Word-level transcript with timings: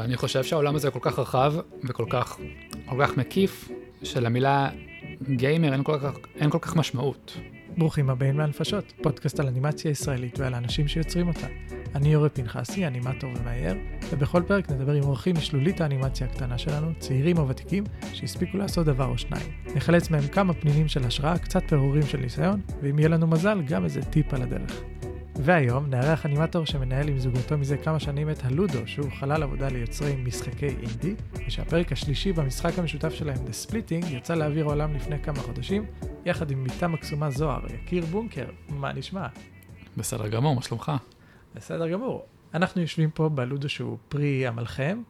אני 0.00 0.16
חושב 0.16 0.44
שהעולם 0.44 0.74
הזה 0.74 0.90
כל 0.90 0.98
כך 1.02 1.18
רחב 1.18 1.54
וכל 1.84 2.04
כך, 2.10 2.38
כל 2.86 2.96
כך 3.00 3.16
מקיף, 3.16 3.68
שלמילה 4.02 4.68
גיימר 5.36 5.72
אין 5.72 5.84
כל 5.84 5.98
כך, 6.02 6.12
אין 6.34 6.50
כל 6.50 6.58
כך 6.58 6.76
משמעות. 6.76 7.36
ברוכים 7.78 8.10
הבאים 8.10 8.38
לנפשות, 8.40 8.92
פודקאסט 9.02 9.40
על 9.40 9.46
אנימציה 9.46 9.90
ישראלית 9.90 10.38
ועל 10.38 10.54
האנשים 10.54 10.88
שיוצרים 10.88 11.28
אותה. 11.28 11.46
אני 11.94 12.12
יורי 12.12 12.28
פנחסי, 12.28 12.86
אנימטור 12.86 13.30
ומאייר, 13.36 13.74
ובכל 14.10 14.42
פרק 14.46 14.70
נדבר 14.70 14.92
עם 14.92 15.02
אורחים 15.02 15.36
משלולית 15.36 15.80
האנימציה 15.80 16.26
הקטנה 16.26 16.58
שלנו, 16.58 16.92
צעירים 16.98 17.38
או 17.38 17.48
ותיקים, 17.48 17.84
שהספיקו 18.12 18.58
לעשות 18.58 18.86
דבר 18.86 19.06
או 19.06 19.18
שניים. 19.18 19.46
נחלץ 19.74 20.10
מהם 20.10 20.28
כמה 20.28 20.52
פנינים 20.52 20.88
של 20.88 21.04
השראה, 21.04 21.38
קצת 21.38 21.62
פירורים 21.68 22.02
של 22.02 22.18
ניסיון, 22.18 22.60
ואם 22.82 22.98
יהיה 22.98 23.08
לנו 23.08 23.26
מזל, 23.26 23.62
גם 23.62 23.84
איזה 23.84 24.02
טיפ 24.02 24.34
על 24.34 24.42
הדרך. 24.42 24.82
והיום 25.38 25.86
נארח 25.86 26.26
אנימטור 26.26 26.66
שמנהל 26.66 27.08
עם 27.08 27.18
זוגתו 27.18 27.58
מזה 27.58 27.76
כמה 27.76 28.00
שנים 28.00 28.30
את 28.30 28.44
הלודו, 28.44 28.86
שהוא 28.86 29.10
חלל 29.18 29.42
עבודה 29.42 29.68
ליוצרי 29.68 30.16
משחקי 30.16 30.66
אינדי, 30.66 31.14
ושהפרק 31.46 31.92
השלישי 31.92 32.32
במשחק 32.32 32.78
המשותף 32.78 33.12
שלהם, 33.12 33.36
The 33.36 33.68
Splitting, 33.68 34.06
יצא 34.06 34.34
לאוויר 34.34 34.64
עולם 34.64 34.94
לפני 34.94 35.22
כמה 35.22 35.38
חודשים, 35.38 35.84
יחד 36.24 36.50
עם 36.50 36.64
בתה 36.64 36.88
מקסומה 36.88 37.30
זוהר, 37.30 37.60
יקיר 37.74 38.04
בונקר, 38.06 38.46
מה 38.68 38.92
נשמע? 38.92 39.26
בסדר 39.96 40.28
גמור, 40.28 40.54
מה 40.54 40.62
שלומך? 40.62 40.92
בסדר 41.54 41.88
גמור. 41.88 42.26
אנחנו 42.54 42.80
יושבים 42.80 43.10
פה 43.10 43.28
בלודו 43.28 43.68
שהוא 43.68 43.98
פרי 44.08 44.46
עמלכם, 44.46 45.02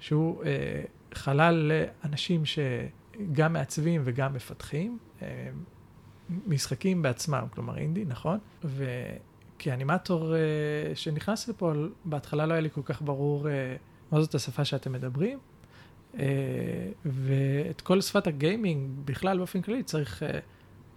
שהוא 0.00 0.44
אה, 0.44 0.82
חלל 1.14 1.72
לאנשים 1.72 2.42
שגם 2.44 3.52
מעצבים 3.52 4.00
וגם 4.04 4.34
מפתחים. 4.34 4.98
אה, 5.22 5.48
משחקים 6.46 7.02
בעצמם, 7.02 7.46
כלומר 7.50 7.78
אינדי, 7.78 8.04
נכון? 8.04 8.38
כאנימטור 9.58 10.34
uh, 10.34 10.96
שנכנס 10.96 11.48
לפה, 11.48 11.72
בהתחלה 12.04 12.46
לא 12.46 12.52
היה 12.52 12.60
לי 12.60 12.70
כל 12.70 12.80
כך 12.84 13.02
ברור 13.02 13.46
uh, 13.46 13.48
מה 14.12 14.20
זאת 14.20 14.34
השפה 14.34 14.64
שאתם 14.64 14.92
מדברים, 14.92 15.38
uh, 16.14 16.18
ואת 17.04 17.80
כל 17.80 18.00
שפת 18.00 18.26
הגיימינג 18.26 18.90
בכלל 19.04 19.38
באופן 19.38 19.62
כללי 19.62 19.82
צריך 19.82 20.22
uh, 20.22 20.26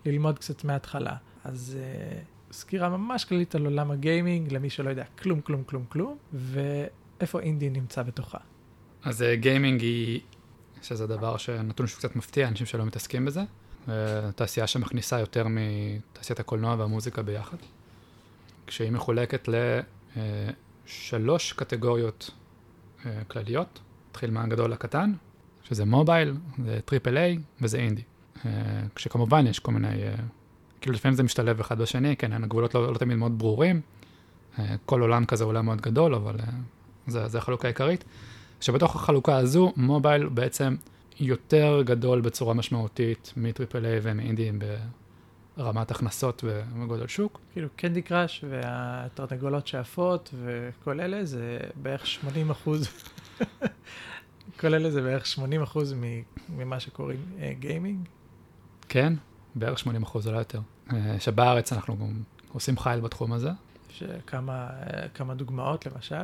ללמוד 0.06 0.40
קצת 0.40 0.64
מההתחלה. 0.64 1.16
אז 1.44 1.78
uh, 1.80 2.54
סקירה 2.54 2.90
ממש 2.90 3.26
כללית 3.26 3.56
על 3.56 3.66
עולם 3.66 3.92
הגיימינג, 3.92 4.54
למי 4.54 4.70
שלא 4.70 4.90
יודע 4.90 5.04
כלום, 5.22 5.42
כלום, 5.42 5.64
כלום, 5.64 5.86
כלום, 5.90 6.18
ואיפה 6.34 7.40
אינדי 7.40 7.70
נמצא 7.70 8.04
בתוכה. 8.04 8.38
אז 9.04 9.26
גיימינג 9.34 9.82
היא, 9.82 10.20
שזה 10.82 11.08
דבר 11.08 11.38
שנתון 11.38 11.88
שקצת 11.88 12.16
מפתיע, 12.16 12.48
אנשים 12.48 12.66
שלא 12.68 12.86
מתעסקים 12.86 13.26
בזה. 13.26 13.42
תעשייה 14.36 14.68
שמכניסה 14.68 15.20
יותר 15.20 15.46
מתעשיית 15.50 16.40
הקולנוע 16.40 16.76
והמוזיקה 16.80 17.22
ביחד. 17.22 17.58
כשהיא 18.72 18.92
מחולקת 18.92 19.50
לשלוש 20.16 21.54
קטגוריות 21.54 22.32
אה, 23.06 23.24
כלליות, 23.28 23.80
נתחיל 24.10 24.32
מהגדול 24.32 24.72
לקטן, 24.72 25.14
שזה 25.64 25.86
mobile, 25.86 26.34
זה 26.66 26.80
triple 26.86 27.18
A 27.18 27.40
וזה 27.62 27.78
אינדי. 27.78 28.02
אה, 28.46 28.52
כשכמובן 28.96 29.48
יש 29.48 29.60
כל 29.60 29.72
מיני, 29.72 30.04
אה, 30.04 30.16
כאילו 30.82 30.96
לפעמים 30.96 31.16
זה 31.16 31.24
משתלב 31.24 31.60
אחד 31.60 31.82
בשני, 31.82 32.16
כן, 32.16 32.44
הגבולות 32.44 32.76
לא, 32.76 32.94
לא 32.94 32.98
תמיד 32.98 33.18
מאוד 33.18 33.40
ברורים, 33.40 33.82
כל 34.86 35.02
עולם 35.02 35.26
כזה 35.26 35.44
עולם 35.44 35.66
מאוד 35.66 35.82
גדול, 35.82 36.16
אבל 36.16 36.36
זה, 37.08 37.28
זה 37.28 37.38
החלוקה 37.38 37.68
העיקרית. 37.68 38.04
שבתוך 38.62 38.96
החלוקה 38.96 39.38
הזו, 39.38 39.74
מובייל 39.78 40.30
בעצם 40.30 40.76
יותר 41.20 41.82
גדול 41.86 42.22
בצורה 42.22 42.54
משמעותית 42.54 43.34
מטריפל 43.38 43.86
איי 43.86 44.00
ומאינדי 44.02 44.50
רמת 45.58 45.92
הכנסות 45.92 46.44
וגודל 46.48 47.08
שוק. 47.08 47.40
כאילו 47.54 47.68
קנדי 47.76 48.02
קראש 48.02 48.46
והתרנגולות 48.50 49.68
שעפות 49.68 50.34
וכל 50.44 51.00
אלה 51.00 51.26
זה 51.26 51.60
בערך 51.76 52.08
80 52.08 52.50
אחוז, 52.50 52.88
כל 54.60 54.74
אלה 54.74 54.92
זה 54.92 55.02
בערך 55.02 55.26
80 55.26 55.62
אחוז 55.62 55.96
ממה 56.50 56.80
שקוראים 56.80 57.20
גיימינג. 57.60 58.08
כן, 58.90 59.14
בערך 59.56 59.80
80 59.80 60.04
אחוז, 60.04 60.28
אולי 60.28 60.38
יותר. 60.38 60.60
אה, 60.94 61.20
שבארץ 61.20 61.74
אנחנו 61.74 61.98
גם 61.98 62.14
עושים 62.54 62.78
חייל 62.78 63.00
בתחום 63.00 63.34
הזה. 63.34 63.50
שכמה 63.90 64.70
כמה 65.14 65.34
דוגמאות 65.34 65.86
למשל? 65.86 66.24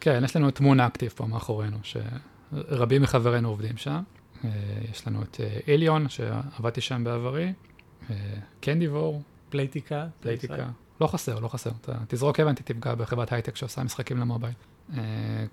כן, 0.00 0.22
יש 0.24 0.36
לנו 0.36 0.48
את 0.48 0.60
Moon 0.60 0.80
Active 0.80 1.12
פה 1.16 1.26
מאחורינו, 1.26 1.78
שרבים 1.82 3.02
מחברינו 3.02 3.48
עובדים 3.48 3.76
שם. 3.76 4.02
אה, 4.44 4.50
יש 4.90 5.06
לנו 5.06 5.22
את 5.22 5.40
Ilyon, 5.68 6.08
שעבדתי 6.08 6.80
שם 6.80 7.04
בעברי. 7.04 7.52
Candivore. 8.60 9.22
Playtika. 9.50 10.06
פלייטיקה. 10.20 10.66
לא 11.00 11.06
חסר, 11.06 11.38
לא 11.38 11.48
חסר. 11.48 11.70
אתה 11.80 11.92
תזרוק 12.08 12.40
אבן, 12.40 12.54
תפגע 12.54 12.94
בחברת 12.94 13.32
הייטק 13.32 13.56
שעושה 13.56 13.82
משחקים 13.82 14.18
ל 14.18 14.23
mobile. 14.23 14.54
אה, 14.96 15.00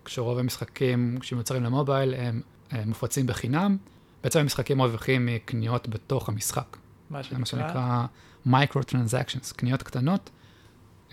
כשרוב 0.06 0.38
המשחקים 0.38 1.18
שמיוצרים 1.22 1.64
ל 1.64 1.71
mobile 1.71 2.14
הם 2.14 2.42
אה, 2.74 2.84
מופצים 2.86 3.28
בחינם, 3.28 3.78
בעצם 4.24 4.40
המשחקים 4.40 4.78
מרוויחים 4.78 5.26
מקניות 5.26 5.90
בתוך 5.90 6.30
המשחק. 6.30 6.78
מה 7.10 7.24
שנקרא? 7.24 7.40
מה 7.40 7.46
שנקרא 7.46 8.06
micro 8.46 8.84
transactions, 8.84 9.52
קניות 9.52 9.84
קטנות 9.84 10.30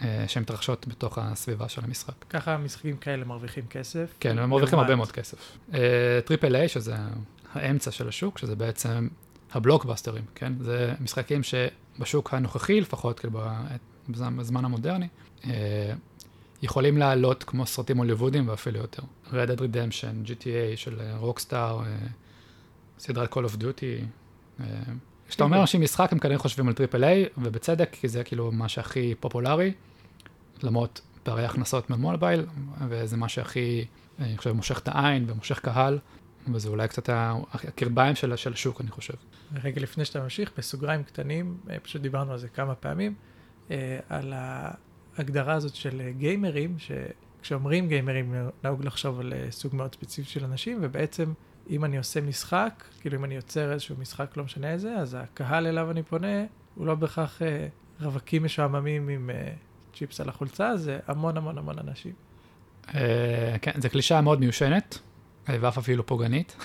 אה, 0.02 0.24
שמתרחשות 0.28 0.88
בתוך 0.88 1.18
הסביבה 1.18 1.68
של 1.68 1.84
המשחק. 1.84 2.24
ככה 2.30 2.56
משחקים 2.56 2.96
כאלה 2.96 3.24
מרוויחים 3.24 3.66
כסף? 3.66 4.14
כן, 4.20 4.38
הם 4.38 4.50
מרוויחים 4.50 4.78
הרבה 4.78 4.96
מאוד 4.96 5.12
כסף. 5.12 5.58
triple 6.24 6.56
A, 6.56 6.68
שזה 6.68 6.94
האמצע 7.54 7.90
של 7.90 8.08
השוק, 8.08 8.38
שזה 8.38 8.56
בעצם 8.56 9.08
הבלוקבאסטרים, 9.52 10.24
כן? 10.34 10.52
זה 10.60 10.94
משחקים 11.00 11.40
שבשוק 11.42 12.34
הנוכחי 12.34 12.80
לפחות, 12.80 13.20
כאילו 13.20 13.40
בזמן 14.08 14.64
המודרני, 14.64 15.08
אה, 15.44 15.92
יכולים 16.62 16.98
לעלות 16.98 17.44
כמו 17.44 17.66
סרטים 17.66 17.98
הוליוודיים 17.98 18.48
ואפילו 18.48 18.78
יותר. 18.78 19.02
Red 19.26 19.48
Dead 19.48 19.58
Redemption, 19.58 20.26
GTA 20.26 20.76
של 20.76 21.00
רוקסטאר, 21.18 21.80
אה, 21.80 21.96
סדרת 22.98 23.32
Call 23.32 23.36
of 23.36 23.60
Duty. 23.60 24.04
אה, 24.60 24.64
כשאתה 25.28 25.44
אומר 25.44 25.60
לאנשים 25.60 25.80
משחק, 25.80 26.12
הם 26.12 26.18
כנראה 26.18 26.38
חושבים 26.38 26.68
על 26.68 26.74
triple 26.74 27.04
A, 27.04 27.26
ובצדק, 27.38 27.88
כי 27.92 28.08
זה 28.08 28.24
כאילו 28.24 28.52
מה 28.52 28.68
שהכי 28.68 29.14
פופולרי, 29.20 29.72
למרות 30.62 31.00
פערי 31.22 31.44
הכנסות 31.44 31.90
ממולבייל, 31.90 32.46
וזה 32.88 33.16
מה 33.16 33.28
שהכי, 33.28 33.84
אני 34.18 34.36
חושב, 34.38 34.52
מושך 34.52 34.78
את 34.78 34.88
העין 34.88 35.24
ומושך 35.28 35.58
קהל. 35.58 35.98
וזה 36.54 36.68
אולי 36.68 36.88
קצת 36.88 37.08
הקרביים 37.12 38.14
של, 38.14 38.36
של 38.36 38.52
השוק, 38.52 38.80
אני 38.80 38.90
חושב. 38.90 39.14
רגע 39.62 39.80
לפני 39.80 40.04
שאתה 40.04 40.20
ממשיך, 40.20 40.50
בסוגריים 40.58 41.02
קטנים, 41.02 41.56
אה, 41.70 41.80
פשוט 41.80 42.02
דיברנו 42.02 42.32
על 42.32 42.38
זה 42.38 42.48
כמה 42.48 42.74
פעמים, 42.74 43.14
אה, 43.70 43.98
על 44.08 44.32
ההגדרה 44.36 45.54
הזאת 45.54 45.74
של 45.74 46.10
גיימרים, 46.18 46.76
שכשאומרים 46.78 47.88
גיימרים 47.88 48.34
נהוג 48.64 48.84
לחשוב 48.84 49.20
על 49.20 49.32
אה, 49.32 49.46
סוג 49.50 49.76
מאוד 49.76 49.94
ספציפי 49.94 50.30
של 50.30 50.44
אנשים, 50.44 50.78
ובעצם 50.82 51.32
אם 51.70 51.84
אני 51.84 51.98
עושה 51.98 52.20
משחק, 52.20 52.84
כאילו 53.00 53.18
אם 53.18 53.24
אני 53.24 53.34
יוצר 53.34 53.72
איזשהו 53.72 53.96
משחק, 53.98 54.36
לא 54.36 54.44
משנה 54.44 54.72
איזה, 54.72 54.96
אז 54.96 55.16
הקהל 55.20 55.66
אליו 55.66 55.90
אני 55.90 56.02
פונה, 56.02 56.44
הוא 56.74 56.86
לא 56.86 56.94
בהכרח 56.94 57.42
רווקים 58.00 58.44
משועממים 58.44 59.08
עם 59.08 59.30
צ'יפס 59.94 60.20
על 60.20 60.28
החולצה, 60.28 60.76
זה 60.76 60.98
המון 61.06 61.36
המון 61.36 61.58
המון 61.58 61.78
אנשים. 61.78 62.12
כן, 63.62 63.80
זו 63.80 63.90
קלישאה 63.90 64.20
מאוד 64.20 64.40
מיושנת. 64.40 64.98
ואף 65.48 65.78
אפילו 65.78 66.06
פוגענית. 66.06 66.56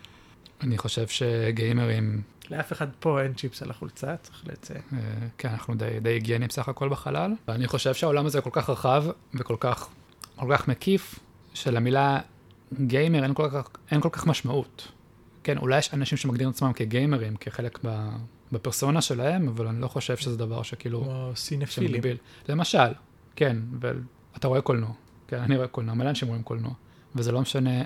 אני 0.62 0.78
חושב 0.78 1.06
שגיימרים... 1.08 2.22
לאף 2.50 2.72
אחד 2.72 2.86
פה 3.00 3.22
אין 3.22 3.34
צ'יפס 3.34 3.62
על 3.62 3.70
החולצה, 3.70 4.16
צריך 4.16 4.42
לציין. 4.46 4.80
אה, 4.92 4.98
כן, 5.38 5.48
אנחנו 5.48 5.74
די, 5.74 6.00
די 6.02 6.10
היגיינים 6.10 6.50
סך 6.50 6.68
הכל 6.68 6.88
בחלל. 6.88 7.32
ואני 7.48 7.66
חושב 7.66 7.94
שהעולם 7.94 8.26
הזה 8.26 8.40
כל 8.40 8.50
כך 8.52 8.70
רחב 8.70 9.04
וכל 9.34 9.56
כך, 9.60 9.88
כל 10.36 10.46
כך 10.56 10.68
מקיף, 10.68 11.18
שלמילה 11.54 12.20
גיימר 12.80 13.22
אין 13.22 13.34
כל, 13.34 13.48
כך, 13.52 13.68
אין 13.90 14.00
כל 14.00 14.08
כך 14.12 14.26
משמעות. 14.26 14.88
כן, 15.42 15.58
אולי 15.58 15.78
יש 15.78 15.94
אנשים 15.94 16.18
שמגדירים 16.18 16.50
עצמם 16.50 16.72
כגיימרים, 16.72 17.36
כחלק 17.36 17.78
ב, 17.84 18.08
בפרסונה 18.52 19.00
שלהם, 19.00 19.48
אבל 19.48 19.66
אני 19.66 19.80
לא 19.80 19.88
חושב 19.88 20.16
שזה 20.16 20.36
דבר 20.36 20.62
שכאילו... 20.62 21.04
כמו 21.04 21.32
סינפילים. 21.34 22.02
למשל, 22.48 22.92
כן, 23.36 23.56
ואתה 23.80 24.48
רואה 24.48 24.60
קולנוע. 24.60 24.92
כן, 25.28 25.38
אני 25.38 25.56
רואה 25.56 25.68
קולנוע, 25.68 25.94
מלא 25.94 26.08
אנשים 26.08 26.28
רואים 26.28 26.42
קולנוע. 26.42 26.72
וזה 27.14 27.32
לא 27.32 27.40
משנה 27.40 27.82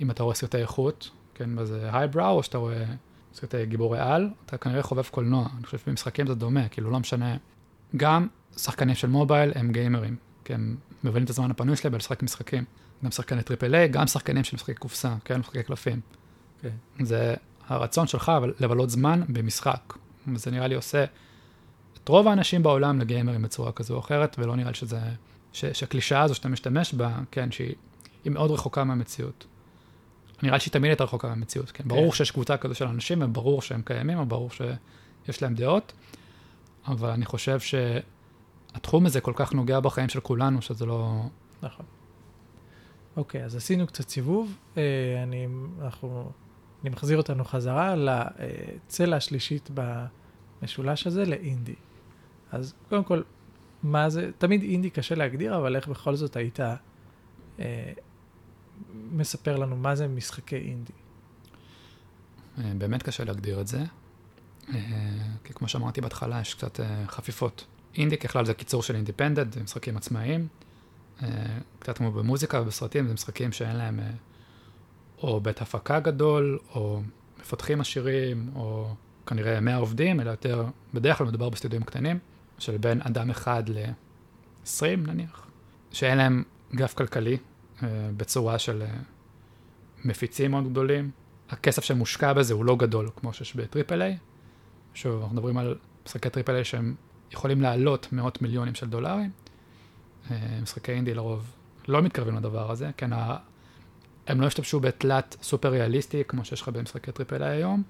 אם 0.00 0.10
אתה 0.10 0.22
רואה 0.22 0.34
סרטי 0.34 0.58
איכות, 0.58 1.10
כן, 1.34 1.50
וזה 1.58 1.88
הייבראו, 1.92 2.36
או 2.36 2.42
שאתה 2.42 2.58
רואה 2.58 2.84
סרטי 3.34 3.66
גיבורי 3.66 3.98
על, 3.98 4.28
אתה 4.46 4.56
כנראה 4.58 4.82
חובב 4.82 5.06
קולנוע. 5.06 5.48
אני 5.56 5.64
חושב 5.64 5.78
שבמשחקים 5.78 6.26
זה 6.26 6.34
דומה, 6.34 6.68
כאילו 6.68 6.90
לא 6.90 7.00
משנה. 7.00 7.36
גם 7.96 8.26
שחקנים 8.56 8.94
של 8.94 9.08
מובייל 9.08 9.52
הם 9.54 9.72
גיימרים, 9.72 10.16
כי 10.44 10.54
הם 10.54 10.76
מבלים 11.04 11.24
את 11.24 11.30
הזמן 11.30 11.50
הפנוי 11.50 11.76
שלהם 11.76 11.92
בלשחק 11.92 12.22
משחקים. 12.22 12.64
גם 13.04 13.10
שחקני 13.10 13.42
triple 13.42 13.74
A, 13.74 13.88
גם 13.88 14.06
שחקנים 14.06 14.44
של 14.44 14.56
משחקי 14.56 14.74
קופסה, 14.74 15.14
כן, 15.24 15.40
משחקי 15.40 15.62
קלפים. 15.62 16.00
אוקיי. 16.00 16.68
כן. 16.98 17.04
זה 17.04 17.34
הרצון 17.68 18.06
שלך 18.06 18.32
לבלות 18.60 18.90
זמן 18.90 19.22
במשחק. 19.28 19.94
וזה 20.34 20.50
נראה 20.50 20.66
לי 20.66 20.74
עושה 20.74 21.04
את 22.02 22.08
רוב 22.08 22.28
האנשים 22.28 22.62
בעולם 22.62 23.00
לגיימרים 23.00 23.42
בצורה 23.42 23.72
כזו 23.72 23.94
או 23.94 23.98
אחרת, 23.98 24.36
ולא 24.38 24.56
נראה 24.56 24.70
לי 24.70 24.74
שזה, 24.74 25.00
שהקלישאה 25.52 26.22
הזו 26.22 26.34
שאתה 26.34 26.48
משתמש 26.48 26.94
בה, 26.94 27.18
כן, 27.30 27.50
שהיא 27.50 27.74
מאוד 28.26 28.50
רחוקה 28.50 28.84
מהמציאות. 28.84 29.46
נראה 30.42 30.54
לי 30.54 30.60
שהיא 30.60 30.72
תמיד 30.72 30.90
הייתה 30.90 31.04
רחוקה 31.04 31.28
מהמציאות, 31.28 31.70
כן? 31.70 31.82
כן. 31.82 31.88
ברור 31.88 32.14
שיש 32.14 32.30
קבוצה 32.30 32.56
כזו 32.56 32.74
של 32.74 32.86
אנשים, 32.86 33.22
וברור 33.22 33.62
שהם 33.62 33.82
קיימים, 33.84 34.20
וברור 34.20 34.50
שיש 34.50 35.42
להם 35.42 35.54
דעות, 35.54 35.92
אבל 36.86 37.10
אני 37.10 37.24
חושב 37.24 37.58
שהתחום 37.60 39.06
הזה 39.06 39.20
כל 39.20 39.32
כך 39.36 39.52
נוגע 39.52 39.80
בחיים 39.80 40.08
של 40.08 40.20
כולנו, 40.20 40.62
שזה 40.62 40.86
לא... 40.86 41.22
נכון. 41.62 41.86
אוקיי, 43.16 43.44
אז 43.44 43.56
עשינו 43.56 43.86
קצת 43.86 44.08
סיבוב. 44.08 44.56
אה, 44.76 44.82
אני, 45.22 45.46
אנחנו, 45.82 46.30
אני 46.82 46.90
מחזיר 46.90 47.16
אותנו 47.16 47.44
חזרה 47.44 47.94
לצלע 47.96 49.16
השלישית 49.16 49.70
במשולש 49.74 51.06
הזה, 51.06 51.24
לאינדי. 51.24 51.74
אז 52.52 52.74
קודם 52.88 53.04
כל, 53.04 53.22
מה 53.82 54.10
זה, 54.10 54.30
תמיד 54.38 54.62
אינדי 54.62 54.90
קשה 54.90 55.14
להגדיר, 55.14 55.56
אבל 55.56 55.76
איך 55.76 55.88
בכל 55.88 56.14
זאת 56.14 56.36
היית 56.36 56.60
אה, 56.60 57.92
מספר 59.12 59.56
לנו 59.56 59.76
מה 59.76 59.94
זה 59.94 60.08
משחקי 60.08 60.56
אינדי? 60.56 60.92
אה, 62.58 62.72
באמת 62.78 63.02
קשה 63.02 63.24
להגדיר 63.24 63.60
את 63.60 63.66
זה, 63.66 63.84
אה, 64.68 64.78
כי 65.44 65.54
כמו 65.54 65.68
שאמרתי 65.68 66.00
בהתחלה, 66.00 66.40
יש 66.40 66.54
קצת 66.54 66.80
אה, 66.80 67.04
חפיפות. 67.06 67.66
אינדי 67.96 68.16
ככלל 68.16 68.44
זה 68.44 68.54
קיצור 68.54 68.82
של 68.82 68.94
אינדיפנדנט, 68.94 69.52
זה 69.52 69.62
משחקים 69.62 69.96
עצמאיים. 69.96 70.48
קצת 71.78 71.98
כמו 71.98 72.12
במוזיקה 72.12 72.60
ובסרטים, 72.60 73.06
זה 73.08 73.14
משחקים 73.14 73.52
שאין 73.52 73.76
להם 73.76 74.00
או 75.22 75.40
בית 75.40 75.62
הפקה 75.62 76.00
גדול, 76.00 76.58
או 76.74 77.02
מפתחים 77.40 77.80
עשירים, 77.80 78.50
או 78.54 78.94
כנראה 79.26 79.60
100 79.60 79.76
עובדים, 79.76 80.20
אלא 80.20 80.30
יותר, 80.30 80.66
בדרך 80.94 81.18
כלל 81.18 81.26
מדובר 81.26 81.48
בסטודיו 81.48 81.84
קטנים, 81.84 82.18
של 82.58 82.76
בין 82.76 83.00
אדם 83.02 83.30
אחד 83.30 83.68
ל-20 83.68 84.96
נניח, 84.96 85.46
שאין 85.92 86.18
להם 86.18 86.42
גף 86.74 86.94
כלכלי 86.94 87.36
בצורה 88.16 88.58
של 88.58 88.82
מפיצים 90.04 90.50
מאוד 90.50 90.70
גדולים, 90.70 91.10
הכסף 91.48 91.84
שמושקע 91.84 92.32
בזה 92.32 92.54
הוא 92.54 92.64
לא 92.64 92.76
גדול 92.76 93.10
כמו 93.16 93.32
שיש 93.32 93.56
ב 93.56 93.63
triple 93.63 94.02
A. 94.02 94.18
שוב, 94.94 95.20
אנחנו 95.20 95.36
מדברים 95.36 95.58
על 95.58 95.78
משחקי 96.06 96.30
triple 96.30 96.54
A 96.54 96.64
שהם 96.64 96.94
יכולים 97.32 97.60
לעלות 97.60 98.12
מאות 98.12 98.42
מיליונים 98.42 98.74
של 98.74 98.88
דולרים. 98.88 99.30
אה, 100.30 100.58
משחקי 100.62 100.92
אינדי 100.92 101.14
לרוב 101.14 101.52
לא 101.88 102.02
מתקרבים 102.02 102.36
לדבר 102.36 102.70
הזה, 102.70 102.90
כן, 102.96 103.10
הם 104.26 104.40
לא 104.40 104.46
השתמשו 104.46 104.80
בתלת 104.80 105.36
סופר 105.42 105.68
ריאליסטי 105.68 106.22
כמו 106.28 106.44
שיש 106.44 106.62
לך 106.62 106.68
במשחקי 106.68 107.12
triple 107.12 107.42
A 107.42 107.56
היום, 107.56 107.82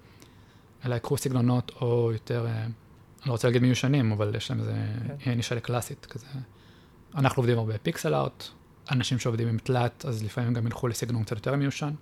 אלא 0.84 0.94
יקחו 0.94 1.16
סגנונות 1.16 1.72
או 1.80 2.10
יותר, 2.12 2.46
אה, 2.46 2.62
אני 2.62 2.70
לא 3.26 3.32
רוצה 3.32 3.48
להגיד 3.48 3.62
מיושנים, 3.62 4.12
אבל 4.12 4.34
יש 4.34 4.50
להם 4.50 4.60
איזה 4.60 4.74
כן. 5.18 5.34
נישה 5.34 5.60
קלאסית 5.60 6.06
כזה. 6.06 6.26
אנחנו 7.14 7.40
עובדים 7.40 7.58
הרבה 7.58 7.78
פיקסל 7.78 8.14
ארט, 8.14 8.48
אנשים 8.90 9.18
שעובדים 9.18 9.48
עם 9.48 9.58
תלת, 9.58 10.04
אז 10.08 10.24
לפעמים 10.24 10.54
גם 10.54 10.66
ילכו 10.66 10.88
לסגנון 10.88 11.22
קצת 11.22 11.36
יותר 11.36 11.56
מיושן. 11.56 11.94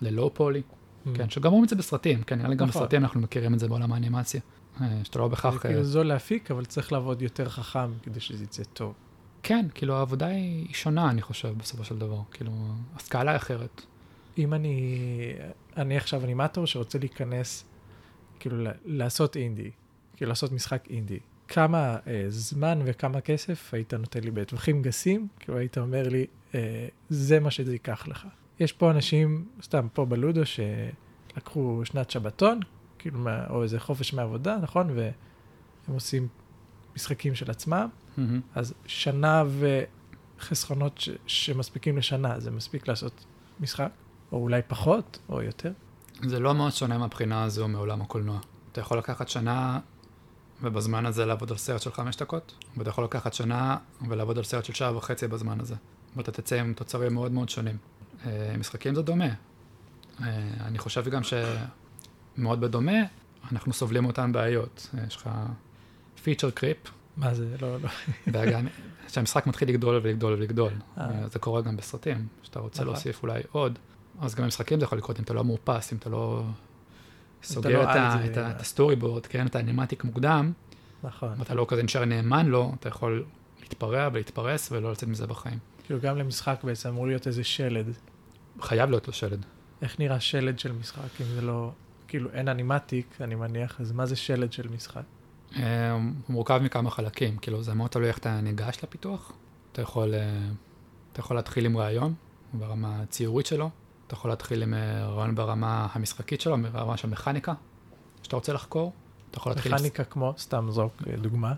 ללואו 0.00 0.34
פולי, 0.34 0.62
mm. 0.62 1.08
כן, 1.14 1.30
שגם 1.30 1.50
רואים 1.50 1.64
את 1.64 1.68
זה 1.68 1.76
בסרטים, 1.76 2.22
כן, 2.22 2.38
נראה 2.38 2.48
לי 2.48 2.56
גם 2.56 2.66
נכון. 2.66 2.82
בסרטים 2.82 3.02
אנחנו 3.02 3.20
מכירים 3.20 3.54
את 3.54 3.58
זה 3.58 3.68
בעולם 3.68 3.92
האנימציה, 3.92 4.40
אה, 4.80 5.00
שאתה 5.04 5.18
לא 5.18 5.28
בהכרח... 5.28 5.54
זה 5.54 5.60
כאילו 5.60 5.78
אה, 5.78 5.84
זול 5.84 6.06
להפיק, 6.06 6.50
אבל 6.50 6.64
צריך 6.64 6.92
לעבוד 6.92 7.22
יותר 7.22 7.48
חכם 7.48 7.90
כדי 8.02 8.20
שזה 8.20 8.44
יצא 8.44 8.62
טוב. 8.64 8.94
כן, 9.42 9.66
כאילו 9.74 9.96
העבודה 9.96 10.26
היא 10.26 10.74
שונה, 10.74 11.10
אני 11.10 11.22
חושב, 11.22 11.58
בסופו 11.58 11.84
של 11.84 11.98
דבר, 11.98 12.20
כאילו, 12.30 12.52
הסקאלה 12.96 13.30
היא 13.30 13.36
אחרת. 13.36 13.82
אם 14.38 14.54
אני, 14.54 15.02
אני 15.76 15.96
עכשיו 15.96 16.24
אנימטור 16.24 16.66
שרוצה 16.66 16.98
להיכנס, 16.98 17.64
כאילו, 18.40 18.56
לעשות 18.84 19.36
אינדי, 19.36 19.70
כאילו, 20.16 20.28
לעשות 20.28 20.52
משחק 20.52 20.84
אינדי, 20.90 21.18
כמה 21.50 21.96
אה, 22.06 22.24
זמן 22.28 22.80
וכמה 22.84 23.20
כסף 23.20 23.74
היית 23.74 23.94
נותן 23.94 24.24
לי 24.24 24.30
בטווחים 24.30 24.82
גסים, 24.82 25.28
כאילו 25.40 25.58
היית 25.58 25.78
אומר 25.78 26.08
לי, 26.08 26.26
אה, 26.54 26.88
זה 27.08 27.40
מה 27.40 27.50
שזה 27.50 27.72
ייקח 27.72 28.08
לך. 28.08 28.26
יש 28.60 28.72
פה 28.72 28.90
אנשים, 28.90 29.48
סתם 29.62 29.86
פה 29.92 30.04
בלודו, 30.04 30.40
שלקחו 30.46 31.80
שנת 31.84 32.10
שבתון, 32.10 32.60
כאילו, 32.98 33.18
או 33.50 33.62
איזה 33.62 33.80
חופש 33.80 34.12
מעבודה, 34.12 34.58
נכון? 34.62 34.90
והם 34.90 35.94
עושים 35.94 36.28
משחקים 36.96 37.34
של 37.34 37.50
עצמם, 37.50 37.88
mm-hmm. 37.88 38.20
אז 38.54 38.74
שנה 38.86 39.44
וחסכונות 40.38 40.98
ש- 40.98 41.10
שמספיקים 41.26 41.98
לשנה, 41.98 42.40
זה 42.40 42.50
מספיק 42.50 42.88
לעשות 42.88 43.24
משחק? 43.60 43.90
או 44.32 44.38
אולי 44.38 44.60
פחות, 44.68 45.18
או 45.28 45.42
יותר? 45.42 45.72
זה 46.22 46.40
לא 46.40 46.54
מאוד 46.54 46.72
שונה 46.72 46.98
מהבחינה 46.98 47.42
הזו 47.42 47.68
מעולם 47.68 48.02
הקולנוע. 48.02 48.38
אתה 48.72 48.80
יכול 48.80 48.98
לקחת 48.98 49.28
שנה 49.28 49.80
ובזמן 50.62 51.06
הזה 51.06 51.26
לעבוד 51.26 51.50
על 51.50 51.56
סרט 51.56 51.82
של 51.82 51.92
חמש 51.92 52.16
דקות, 52.16 52.54
ואתה 52.76 52.90
יכול 52.90 53.04
לקחת 53.04 53.34
שנה 53.34 53.76
ולעבוד 54.08 54.38
על 54.38 54.44
סרט 54.44 54.64
של 54.64 54.72
שעה 54.72 54.96
וחצי 54.96 55.28
בזמן 55.28 55.60
הזה. 55.60 55.74
ואתה 56.16 56.32
תצא 56.32 56.60
עם 56.60 56.72
תוצרים 56.72 57.14
מאוד 57.14 57.32
מאוד 57.32 57.48
שונים. 57.48 57.76
אה, 58.26 58.54
משחקים 58.58 58.94
זה 58.94 59.02
דומה. 59.02 59.24
אה, 59.24 59.34
אני 60.60 60.78
חושב 60.78 61.08
גם 61.08 61.22
שמאוד 61.22 62.60
בדומה, 62.60 62.98
אנחנו 63.52 63.72
סובלים 63.72 64.04
אותן 64.04 64.32
בעיות. 64.32 64.88
אה, 64.98 65.04
יש 65.06 65.16
לך 65.16 65.30
פיצ'ר 66.22 66.50
קריפ. 66.50 66.76
מה 67.16 67.34
זה? 67.34 67.56
לא, 67.60 67.76
לא. 67.80 67.88
וגם, 68.26 68.66
כשהמשחק 69.06 69.46
מתחיל 69.46 69.68
לגדול 69.68 70.00
ולגדול 70.02 70.32
ולגדול. 70.32 70.72
זה 71.32 71.38
קורה 71.38 71.62
גם 71.62 71.76
בסרטים, 71.76 72.26
שאתה 72.42 72.58
רוצה 72.58 72.82
נכון. 72.82 72.94
להוסיף 72.94 73.22
אולי 73.22 73.42
עוד. 73.52 73.78
אז 74.20 74.34
גם 74.34 74.44
במשחקים 74.44 74.80
זה 74.80 74.84
יכול 74.84 74.98
לקרות 74.98 75.18
אם 75.18 75.24
אתה 75.24 75.34
לא 75.34 75.44
מאופס, 75.44 75.92
אם 75.92 75.98
אתה 75.98 76.10
לא 76.10 76.44
סוגר 77.42 77.82
לא 77.82 77.92
את 78.24 78.60
ה 78.60 78.96
storyboard, 78.96 79.26
כן, 79.26 79.46
את 79.46 79.56
ה 79.56 79.61
animatic 79.61 80.04
מוקדם. 80.04 80.52
נכון. 81.02 81.34
ואתה 81.38 81.54
לא 81.54 81.66
כזה 81.68 81.82
נשאר 81.82 82.04
נאמן 82.04 82.46
לו, 82.46 82.72
אתה 82.80 82.88
יכול 82.88 83.24
להתפרע 83.60 84.08
ולהתפרס 84.12 84.72
ולא 84.72 84.92
לצאת 84.92 85.08
מזה 85.08 85.26
בחיים. 85.26 85.58
כאילו 85.84 86.00
גם 86.00 86.16
למשחק 86.16 86.60
בעצם 86.64 86.88
אמור 86.88 87.06
להיות 87.06 87.26
איזה 87.26 87.44
שלד. 87.44 87.86
חייב 88.60 88.90
להיות 88.90 89.06
לו 89.06 89.12
שלד. 89.12 89.44
איך 89.82 90.00
נראה 90.00 90.20
שלד 90.20 90.58
של 90.58 90.72
משחק, 90.72 91.20
אם 91.20 91.26
זה 91.26 91.40
לא, 91.40 91.70
כאילו 92.08 92.30
אין 92.32 92.48
animatic, 92.48 93.06
אני 93.20 93.34
מניח, 93.34 93.80
אז 93.80 93.92
מה 93.92 94.06
זה 94.06 94.16
שלד 94.16 94.52
של 94.52 94.68
משחק? 94.68 95.02
אה, 95.56 95.92
הוא 95.92 96.00
מורכב 96.28 96.60
מכמה 96.62 96.90
חלקים, 96.90 97.36
כאילו 97.36 97.62
זה 97.62 97.74
מאוד 97.74 97.90
תלוי 97.90 98.08
איך 98.08 98.18
אתה 98.18 98.40
ניגש 98.40 98.78
לפיתוח. 98.82 99.32
אתה 99.72 99.82
יכול, 99.82 100.14
אה, 100.14 100.48
אתה 101.12 101.20
יכול 101.20 101.36
להתחיל 101.36 101.66
עם 101.66 101.76
רעיון 101.76 102.14
ברמה 102.52 103.02
הציורית 103.02 103.46
שלו, 103.46 103.70
אתה 104.10 104.18
יכול 104.18 104.30
להתחיל 104.30 104.62
עם 104.62 104.74
אה, 104.74 105.06
רעיון 105.06 105.34
ברמה 105.34 105.86
המשחקית 105.92 106.40
שלו, 106.40 106.56
ברמה 106.72 106.96
של 106.96 107.08
מכניקה, 107.08 107.52
שאתה 108.22 108.36
רוצה 108.36 108.52
לחקור. 108.52 108.92
אתה 109.30 109.38
יכול 109.38 109.52
להתחיל... 109.52 109.74
מכניקה 109.74 110.04
כמו, 110.04 110.34
סתם 110.38 110.68
זרוק 110.70 111.02
דוגמה. 111.20 111.54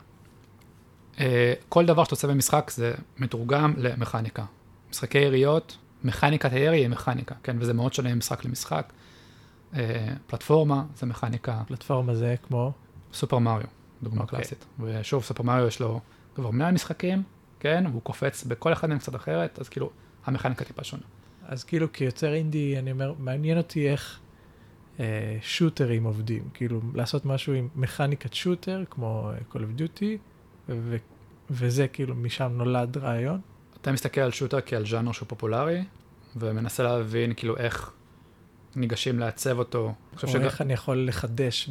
כל 1.68 1.86
דבר 1.86 2.04
שאתה 2.04 2.14
עושה 2.14 2.28
במשחק 2.28 2.70
זה 2.70 2.94
מתורגם 3.18 3.74
למכניקה. 3.76 4.44
משחקי 4.90 5.18
יריות, 5.18 5.76
מכניקת 6.04 6.52
הירי 6.52 6.78
היא 6.78 6.88
מכניקה, 6.88 7.34
כן, 7.42 7.56
וזה 7.60 7.72
מאוד 7.72 7.92
שונה 7.92 8.14
ממשחק 8.14 8.44
למשחק. 8.44 8.92
אה, 9.74 10.08
פלטפורמה 10.26 10.84
זה 10.96 11.06
מכניקה. 11.06 11.62
פלטפורמה 11.66 12.14
זה 12.14 12.34
כמו? 12.42 12.72
סופר 13.12 13.38
מריו, 13.38 13.66
דוגמה 14.02 14.20
okay. 14.20 14.22
אוקיי. 14.22 14.38
קלאסית. 14.38 14.64
ושוב, 14.80 15.24
סופר 15.24 15.42
מריו 15.42 15.66
יש 15.66 15.80
לו 15.80 16.00
כבר 16.34 16.50
מנהל 16.50 16.74
משחקים, 16.74 17.22
כן, 17.60 17.84
והוא 17.90 18.02
קופץ 18.02 18.44
בכל 18.44 18.72
אחד 18.72 18.88
מהם 18.88 18.98
קצת 18.98 19.14
אחרת, 19.14 19.58
אז 19.58 19.68
כאילו, 19.68 19.90
המכניקה 20.26 20.64
טיפה 20.64 20.84
שונה. 20.84 21.02
אז 21.46 21.64
כאילו, 21.64 21.92
כיוצר 21.92 22.34
אינדי, 22.34 22.78
אני 22.78 22.92
אומר, 22.92 23.14
מעניין 23.18 23.58
אותי 23.58 23.88
איך 23.88 24.20
אה, 25.00 25.38
שוטרים 25.42 26.04
עובדים, 26.04 26.48
כאילו, 26.54 26.80
לעשות 26.94 27.26
משהו 27.26 27.52
עם 27.52 27.68
מכניקת 27.74 28.34
שוטר, 28.34 28.82
כמו 28.90 29.30
אה, 29.30 29.38
Call 29.52 29.56
of 29.56 29.80
Duty, 29.80 30.04
ו- 30.68 30.96
וזה 31.50 31.88
כאילו, 31.88 32.14
משם 32.14 32.52
נולד 32.54 32.96
רעיון. 32.96 33.40
אתה 33.80 33.92
מסתכל 33.92 34.20
על 34.20 34.30
שוטר 34.30 34.58
כעל 34.66 34.86
ז'אנר 34.86 35.12
שהוא 35.12 35.28
פופולרי, 35.28 35.84
ומנסה 36.36 36.82
להבין 36.82 37.34
כאילו 37.34 37.56
איך 37.56 37.92
ניגשים 38.76 39.18
לעצב 39.18 39.58
אותו. 39.58 39.94
או 40.22 40.28
שג... 40.28 40.42
איך 40.42 40.60
אני 40.60 40.72
יכול 40.72 41.06
לחדש 41.06 41.70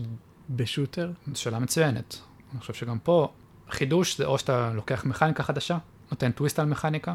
בשוטר? 0.49 1.11
זו 1.33 1.41
שאלה 1.41 1.59
מצוינת. 1.59 2.17
אני 2.51 2.59
חושב 2.59 2.73
שגם 2.73 2.99
פה, 2.99 3.31
חידוש 3.69 4.17
זה 4.17 4.25
או 4.25 4.37
שאתה 4.37 4.73
לוקח 4.73 5.05
מכניקה 5.05 5.43
חדשה, 5.43 5.77
נותן 6.11 6.31
טוויסט 6.31 6.59
על 6.59 6.65
מכניקה, 6.65 7.13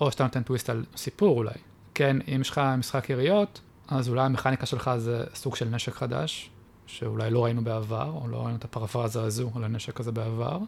או 0.00 0.10
שאתה 0.10 0.24
נותן 0.24 0.42
טוויסט 0.42 0.70
על 0.70 0.84
סיפור 0.96 1.36
אולי. 1.36 1.54
כן, 1.94 2.16
אם 2.34 2.40
יש 2.40 2.50
לך 2.50 2.60
משחק 2.78 3.10
יריות, 3.10 3.60
אז 3.88 4.08
אולי 4.08 4.24
המכניקה 4.24 4.66
שלך 4.66 4.90
זה 4.98 5.24
סוג 5.34 5.56
של 5.56 5.68
נשק 5.68 5.94
חדש, 5.94 6.50
שאולי 6.86 7.30
לא 7.30 7.44
ראינו 7.44 7.64
בעבר, 7.64 8.12
או 8.22 8.28
לא 8.28 8.42
ראינו 8.42 8.56
את 8.58 8.64
הפרפרזה 8.64 9.22
הזו 9.22 9.50
על 9.54 9.64
הנשק 9.64 10.00
הזה 10.00 10.12
בעבר, 10.12 10.58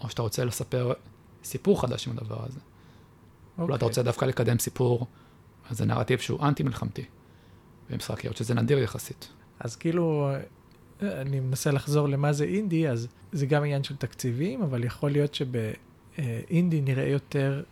או 0.00 0.10
שאתה 0.10 0.22
רוצה 0.22 0.44
לספר 0.44 0.92
סיפור 1.44 1.80
חדש 1.80 2.08
עם 2.08 2.18
הדבר 2.18 2.44
הזה. 2.44 2.58
Okay. 2.58 3.62
אולי 3.62 3.66
אתה 3.66 3.74
אוקיי. 3.74 3.88
רוצה 3.88 4.02
דווקא 4.02 4.24
לקדם 4.24 4.58
סיפור, 4.58 5.06
זה 5.70 5.84
נרטיב 5.84 6.18
שהוא 6.18 6.40
אנטי-מלחמתי, 6.42 7.04
במשחק 7.90 8.24
יריות, 8.24 8.36
שזה 8.36 8.54
נדיר 8.54 8.78
יחסית. 8.78 9.28
אז 9.60 9.76
כאילו, 9.76 10.30
אני 11.02 11.40
מנסה 11.40 11.70
לחזור 11.70 12.08
למה 12.08 12.32
זה 12.32 12.44
אינדי, 12.44 12.88
אז 12.88 13.08
זה 13.32 13.46
גם 13.46 13.62
עניין 13.62 13.84
של 13.84 13.96
תקציבים, 13.96 14.62
אבל 14.62 14.84
יכול 14.84 15.10
להיות 15.10 15.34
שבאינדי 15.34 16.80
נראה 16.80 17.08
יותר 17.08 17.62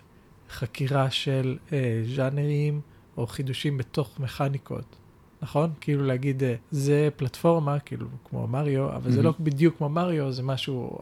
חקירה 0.50 1.10
של 1.10 1.58
אה, 1.72 2.02
ז'אנרים 2.14 2.80
או 3.16 3.26
חידושים 3.26 3.78
בתוך 3.78 4.20
מכניקות, 4.20 4.96
נכון? 5.42 5.72
כאילו 5.80 6.04
להגיד, 6.04 6.42
אה, 6.42 6.54
זה 6.70 7.08
פלטפורמה, 7.16 7.78
כאילו 7.78 8.06
כמו 8.24 8.46
מריו, 8.46 8.96
אבל 8.96 9.10
mm-hmm. 9.10 9.14
זה 9.14 9.22
לא 9.22 9.34
בדיוק 9.40 9.78
כמו 9.78 9.88
מריו, 9.88 10.32
זה 10.32 10.42
משהו 10.42 10.98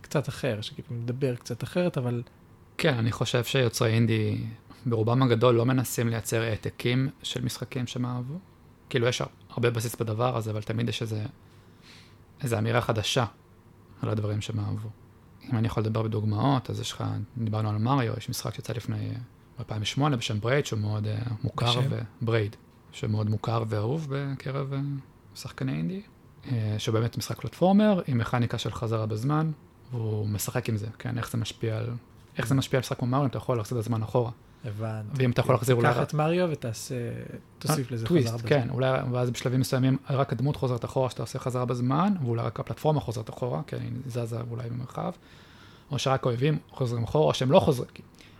קצת 0.00 0.28
אחר, 0.28 0.60
שכאילו 0.60 0.88
מדבר 0.90 1.36
קצת 1.36 1.62
אחרת, 1.62 1.98
אבל 1.98 2.22
כן, 2.78 2.94
אני 2.94 3.12
חושב 3.12 3.44
שיוצרי 3.44 3.94
אינדי 3.94 4.38
ברובם 4.86 5.22
הגדול 5.22 5.54
לא 5.54 5.66
מנסים 5.66 6.08
לייצר 6.08 6.42
העתקים 6.42 7.08
של 7.22 7.44
משחקים 7.44 7.86
שהם 7.86 8.06
אהבו. 8.06 8.38
כאילו 8.90 9.06
יש 9.06 9.22
הרבה 9.50 9.70
בסיס 9.70 9.96
בדבר 9.96 10.36
הזה, 10.36 10.50
אבל 10.50 10.62
תמיד 10.62 10.88
יש 10.88 11.02
איזה, 11.02 11.24
איזה 12.42 12.58
אמירה 12.58 12.80
חדשה 12.80 13.24
על 14.02 14.08
הדברים 14.08 14.40
שהם 14.40 14.60
אהבו. 14.60 14.88
אם 15.52 15.58
אני 15.58 15.66
יכול 15.66 15.82
לדבר 15.82 16.02
בדוגמאות, 16.02 16.70
אז 16.70 16.80
יש 16.80 16.92
לך, 16.92 17.04
דיברנו 17.38 17.70
על 17.70 17.78
מריו, 17.78 18.14
יש 18.16 18.28
משחק 18.28 18.54
שיצא 18.54 18.72
לפני 18.72 19.12
ב-2008 19.58 20.16
בשם 20.16 20.40
ברייד, 20.40 20.66
שהוא 20.66 20.80
מאוד 20.80 21.06
אה, 21.06 21.30
מוכר, 21.44 21.80
בשם? 21.80 21.80
וברייד, 22.22 22.56
שמאוד 22.92 23.30
מוכר 23.30 23.64
ואהוב 23.68 24.06
בקרב 24.10 24.72
אה, 24.72 25.38
שחקני 25.38 25.72
אינדי, 25.72 26.02
אה, 26.44 26.48
שבאמת 26.78 27.18
משחק 27.18 27.40
פלטפורמר 27.40 28.00
עם 28.06 28.18
מכניקה 28.18 28.58
של 28.58 28.72
חזרה 28.72 29.06
בזמן, 29.06 29.50
והוא 29.92 30.28
משחק 30.28 30.68
עם 30.68 30.76
זה, 30.76 30.86
כן, 30.98 31.18
איך 31.18 31.30
זה 31.30 31.38
משפיע 31.38 31.78
על... 31.78 31.90
איך 32.38 32.46
זה 32.46 32.54
משפיע 32.54 32.78
על 32.78 32.80
משחק 32.80 32.98
כמו 32.98 33.08
מריו, 33.08 33.26
אתה 33.26 33.38
יכול 33.38 33.56
להחזיר 33.56 33.78
את 33.78 33.84
הזמן 33.84 34.02
אחורה. 34.02 34.30
הבנתי. 34.64 35.08
ואם 35.22 35.30
אתה 35.30 35.40
יכול 35.40 35.54
להחזיר 35.54 35.76
אולי... 35.76 35.94
קח 35.94 36.02
את 36.02 36.14
מריו 36.14 36.48
ותעשה, 36.52 36.94
תוסיף 37.58 37.90
לזה 37.90 38.06
טוויסט, 38.06 38.28
חזרה 38.28 38.48
כן, 38.48 38.68
אולי, 38.70 39.00
ואז 39.12 39.30
בשלבים 39.30 39.60
מסוימים 39.60 39.96
רק 40.10 40.32
הדמות 40.32 40.56
חוזרת 40.56 40.84
אחורה 40.84 41.10
שאתה 41.10 41.22
עושה 41.22 41.38
חזרה 41.38 41.64
בזמן, 41.64 42.14
ואולי 42.22 42.42
רק 42.42 42.60
הפלטפורמה 42.60 43.00
חוזרת 43.00 43.30
אחורה, 43.30 43.62
כן, 43.66 43.78
היא 43.80 43.90
זזה 44.06 44.40
אולי 44.50 44.70
במרחב, 44.70 45.12
או 45.90 45.98
שרק 45.98 46.26
האויבים 46.26 46.58
חוזרים 46.70 47.04
אחורה, 47.04 47.26
או 47.26 47.34
שהם 47.34 47.52
לא 47.52 47.60
חוזרים. 47.60 47.90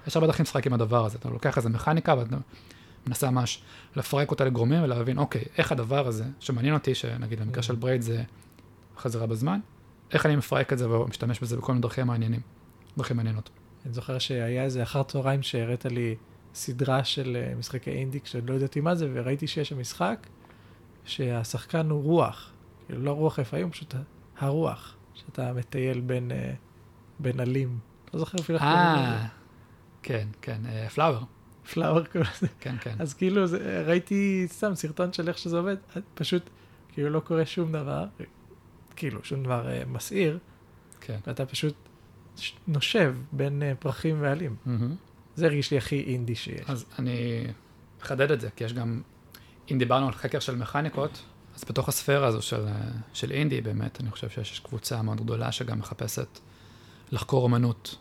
יש 0.08 0.16
הרבה 0.16 0.26
דרכים 0.26 0.42
לשחק 0.42 0.66
עם 0.66 0.72
הדבר 0.72 1.04
הזה, 1.04 1.18
אתה 1.18 1.28
לוקח 1.28 1.56
איזה 1.56 1.68
מכניקה 1.68 2.14
ואתה 2.18 2.36
מנסה 3.06 3.30
ממש 3.30 3.62
לפרק 3.96 4.30
אותה 4.30 4.44
לגורמים 4.44 4.82
ולהבין, 4.82 5.18
אוקיי, 5.18 5.44
איך 5.58 5.72
הדבר 5.72 6.06
הזה, 6.06 6.24
שמעניין 6.40 6.74
אותי, 6.74 6.94
שנגיד 6.94 7.40
במקרה 7.40 7.62
של 7.62 7.74
ברייד 7.74 8.02
זה 8.02 8.22
חזרה 8.98 9.26
בזמן, 9.26 9.60
איך 10.12 10.26
אני 10.26 10.36
מפרק 10.36 10.72
את 10.72 10.78
זה 10.78 10.90
ומשתמש 10.90 11.40
בזה 11.40 11.56
בכל 11.56 11.72
מיני 11.72 11.82
דרכים 11.82 12.06
מעניינים, 12.06 12.40
דרכים 12.96 13.16
מעניינות. 13.16 13.50
אני 13.86 13.92
זוכר 13.92 14.18
שהיה 14.18 14.64
איזה 14.64 14.82
אחר 14.82 15.02
צהריים 15.02 15.42
שהראית 15.42 15.84
לי 15.84 16.16
סדרה 16.54 17.04
של 17.04 17.36
אה, 17.40 17.54
משחקי 17.58 17.90
אינדי, 17.90 18.20
כשעוד 18.20 18.50
לא 18.50 18.54
ידעתי 18.54 18.80
מה 18.80 18.94
זה, 18.94 19.08
וראיתי 19.14 19.46
שיש 19.46 19.68
שם 19.68 19.80
משחק 19.80 20.26
שהשחקן 21.04 21.90
הוא 21.90 22.02
רוח. 22.02 22.52
כאילו 22.86 23.02
לא 23.02 23.10
רוח 23.10 23.38
רפאים, 23.38 23.70
פשוט 23.70 23.94
הרוח, 24.38 24.96
שאתה 25.14 25.52
מטייל 25.52 26.00
בין, 26.00 26.32
אה, 26.32 26.52
בין 27.18 27.40
עלים. 27.40 27.78
לא 28.14 28.20
זוכר 28.20 28.38
אפילו 28.40 28.58
איך 28.58 28.64
קוראים 28.64 29.04
לזה. 29.04 29.37
אה, 30.10 30.16
כן, 30.16 30.28
כן, 30.42 30.88
פלאואר, 30.88 31.22
פלאואר 31.72 32.02
לזה. 32.14 32.46
כן, 32.60 32.76
כן. 32.80 32.94
אז 32.98 33.14
כאילו 33.14 33.46
זה, 33.46 33.84
ראיתי 33.86 34.46
סתם 34.48 34.74
סרטון 34.74 35.12
של 35.12 35.28
איך 35.28 35.38
שזה 35.38 35.58
עובד, 35.58 35.76
פשוט 36.14 36.42
כאילו 36.92 37.10
לא 37.10 37.20
קורה 37.20 37.46
שום 37.46 37.72
דבר, 37.72 38.04
כאילו 38.96 39.24
שום 39.24 39.42
דבר 39.42 39.68
אה, 39.68 39.82
מסעיר, 39.86 40.38
כן. 41.00 41.18
ואתה 41.26 41.46
פשוט 41.46 41.74
נושב 42.66 43.14
בין 43.32 43.62
אה, 43.62 43.72
פרחים 43.78 44.16
ועלים. 44.20 44.56
מהמם. 44.66 44.96
זה 45.36 45.46
הרגיש 45.46 45.70
לי 45.70 45.78
הכי 45.78 46.00
אינדי 46.00 46.34
שיש. 46.34 46.70
אז 46.70 46.84
אני 46.98 47.46
אחדד 48.02 48.30
את 48.30 48.40
זה, 48.40 48.48
כי 48.56 48.64
יש 48.64 48.72
גם, 48.72 49.02
אם 49.72 49.78
דיברנו 49.78 50.06
על 50.06 50.12
חקר 50.12 50.40
של 50.40 50.56
מכניקות, 50.56 51.22
אז 51.56 51.64
בתוך 51.68 51.88
הספירה 51.88 52.26
הזו 52.26 52.42
של, 52.42 52.66
אה, 52.66 52.72
של 53.12 53.30
אינדי, 53.30 53.60
באמת, 53.60 54.00
אני 54.00 54.10
חושב 54.10 54.30
שיש 54.30 54.60
קבוצה 54.60 55.02
מאוד 55.02 55.20
גדולה 55.20 55.52
שגם 55.52 55.78
מחפשת 55.78 56.38
לחקור 57.12 57.42
אומנות, 57.42 57.96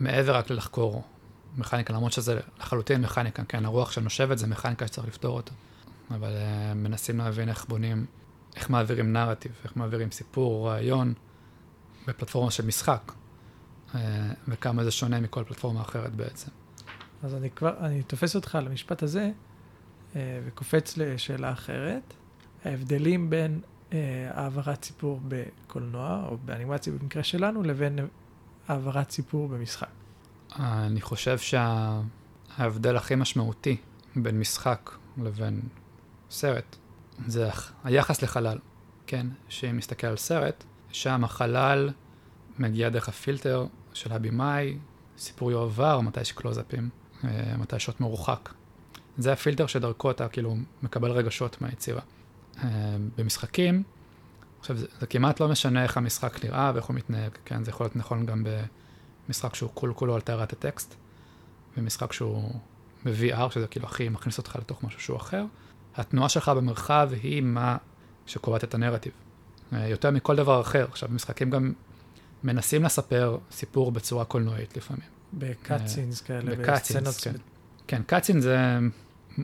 מעבר 0.00 0.36
רק 0.36 0.50
ללחקור 0.50 1.02
מכניקה, 1.56 1.92
למרות 1.92 2.12
שזה 2.12 2.40
לחלוטין 2.58 3.00
מכניקה, 3.00 3.44
כן, 3.44 3.64
הרוח 3.64 3.92
שנושבת 3.92 4.38
זה 4.38 4.46
מכניקה 4.46 4.86
שצריך 4.86 5.08
לפתור 5.08 5.36
אותה. 5.36 5.52
אבל 6.10 6.30
uh, 6.30 6.74
מנסים 6.74 7.18
להבין 7.18 7.48
איך 7.48 7.64
בונים, 7.68 8.06
איך 8.56 8.70
מעבירים 8.70 9.12
נרטיב, 9.12 9.52
איך 9.64 9.76
מעבירים 9.76 10.10
סיפור, 10.10 10.68
רעיון, 10.68 11.14
בפלטפורמה 12.06 12.50
של 12.50 12.66
משחק, 12.66 13.12
uh, 13.92 13.96
וכמה 14.48 14.84
זה 14.84 14.90
שונה 14.90 15.20
מכל 15.20 15.44
פלטפורמה 15.44 15.80
אחרת 15.80 16.14
בעצם. 16.14 16.50
אז 17.22 17.34
אני 17.34 17.50
כבר, 17.50 17.74
אני 17.80 18.02
תופס 18.02 18.36
אותך 18.36 18.54
על 18.54 18.66
המשפט 18.66 19.02
הזה, 19.02 19.30
אה, 20.16 20.40
וקופץ 20.44 20.96
לשאלה 20.96 21.52
אחרת. 21.52 22.14
ההבדלים 22.64 23.30
בין 23.30 23.60
אה, 23.92 24.30
העברת 24.32 24.84
סיפור 24.84 25.20
בקולנוע, 25.28 26.26
או 26.28 26.36
באנימציה 26.44 26.92
במקרה 26.92 27.22
שלנו, 27.22 27.62
לבין 27.62 27.98
העברת 28.68 29.10
סיפור 29.10 29.48
במשחק. 29.48 29.88
אני 30.58 31.00
חושב 31.00 31.38
שההבדל 31.38 32.96
הכי 32.96 33.14
משמעותי 33.14 33.76
בין 34.16 34.40
משחק 34.40 34.90
לבין 35.22 35.60
סרט, 36.30 36.76
זה 37.26 37.50
היחס 37.84 38.22
לחלל, 38.22 38.58
כן? 39.06 39.26
שאם 39.48 39.76
מסתכל 39.76 40.06
על 40.06 40.16
סרט, 40.16 40.64
שם 40.92 41.24
החלל 41.24 41.90
מגיע 42.58 42.88
דרך 42.88 43.08
הפילטר 43.08 43.66
של 43.92 44.12
הבמאי, 44.12 44.78
סיפור 45.18 45.50
יועבר, 45.50 46.00
מתי 46.00 46.20
יש 46.20 46.32
קלוזאפים, 46.32 46.88
אה, 47.24 47.56
מתי 47.58 47.78
שוט 47.78 48.00
מרוחק. 48.00 48.50
זה 49.18 49.32
הפילטר 49.32 49.66
שדרכו 49.66 50.10
אתה 50.10 50.28
כאילו 50.28 50.56
מקבל 50.82 51.10
רגשות 51.10 51.62
מהיצירה. 51.62 52.02
אה, 52.64 52.96
במשחקים, 53.16 53.82
עכשיו 54.60 54.76
זה, 54.76 54.86
זה 55.00 55.06
כמעט 55.06 55.40
לא 55.40 55.48
משנה 55.48 55.82
איך 55.82 55.96
המשחק 55.96 56.44
נראה 56.44 56.72
ואיך 56.74 56.84
הוא 56.84 56.96
מתנהג, 56.96 57.30
כן? 57.44 57.64
זה 57.64 57.70
יכול 57.70 57.84
להיות 57.84 57.96
נכון 57.96 58.26
גם 58.26 58.44
במשחק 59.30 59.54
שהוא 59.54 59.70
כול 59.74 59.92
כולו 59.92 60.14
על 60.14 60.20
טהרת 60.20 60.52
הטקסט, 60.52 60.94
ומשחק 61.76 62.12
שהוא 62.12 62.54
ב-VR, 63.04 63.50
שזה 63.50 63.66
כאילו 63.66 63.86
הכי 63.86 64.08
מכניס 64.08 64.38
אותך 64.38 64.56
לתוך 64.56 64.84
משהו 64.84 65.00
שהוא 65.00 65.16
אחר. 65.16 65.44
התנועה 65.96 66.28
שלך 66.28 66.48
במרחב 66.48 67.10
היא 67.22 67.42
מה 67.42 67.76
שקובעת 68.26 68.64
את 68.64 68.74
הנרטיב. 68.74 69.12
אה, 69.72 69.88
יותר 69.88 70.10
מכל 70.10 70.36
דבר 70.36 70.60
אחר. 70.60 70.86
עכשיו, 70.90 71.08
משחקים 71.12 71.50
גם 71.50 71.72
מנסים 72.44 72.84
לספר 72.84 73.38
סיפור 73.50 73.92
בצורה 73.92 74.24
קולנועית 74.24 74.76
לפעמים. 74.76 75.06
בקאטסינס 75.32 76.20
כאלה, 76.20 76.56
בקאטסינס, 76.56 77.08
בסצנות 77.08 77.36
כן. 77.36 77.42
כן, 77.86 78.02
קאצין 78.02 78.40
זה 78.40 78.78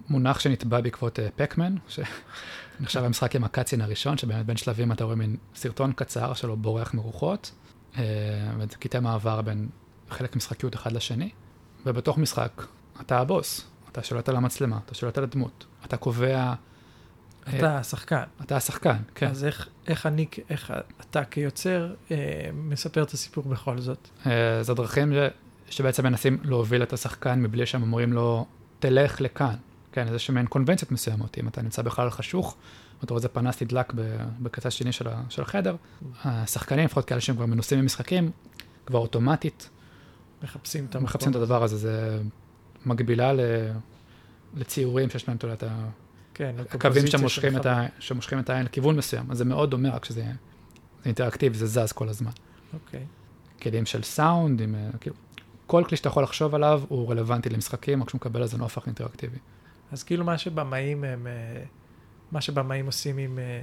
מונח 0.09 0.41
שנתבע 0.41 0.81
בעקבות 0.81 1.21
אה, 1.21 1.29
פקמן, 1.37 1.75
שנחשב 1.89 3.05
המשחק 3.07 3.37
עם 3.37 3.45
הקאצין 3.45 3.81
הראשון, 3.81 4.19
שבאמת 4.19 4.47
בין 4.47 4.57
שלבים 4.57 4.93
אתה 4.93 5.05
רואה 5.05 5.17
מין 5.17 5.37
סרטון 5.55 5.93
קצר 5.93 6.35
שלו 6.35 6.57
בורח 6.57 6.95
מרוחות, 6.95 7.53
אה, 7.53 7.76
וזה 7.97 8.77
קטעי 8.79 9.01
מעבר 9.01 9.43
בין 9.43 9.69
חלק 10.11 10.37
משחקיות 10.37 10.75
אחד 10.75 10.93
לשני, 10.93 11.31
ובתוך 11.87 12.19
משחק 12.19 12.63
אתה 13.01 13.19
הבוס, 13.19 13.67
אתה 13.93 14.03
שולט 14.03 14.29
על 14.29 14.37
המצלמה, 14.37 14.79
אתה 14.85 14.95
שולט 14.95 15.19
על 15.19 15.25
הדמות, 15.25 15.67
אתה 15.85 15.97
קובע, 15.97 16.55
אה, 17.49 17.59
אתה 17.59 17.79
השחקן. 17.79 18.23
אתה 18.43 18.57
השחקן, 18.57 18.97
כן. 19.15 19.27
אז 19.27 19.45
איך, 19.45 19.69
איך 19.87 20.07
אני, 20.07 20.27
איך 20.51 20.73
אתה 21.01 21.25
כיוצר 21.25 21.95
אה, 22.11 22.17
מספר 22.55 23.03
את 23.03 23.11
הסיפור 23.11 23.45
בכל 23.45 23.79
זאת? 23.79 24.09
אה, 24.27 24.63
זה 24.63 24.75
דרכים 24.75 25.13
ש... 25.13 25.17
שבעצם 25.71 26.05
מנסים 26.05 26.39
להוביל 26.45 26.83
את 26.83 26.93
השחקן 26.93 27.43
מבלי 27.43 27.67
שהם 27.67 27.83
אומרים 27.83 28.13
לו, 28.13 28.47
תלך 28.79 29.21
לכאן. 29.21 29.55
כן, 29.93 30.07
איזה 30.07 30.19
שמעין 30.19 30.47
קונבנציות 30.47 30.93
מסוימות. 30.93 31.39
אם 31.39 31.49
אתה 31.49 31.63
נמצא 31.63 31.83
בחלל 31.83 32.11
חשוך, 32.11 32.57
ואתה 33.01 33.15
רואה 33.15 33.19
איזה 33.19 33.29
פנס 33.29 33.63
נדלק 33.63 33.93
בקצה 34.41 34.69
השני 34.69 34.93
של, 34.93 35.07
של 35.29 35.43
החדר, 35.43 35.77
השחקנים, 36.25 36.85
לפחות 36.85 37.05
כאלה 37.05 37.21
שהם 37.21 37.37
כבר 37.37 37.47
מנוסים 37.47 37.79
במשחקים, 37.81 38.31
כבר 38.87 38.99
אוטומטית 38.99 39.71
מחפשים 40.43 40.87
את. 40.91 40.97
מחפשים 40.97 41.31
את 41.31 41.37
הדבר 41.37 41.63
הזה. 41.63 41.77
זה 41.77 42.21
מקבילה 42.87 43.33
ל... 43.33 43.41
לציורים 44.55 45.11
שיש 45.11 45.29
להם, 45.29 45.37
אתה 45.37 45.45
יודע, 45.45 45.55
את 45.55 45.63
ה- 45.63 45.89
כן, 46.35 46.55
הקווים 46.71 47.07
שמושכים 47.07 47.57
את, 47.57 47.67
ה... 47.67 47.87
שמושכים 47.99 48.39
את 48.39 48.51
העין 48.51 48.65
לכיוון 48.65 48.97
מסוים. 48.97 49.31
אז 49.31 49.39
זה 49.39 49.45
מאוד 49.45 49.71
דומה, 49.71 49.91
רק 49.91 50.05
שזה 50.05 50.23
זה 50.23 50.33
אינטראקטיבי, 51.05 51.59
זה 51.59 51.67
זז 51.67 51.93
כל 51.93 52.09
הזמן. 52.09 52.31
אוקיי. 52.75 53.05
כלים 53.63 53.87
של 53.87 54.03
סאונד, 54.03 54.61
עם, 54.61 54.75
אה, 54.75 54.89
כאילו, 55.01 55.17
כל 55.67 55.85
כלי 55.89 55.97
שאתה 55.97 56.09
יכול 56.09 56.23
לחשוב 56.23 56.55
עליו 56.55 56.83
הוא 56.89 57.11
רלוונטי 57.11 57.49
למשחקים, 57.49 58.03
רק 58.03 58.11
שהוא 58.11 58.19
מקבל 58.19 58.43
איזה 58.43 58.59
נופח 58.59 58.87
אינטראקטיבי. 58.87 59.39
אז 59.93 60.03
כאילו 60.03 60.25
מה 60.25 60.39
שבמאים 60.39 61.05
הם, 61.05 61.27
אה, 61.27 61.63
מה 62.33 62.41
שבמאים 62.41 62.87
עושים 62.87 63.19
עם 63.19 63.39
אה, 63.39 63.63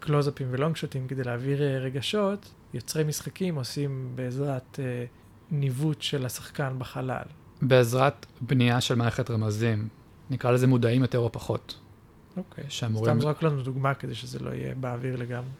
קלוזאפים 0.00 0.48
ולונג 0.50 0.76
שוטים 0.76 1.08
כדי 1.08 1.24
להעביר 1.24 1.62
אה, 1.62 1.78
רגשות, 1.78 2.50
יוצרי 2.74 3.04
משחקים 3.04 3.54
עושים 3.54 4.12
בעזרת 4.14 4.80
אה, 4.82 5.04
ניווט 5.50 6.02
של 6.02 6.26
השחקן 6.26 6.74
בחלל. 6.78 7.24
בעזרת 7.62 8.26
בנייה 8.40 8.80
של 8.80 8.94
מערכת 8.94 9.30
רמזים, 9.30 9.88
נקרא 10.30 10.50
לזה 10.50 10.66
מודעים 10.66 11.02
יותר 11.02 11.18
או 11.18 11.32
פחות, 11.32 11.78
אוקיי. 12.36 12.64
שאמורים, 12.68 13.12
סתם 13.12 13.20
זרוק 13.20 13.42
לנו 13.42 13.62
דוגמה 13.62 13.94
כדי 13.94 14.14
שזה 14.14 14.38
לא 14.38 14.50
יהיה 14.50 14.74
באוויר 14.74 15.16
לגמרי. 15.16 15.50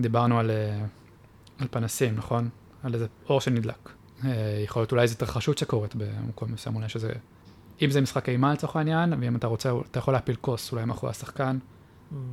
דיברנו 0.00 0.38
על, 0.38 0.50
אה, 0.50 0.84
על 1.58 1.68
פנסים, 1.70 2.16
נכון? 2.16 2.48
על 2.82 2.94
איזה 2.94 3.06
אור 3.28 3.40
שנדלק. 3.40 3.90
אה, 4.24 4.60
יכול 4.64 4.82
להיות 4.82 4.92
אולי 4.92 5.02
איזו 5.02 5.14
התרחשות 5.14 5.58
שקורית 5.58 5.94
במקום 5.94 6.52
מסוים, 6.52 6.76
אולי 6.76 6.88
שזה... 6.88 7.12
אם 7.82 7.90
זה 7.90 8.00
משחק 8.00 8.28
אימה 8.28 8.52
לצורך 8.52 8.76
העניין, 8.76 9.12
ואם 9.20 9.36
אתה 9.36 9.46
רוצה, 9.46 9.72
אתה 9.90 9.98
יכול 9.98 10.14
להפיל 10.14 10.36
כוס 10.40 10.72
אולי 10.72 10.84
מאחורי 10.84 11.10
השחקן, 11.10 11.58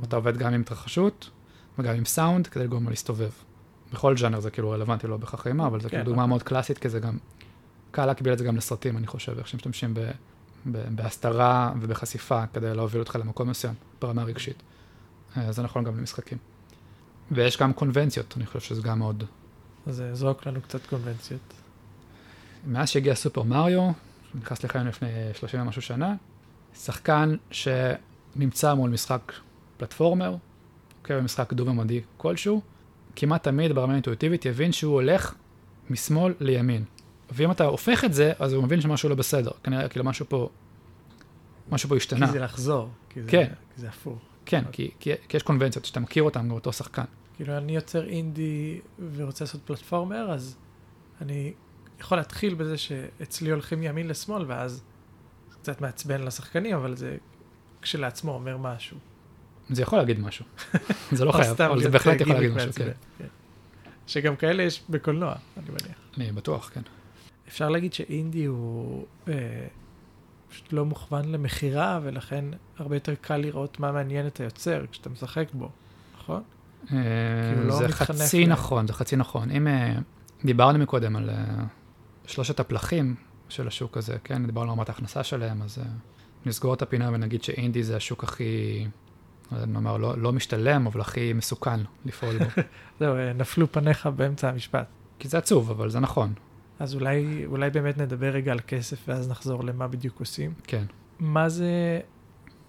אתה 0.04 0.16
עובד 0.16 0.36
גם 0.36 0.54
עם 0.54 0.60
התרחשות 0.60 1.30
וגם 1.78 1.94
עם 1.94 2.04
סאונד 2.04 2.46
כדי 2.46 2.64
לגרום 2.64 2.84
לו 2.84 2.90
להסתובב. 2.90 3.30
בכל 3.92 4.14
ג'אנר 4.14 4.40
זה 4.40 4.50
כאילו 4.50 4.70
רלוונטי, 4.70 5.06
לא 5.06 5.16
בהכרח 5.16 5.46
אימה, 5.46 5.66
אבל 5.66 5.80
זו 5.80 5.88
כן, 5.88 5.90
כאילו 5.90 6.04
דוגמה 6.04 6.16
נכון. 6.16 6.28
מאוד 6.28 6.42
קלאסית, 6.42 6.78
כי 6.78 6.88
זה 6.88 7.00
גם, 7.00 7.18
קל 7.90 8.06
להקביל 8.06 8.32
את 8.32 8.38
זה 8.38 8.44
גם 8.44 8.56
לסרטים, 8.56 8.96
אני 8.96 9.06
חושב, 9.06 9.38
איך 9.38 9.48
שמשתמשים 9.48 9.94
ב, 9.94 10.00
ב, 10.66 10.84
בהסתרה 10.94 11.72
ובחשיפה 11.80 12.46
כדי 12.46 12.74
להוביל 12.74 13.00
אותך 13.00 13.16
למקום 13.20 13.50
מסוים, 13.50 13.74
ברמה 14.00 14.22
הרגשית. 14.22 14.62
אה, 15.36 15.52
זה 15.52 15.62
נכון 15.62 15.84
גם 15.84 15.98
למשחקים. 15.98 16.38
ויש 17.30 17.58
גם 17.58 17.72
קונבנציות, 17.72 18.34
אני 18.36 18.46
חושב 18.46 18.60
שזה 18.60 18.82
גם 18.82 18.98
מאוד... 18.98 19.24
אז 19.86 20.02
זרוק 20.12 20.46
לנו 20.46 20.62
קצת 20.62 20.86
קונבנציות. 20.86 21.54
מאז 22.66 22.88
שהגיע 22.88 23.14
סופר 23.14 23.42
מריו, 23.42 23.90
שנכנס 24.32 24.64
לחיים 24.64 24.86
לפני 24.86 25.08
30 25.34 25.60
ומשהו 25.60 25.82
שנה, 25.82 26.14
שחקן 26.74 27.36
שנמצא 27.50 28.74
מול 28.74 28.90
משחק 28.90 29.32
פלטפורמר, 29.82 30.36
אוקיי, 30.98 31.16
במשחק 31.16 31.52
דו-ממדי 31.52 32.00
כלשהו, 32.16 32.60
כמעט 33.16 33.42
תמיד 33.42 33.72
ברמה 33.72 33.92
האינטואיטיבית 33.92 34.44
יבין 34.44 34.72
שהוא 34.72 34.94
הולך 34.94 35.34
משמאל 35.90 36.34
לימין, 36.40 36.84
ואם 37.30 37.50
אתה 37.50 37.64
הופך 37.64 38.04
את 38.04 38.14
זה, 38.14 38.32
אז 38.38 38.52
הוא 38.52 38.64
מבין 38.64 38.80
שמשהו 38.80 39.08
לא 39.08 39.14
בסדר. 39.14 39.50
כנראה, 39.64 39.88
כאילו 39.88 40.04
משהו 40.04 40.26
פה, 40.28 40.48
משהו 41.70 41.88
פה 41.88 41.96
השתנה. 41.96 42.26
כי 42.26 42.32
זה 42.32 42.38
לחזור. 42.38 42.90
כי 43.08 43.22
זה, 43.22 43.30
כן. 43.30 43.52
כי 43.74 43.80
זה 43.80 43.88
הפוך. 43.88 44.18
כן, 44.46 44.64
כי, 44.72 44.90
כי, 45.00 45.10
כי 45.28 45.36
יש 45.36 45.42
קונבנציות 45.42 45.84
שאתה 45.84 46.00
מכיר 46.00 46.22
אותן 46.22 46.48
גם 46.48 46.50
אותו 46.50 46.72
שחקן. 46.72 47.04
כאילו, 47.36 47.56
אני 47.56 47.74
יוצר 47.74 48.06
אינדי 48.08 48.80
ורוצה 49.14 49.44
לעשות 49.44 49.60
פלטפורמר, 49.64 50.32
אז 50.32 50.56
אני 51.20 51.52
יכול 52.00 52.18
להתחיל 52.18 52.54
בזה 52.54 52.78
שאצלי 52.78 53.50
הולכים 53.50 53.82
ימין 53.82 54.08
לשמאל, 54.08 54.44
ואז 54.46 54.82
זה 55.50 55.56
קצת 55.56 55.80
מעצבן 55.80 56.22
לשחקנים, 56.22 56.76
אבל 56.76 56.96
זה 56.96 57.16
כשלעצמו 57.82 58.32
אומר 58.32 58.56
משהו. 58.56 58.96
זה 59.70 59.82
יכול 59.82 59.98
להגיד 59.98 60.20
משהו. 60.20 60.44
זה 61.12 61.24
לא 61.24 61.32
חייב, 61.32 61.62
אבל 61.62 61.82
זה 61.82 61.88
בהחלט 61.88 62.20
יכול 62.20 62.34
להגיד 62.34 62.52
משהו, 62.52 62.72
כן. 62.72 62.90
כן. 63.18 63.26
שגם 64.06 64.36
כאלה 64.36 64.62
יש 64.62 64.82
בקולנוע, 64.90 65.34
אני 65.56 65.66
מניח. 65.68 65.96
אני 66.16 66.32
בטוח, 66.32 66.70
כן. 66.74 66.80
אפשר 67.48 67.68
להגיד 67.68 67.92
שאינדי 67.92 68.44
הוא 68.44 69.06
אה, 69.28 69.66
פשוט 70.50 70.72
לא 70.72 70.84
מוכוון 70.84 71.32
למכירה, 71.32 72.00
ולכן 72.02 72.44
הרבה 72.78 72.96
יותר 72.96 73.14
קל 73.20 73.36
לראות 73.36 73.80
מה 73.80 73.92
מעניין 73.92 74.26
את 74.26 74.40
היוצר 74.40 74.84
כשאתה 74.92 75.10
משחק 75.10 75.48
בו, 75.52 75.68
נכון? 76.18 76.42
אה, 76.92 76.96
לא 77.64 77.76
זה 77.76 77.88
חצי 77.88 78.46
ל- 78.46 78.48
נכון, 78.48 78.86
זה 78.86 78.92
חצי 78.92 79.16
נכון. 79.16 79.50
אם 79.50 79.66
אה, 79.68 79.94
דיברנו 80.44 80.78
מקודם 80.78 81.16
על 81.16 81.30
אה, 81.30 81.44
שלושת 82.26 82.60
הפלחים 82.60 83.14
של 83.48 83.66
השוק 83.68 83.96
הזה, 83.96 84.16
כן, 84.24 84.46
דיברנו 84.46 84.72
על 84.72 84.78
רמת 84.78 84.88
ההכנסה 84.88 85.22
שלהם, 85.24 85.62
אז 85.62 85.78
אה, 85.78 85.84
נסגור 86.46 86.74
את 86.74 86.82
הפינה 86.82 87.10
ונגיד 87.12 87.42
שאינדי 87.42 87.82
זה 87.82 87.96
השוק 87.96 88.24
הכי, 88.24 88.86
לא 89.52 89.56
יודע 89.56 89.66
מה 89.66 89.78
אמר, 89.78 89.96
לא, 89.96 90.18
לא 90.18 90.32
משתלם, 90.32 90.86
אבל 90.86 91.00
הכי 91.00 91.32
מסוכן 91.32 91.80
לפעול 92.04 92.38
בו. 92.38 92.44
זהו, 93.00 93.16
אה, 93.16 93.32
נפלו 93.32 93.72
פניך 93.72 94.06
באמצע 94.06 94.48
המשפט. 94.48 94.86
כי 95.18 95.28
זה 95.28 95.38
עצוב, 95.38 95.70
אבל 95.70 95.90
זה 95.90 96.00
נכון, 96.00 96.34
אז 96.78 96.94
אולי, 96.94 97.46
אולי 97.46 97.70
באמת 97.70 97.98
נדבר 97.98 98.26
רגע 98.26 98.52
על 98.52 98.60
כסף, 98.66 99.08
ואז 99.08 99.30
נחזור 99.30 99.64
למה 99.64 99.88
בדיוק 99.88 100.20
עושים. 100.20 100.54
כן. 100.62 100.84
מה 101.18 101.48
זה 101.48 102.00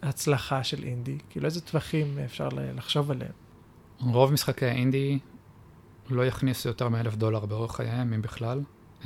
הצלחה 0.03 0.63
של 0.63 0.83
אינדי? 0.83 1.17
כאילו, 1.29 1.45
איזה 1.45 1.61
טווחים 1.61 2.19
אפשר 2.25 2.49
לחשוב 2.75 3.11
עליהם? 3.11 3.31
רוב 3.99 4.31
משחקי 4.31 4.65
האינדי 4.65 5.19
לא 6.09 6.25
יכניסו 6.25 6.69
יותר 6.69 6.89
מאלף 6.89 7.15
דולר 7.15 7.45
באורך 7.45 7.75
חייהם, 7.75 8.13
אם 8.13 8.21
בכלל. 8.21 8.61
Uh, 9.03 9.05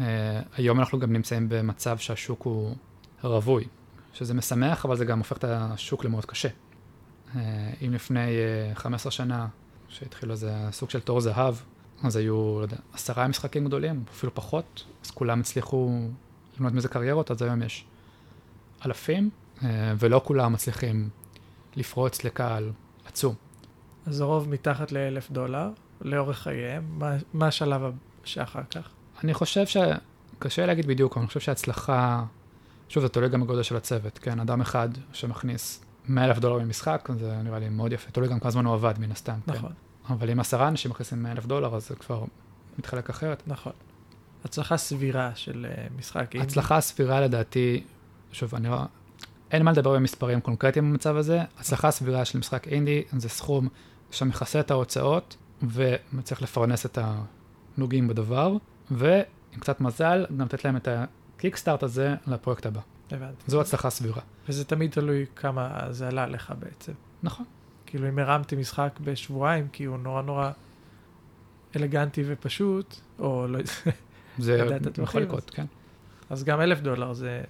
היום 0.55 0.79
אנחנו 0.79 0.99
גם 0.99 1.13
נמצאים 1.13 1.49
במצב 1.49 1.97
שהשוק 1.97 2.41
הוא 2.41 2.75
רווי, 3.23 3.63
שזה 4.13 4.33
משמח, 4.33 4.85
אבל 4.85 4.95
זה 4.95 5.05
גם 5.05 5.17
הופך 5.17 5.37
את 5.37 5.43
השוק 5.43 6.05
למאוד 6.05 6.25
קשה. 6.25 6.49
Uh, 7.33 7.37
אם 7.81 7.93
לפני 7.93 8.37
uh, 8.73 8.79
15 8.79 9.11
שנה, 9.11 9.47
שהתחיל 9.89 10.31
איזה 10.31 10.53
סוג 10.71 10.89
של 10.89 10.99
תור 10.99 11.21
זהב, 11.21 11.55
אז 12.03 12.15
היו, 12.15 12.57
לא 12.59 12.61
יודע, 12.61 12.77
עשרה 12.93 13.27
משחקים 13.27 13.65
גדולים, 13.65 14.03
אפילו 14.11 14.35
פחות, 14.35 14.83
אז 15.05 15.11
כולם 15.11 15.39
הצליחו 15.39 15.99
לבנות 16.55 16.73
מזה 16.73 16.87
קריירות, 16.87 17.31
אז 17.31 17.41
היום 17.41 17.61
יש 17.61 17.85
אלפים, 18.85 19.29
uh, 19.57 19.63
ולא 19.99 20.21
כולם 20.25 20.53
מצליחים 20.53 21.09
לפרוץ 21.75 22.23
לקהל 22.23 22.71
עצום. 23.05 23.35
אז 24.05 24.21
הרוב 24.21 24.49
מתחת 24.49 24.91
לאלף 24.91 25.31
דולר, 25.31 25.69
לאורך 26.01 26.39
חייהם. 26.39 26.83
מה, 26.89 27.15
מה 27.33 27.47
השלב 27.47 27.81
שאחר 28.23 28.63
כך? 28.71 28.89
אני 29.23 29.33
חושב 29.33 29.65
שקשה 29.65 30.65
להגיד 30.65 30.85
בדיוק, 30.85 31.13
אבל 31.13 31.21
אני 31.21 31.27
חושב 31.27 31.39
שההצלחה, 31.39 32.23
שוב, 32.89 33.03
זה 33.03 33.09
תלוי 33.09 33.29
גם 33.29 33.41
בגודל 33.41 33.63
של 33.63 33.75
הצוות, 33.75 34.17
כן? 34.17 34.39
אדם 34.39 34.61
אחד 34.61 34.89
שמכניס 35.13 35.85
100 36.09 36.25
אלף 36.25 36.39
דולר 36.39 36.65
ממשחק, 36.65 37.09
זה 37.19 37.41
נראה 37.43 37.59
לי 37.59 37.69
מאוד 37.69 37.93
יפה, 37.93 38.11
תלוי 38.11 38.27
גם 38.27 38.39
כמה 38.39 38.51
זמן 38.51 38.65
הוא 38.65 38.73
עבד, 38.73 38.93
מן 38.99 39.11
הסתם, 39.11 39.39
נכון, 39.47 39.69
כן? 40.07 40.13
אבל 40.13 40.29
אם 40.29 40.39
עשרה 40.39 40.67
אנשים 40.67 40.91
מכניסים 40.91 41.23
100 41.23 41.31
אלף 41.31 41.45
דולר, 41.45 41.75
אז 41.75 41.87
זה 41.87 41.95
כבר 41.95 42.23
מתחלק 42.79 43.09
אחרת. 43.09 43.43
נכון. 43.47 43.73
הצלחה 44.45 44.77
סבירה 44.77 45.31
של 45.35 45.65
אה, 45.69 45.87
משחק. 45.97 46.35
הצלחה 46.35 46.81
סבירה 46.81 47.21
לדעתי, 47.21 47.83
שוב, 48.31 48.55
אני 48.55 48.67
לא... 48.67 48.77
אין 49.51 49.63
מה 49.63 49.71
לדבר 49.71 49.93
במספרים 49.93 50.41
קונקרטיים 50.41 50.91
במצב 50.91 51.15
הזה, 51.15 51.41
הצלחה 51.59 51.91
סבירה 51.91 52.25
של 52.25 52.39
משחק 52.39 52.67
אינדי 52.67 53.03
זה 53.17 53.29
סכום 53.29 53.67
שמכסה 54.11 54.59
את 54.59 54.71
ההוצאות 54.71 55.37
ומצליח 55.61 56.41
לפרנס 56.41 56.85
את 56.85 56.97
הנוגעים 57.77 58.07
בדבר, 58.07 58.57
ועם 58.91 59.59
קצת 59.59 59.81
מזל, 59.81 60.25
גם 60.37 60.45
לתת 60.45 60.65
להם 60.65 60.75
את 60.75 60.87
הקיקסטארט 60.91 61.83
הזה 61.83 62.15
לפרויקט 62.27 62.65
הבא. 62.65 62.81
הבנתי. 63.11 63.43
זו 63.47 63.61
הצלחה 63.61 63.89
סבירה. 63.89 64.21
וזה 64.49 64.65
תמיד 64.65 64.91
תלוי 64.91 65.25
כמה 65.35 65.87
זה 65.89 66.07
עלה 66.07 66.27
לך 66.27 66.53
בעצם. 66.59 66.93
נכון. 67.23 67.45
כאילו, 67.85 68.09
אם 68.09 68.19
הרמתי 68.19 68.55
משחק 68.55 68.99
בשבועיים, 69.03 69.67
כי 69.67 69.83
הוא 69.83 69.97
נורא 69.97 70.21
נורא 70.21 70.51
אלגנטי 71.75 72.23
ופשוט, 72.27 72.95
או 73.19 73.47
לא 73.47 73.59
זה 74.37 74.77
יכול 75.03 75.21
לקרות, 75.21 75.49
כן. 75.49 75.65
אז 76.29 76.43
גם 76.43 76.61
אלף 76.61 76.79
דולר 76.79 77.13
זה 77.13 77.41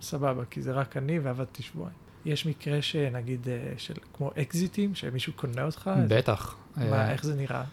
סבבה, 0.00 0.44
כי 0.44 0.62
זה 0.62 0.72
רק 0.72 0.96
אני 0.96 1.18
ועבדתי 1.18 1.62
שבועיים. 1.62 1.96
יש 2.24 2.46
מקרה 2.46 2.82
שנגיד, 2.82 3.48
אה, 3.48 3.72
של, 3.76 3.94
כמו 4.12 4.30
אקזיטים, 4.42 4.94
שמישהו 4.94 5.32
קונה 5.32 5.64
אותך, 5.64 5.90
אז 5.94 6.08
בטח. 6.08 6.56
מה, 6.76 6.84
אה, 6.84 7.12
איך 7.12 7.24
זה 7.24 7.34
נראה? 7.34 7.64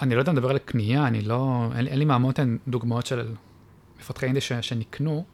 אני 0.00 0.14
לא 0.14 0.20
יודע 0.20 0.32
לדבר 0.32 0.50
על 0.50 0.58
קנייה, 0.58 1.06
אני 1.06 1.22
לא... 1.22 1.68
אין, 1.76 1.86
אין 1.86 1.98
לי 1.98 2.04
מהמותן 2.04 2.56
דוגמאות 2.68 3.06
של 3.06 3.34
מפתחי 4.00 4.26
אינדי 4.26 4.40
ש, 4.40 4.52
שנקנו, 4.52 5.24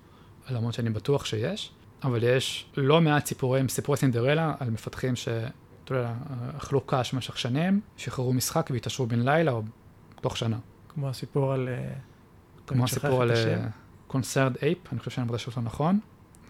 למרות 0.50 0.74
שאני 0.74 0.90
בטוח 0.90 1.24
שיש, 1.24 1.72
אבל 2.04 2.22
יש 2.22 2.66
לא 2.76 3.00
מעט 3.00 3.26
סיפורים, 3.26 3.68
סיפורי 3.68 3.98
סינדרלה 3.98 4.54
על 4.61 4.70
מפתחים 4.70 5.16
ש... 5.16 5.28
אתה 5.85 5.94
יודע, 5.94 6.14
אכלו 6.57 6.80
קש 6.87 7.14
במשך 7.14 7.38
שנים, 7.38 7.80
שחררו 7.96 8.33
משחק 8.33 8.70
והתעשרו 8.72 9.07
בן 9.07 9.20
לילה 9.20 9.52
או 9.52 9.62
תוך 10.20 10.37
שנה. 10.37 10.59
כמו 10.88 11.09
הסיפור 11.09 11.52
על... 11.52 11.68
אה, 11.68 11.92
כמו 12.66 12.85
הסיפור 12.85 13.22
על 13.22 13.30
השם. 13.30 13.61
קונסרד 14.07 14.57
אייפ, 14.62 14.78
אני 14.92 14.98
חושב 14.98 15.11
שאני 15.11 15.26
מבטא 15.26 15.44
אותו 15.46 15.61
נכון, 15.61 16.00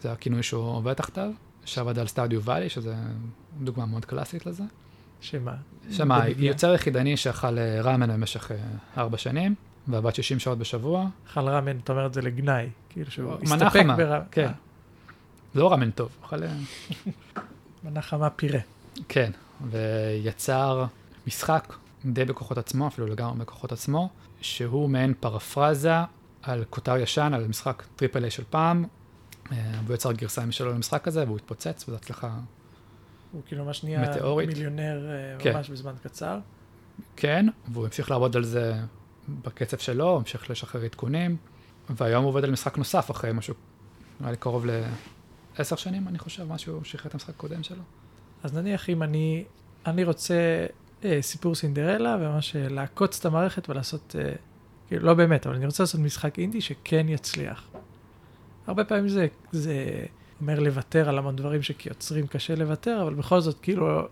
זה 0.00 0.12
הכינוי 0.12 0.42
שהוא 0.42 0.62
עובד 0.62 0.92
תחתיו, 0.92 1.30
שעבד 1.64 1.98
על 1.98 2.06
סטדיו 2.06 2.42
ואלי, 2.42 2.68
שזה 2.68 2.94
דוגמה 3.60 3.86
מאוד 3.86 4.04
קלאסית 4.04 4.46
לזה. 4.46 4.64
שמה? 5.20 5.54
שמה. 5.90 6.28
יוצר 6.28 6.74
יחידני 6.74 7.16
שאכל 7.16 7.58
אה, 7.58 7.80
ראמן 7.82 8.12
במשך 8.12 8.50
אה, 8.52 8.56
ארבע 8.96 9.18
שנים, 9.18 9.54
ועבד 9.88 10.14
60 10.14 10.38
שעות 10.38 10.58
בשבוע, 10.58 11.06
אכל 11.26 11.48
ראמן, 11.48 11.78
אתה 11.78 11.92
אומר 11.92 12.06
את 12.06 12.14
זה 12.14 12.22
לגנאי, 12.22 12.68
כאילו 12.88 13.10
שהוא 13.10 13.34
הסתפק 13.42 13.80
חמה, 13.82 13.96
ברמה. 13.96 14.24
כן. 14.30 14.52
לא 15.54 15.72
ראמן 15.72 15.90
טוב, 15.90 16.16
אכל... 16.24 16.42
אה, 16.42 16.52
מנה 17.84 18.02
חמה 18.02 18.30
פירה. 18.30 18.60
כן, 19.08 19.30
ויצר 19.70 20.84
משחק 21.26 21.74
די 22.04 22.24
בכוחות 22.24 22.58
עצמו, 22.58 22.86
אפילו 22.86 23.06
לגמרי 23.06 23.38
בכוחות 23.38 23.72
עצמו, 23.72 24.08
שהוא 24.40 24.90
מעין 24.90 25.14
פרפרזה 25.20 25.94
על 26.42 26.64
כותר 26.70 26.96
ישן, 26.96 27.32
על 27.34 27.48
משחק 27.48 27.82
triple 27.96 28.22
A 28.22 28.30
של 28.30 28.44
פעם, 28.50 28.84
אה, 29.52 29.56
והוא 29.84 29.94
יצר 29.94 30.12
גרסה 30.12 30.46
משלו 30.46 30.72
למשחק 30.72 31.08
הזה, 31.08 31.24
והוא 31.24 31.36
התפוצץ, 31.36 31.84
וזו 31.88 31.96
הצלחה 31.96 32.30
הוא 33.32 33.42
כאילו 33.46 33.64
ממש 33.64 33.84
נהיה 33.84 34.00
מטאורית. 34.00 34.48
מיליונר 34.48 35.10
אה, 35.10 35.36
כן. 35.38 35.56
ממש 35.56 35.70
בזמן 35.70 35.92
קצר. 36.02 36.38
כן, 37.16 37.46
והוא 37.68 37.84
המשיך 37.84 38.10
לעבוד 38.10 38.36
על 38.36 38.44
זה 38.44 38.74
בקצב 39.28 39.78
שלו, 39.78 40.16
המשיך 40.16 40.50
לשחרר 40.50 40.84
עדכונים, 40.84 41.36
והיום 41.90 42.24
הוא 42.24 42.28
עובד 42.28 42.44
על 42.44 42.50
משחק 42.50 42.78
נוסף 42.78 43.10
אחרי 43.10 43.32
משהו, 43.32 43.54
נראה 44.20 44.30
לי 44.30 44.36
קרוב 44.36 44.66
לעשר 45.58 45.76
שנים, 45.76 46.08
אני 46.08 46.18
חושב, 46.18 46.52
משהו 46.52 46.84
שחרר 46.84 47.06
את 47.06 47.14
המשחק 47.14 47.30
הקודם 47.30 47.62
שלו. 47.62 47.82
אז 48.42 48.54
נניח 48.54 48.90
אם 48.90 49.02
אני, 49.02 49.44
אני 49.86 50.04
רוצה 50.04 50.66
אה, 51.04 51.18
סיפור 51.22 51.54
סינדרלה, 51.54 52.16
וממש 52.20 52.56
לעקוץ 52.56 53.18
את 53.18 53.26
המערכת 53.26 53.70
ולעשות, 53.70 54.16
אה, 54.18 54.32
כאילו, 54.88 55.06
לא 55.06 55.14
באמת, 55.14 55.46
אבל 55.46 55.56
אני 55.56 55.66
רוצה 55.66 55.82
לעשות 55.82 56.00
משחק 56.00 56.38
אינדי 56.38 56.60
שכן 56.60 57.08
יצליח. 57.08 57.68
הרבה 58.66 58.84
פעמים 58.84 59.08
זה, 59.08 59.26
זה 59.52 60.04
אומר 60.40 60.60
לוותר 60.60 61.08
על 61.08 61.18
המון 61.18 61.36
דברים 61.36 61.62
שכיוצרים 61.62 62.26
קשה 62.26 62.54
לוותר, 62.54 63.02
אבל 63.02 63.14
בכל 63.14 63.40
זאת, 63.40 63.60
כאילו, 63.62 64.08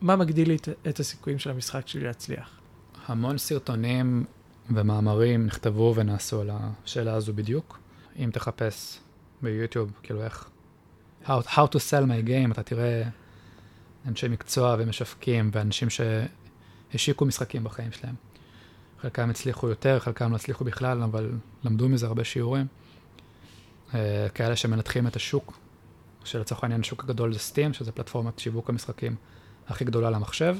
מה 0.00 0.16
מגדיל 0.16 0.48
לי 0.48 0.56
את, 0.56 0.68
את 0.88 1.00
הסיכויים 1.00 1.38
של 1.38 1.50
המשחק 1.50 1.88
שלי 1.88 2.04
להצליח? 2.04 2.60
המון 3.06 3.38
סרטונים 3.38 4.24
ומאמרים 4.70 5.46
נכתבו 5.46 5.92
ונעשו 5.96 6.40
על 6.40 6.50
השאלה 6.52 7.14
הזו 7.14 7.32
בדיוק. 7.32 7.78
אם 8.18 8.30
תחפש 8.32 8.98
ביוטיוב, 9.42 9.92
כאילו 10.02 10.24
איך, 10.24 10.48
how, 11.24 11.28
how 11.28 11.66
to 11.72 11.76
sell 11.76 12.06
my 12.06 12.28
game, 12.28 12.52
אתה 12.52 12.62
תראה 12.62 13.02
אנשי 14.08 14.28
מקצוע 14.28 14.76
ומשווקים 14.78 15.50
ואנשים 15.52 15.88
שהשיקו 15.90 17.24
משחקים 17.24 17.64
בחיים 17.64 17.92
שלהם. 17.92 18.14
חלקם 19.00 19.30
הצליחו 19.30 19.68
יותר, 19.68 19.98
חלקם 19.98 20.30
לא 20.30 20.36
הצליחו 20.36 20.64
בכלל, 20.64 21.02
אבל 21.02 21.32
למדו 21.64 21.88
מזה 21.88 22.06
הרבה 22.06 22.24
שיעורים. 22.24 22.66
אה, 23.94 24.26
כאלה 24.34 24.56
שמנתחים 24.56 25.06
את 25.06 25.16
השוק, 25.16 25.58
שלצורך 26.24 26.62
העניין 26.62 26.80
השוק 26.80 27.04
הגדול 27.04 27.32
זה 27.32 27.38
סטים, 27.38 27.72
שזה 27.72 27.92
פלטפורמת 27.92 28.38
שיווק 28.38 28.70
המשחקים 28.70 29.16
הכי 29.68 29.84
גדולה 29.84 30.10
למחשב. 30.10 30.56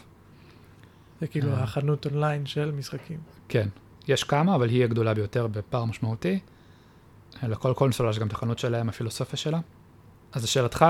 זה 1.20 1.26
כאילו 1.26 1.52
אה. 1.52 1.62
החנות 1.62 2.06
אונליין 2.06 2.46
של 2.46 2.70
משחקים. 2.70 3.18
כן, 3.48 3.68
יש 4.08 4.24
כמה, 4.24 4.54
אבל 4.54 4.68
היא 4.68 4.84
הגדולה 4.84 5.14
ביותר 5.14 5.46
בפער 5.46 5.84
משמעותי. 5.84 6.38
לכל 7.42 7.72
קונסולה 7.76 8.10
יש 8.10 8.18
גם 8.18 8.26
את 8.26 8.32
החנות 8.32 8.58
שלהם, 8.58 8.88
הפילוסופיה 8.88 9.36
שלה. 9.36 9.60
אז 10.32 10.44
לשאלתך, 10.44 10.86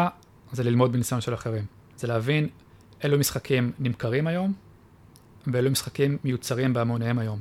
זה 0.52 0.64
ללמוד 0.64 0.92
בניסיון 0.92 1.20
של 1.20 1.35
אחרים. 1.35 1.64
זה 1.96 2.07
להבין 2.07 2.48
אילו 3.05 3.18
משחקים 3.18 3.72
נמכרים 3.79 4.26
היום, 4.26 4.52
ואילו 5.46 5.70
משחקים 5.70 6.18
מיוצרים 6.24 6.72
בהמוניהם 6.72 7.18
היום. 7.18 7.40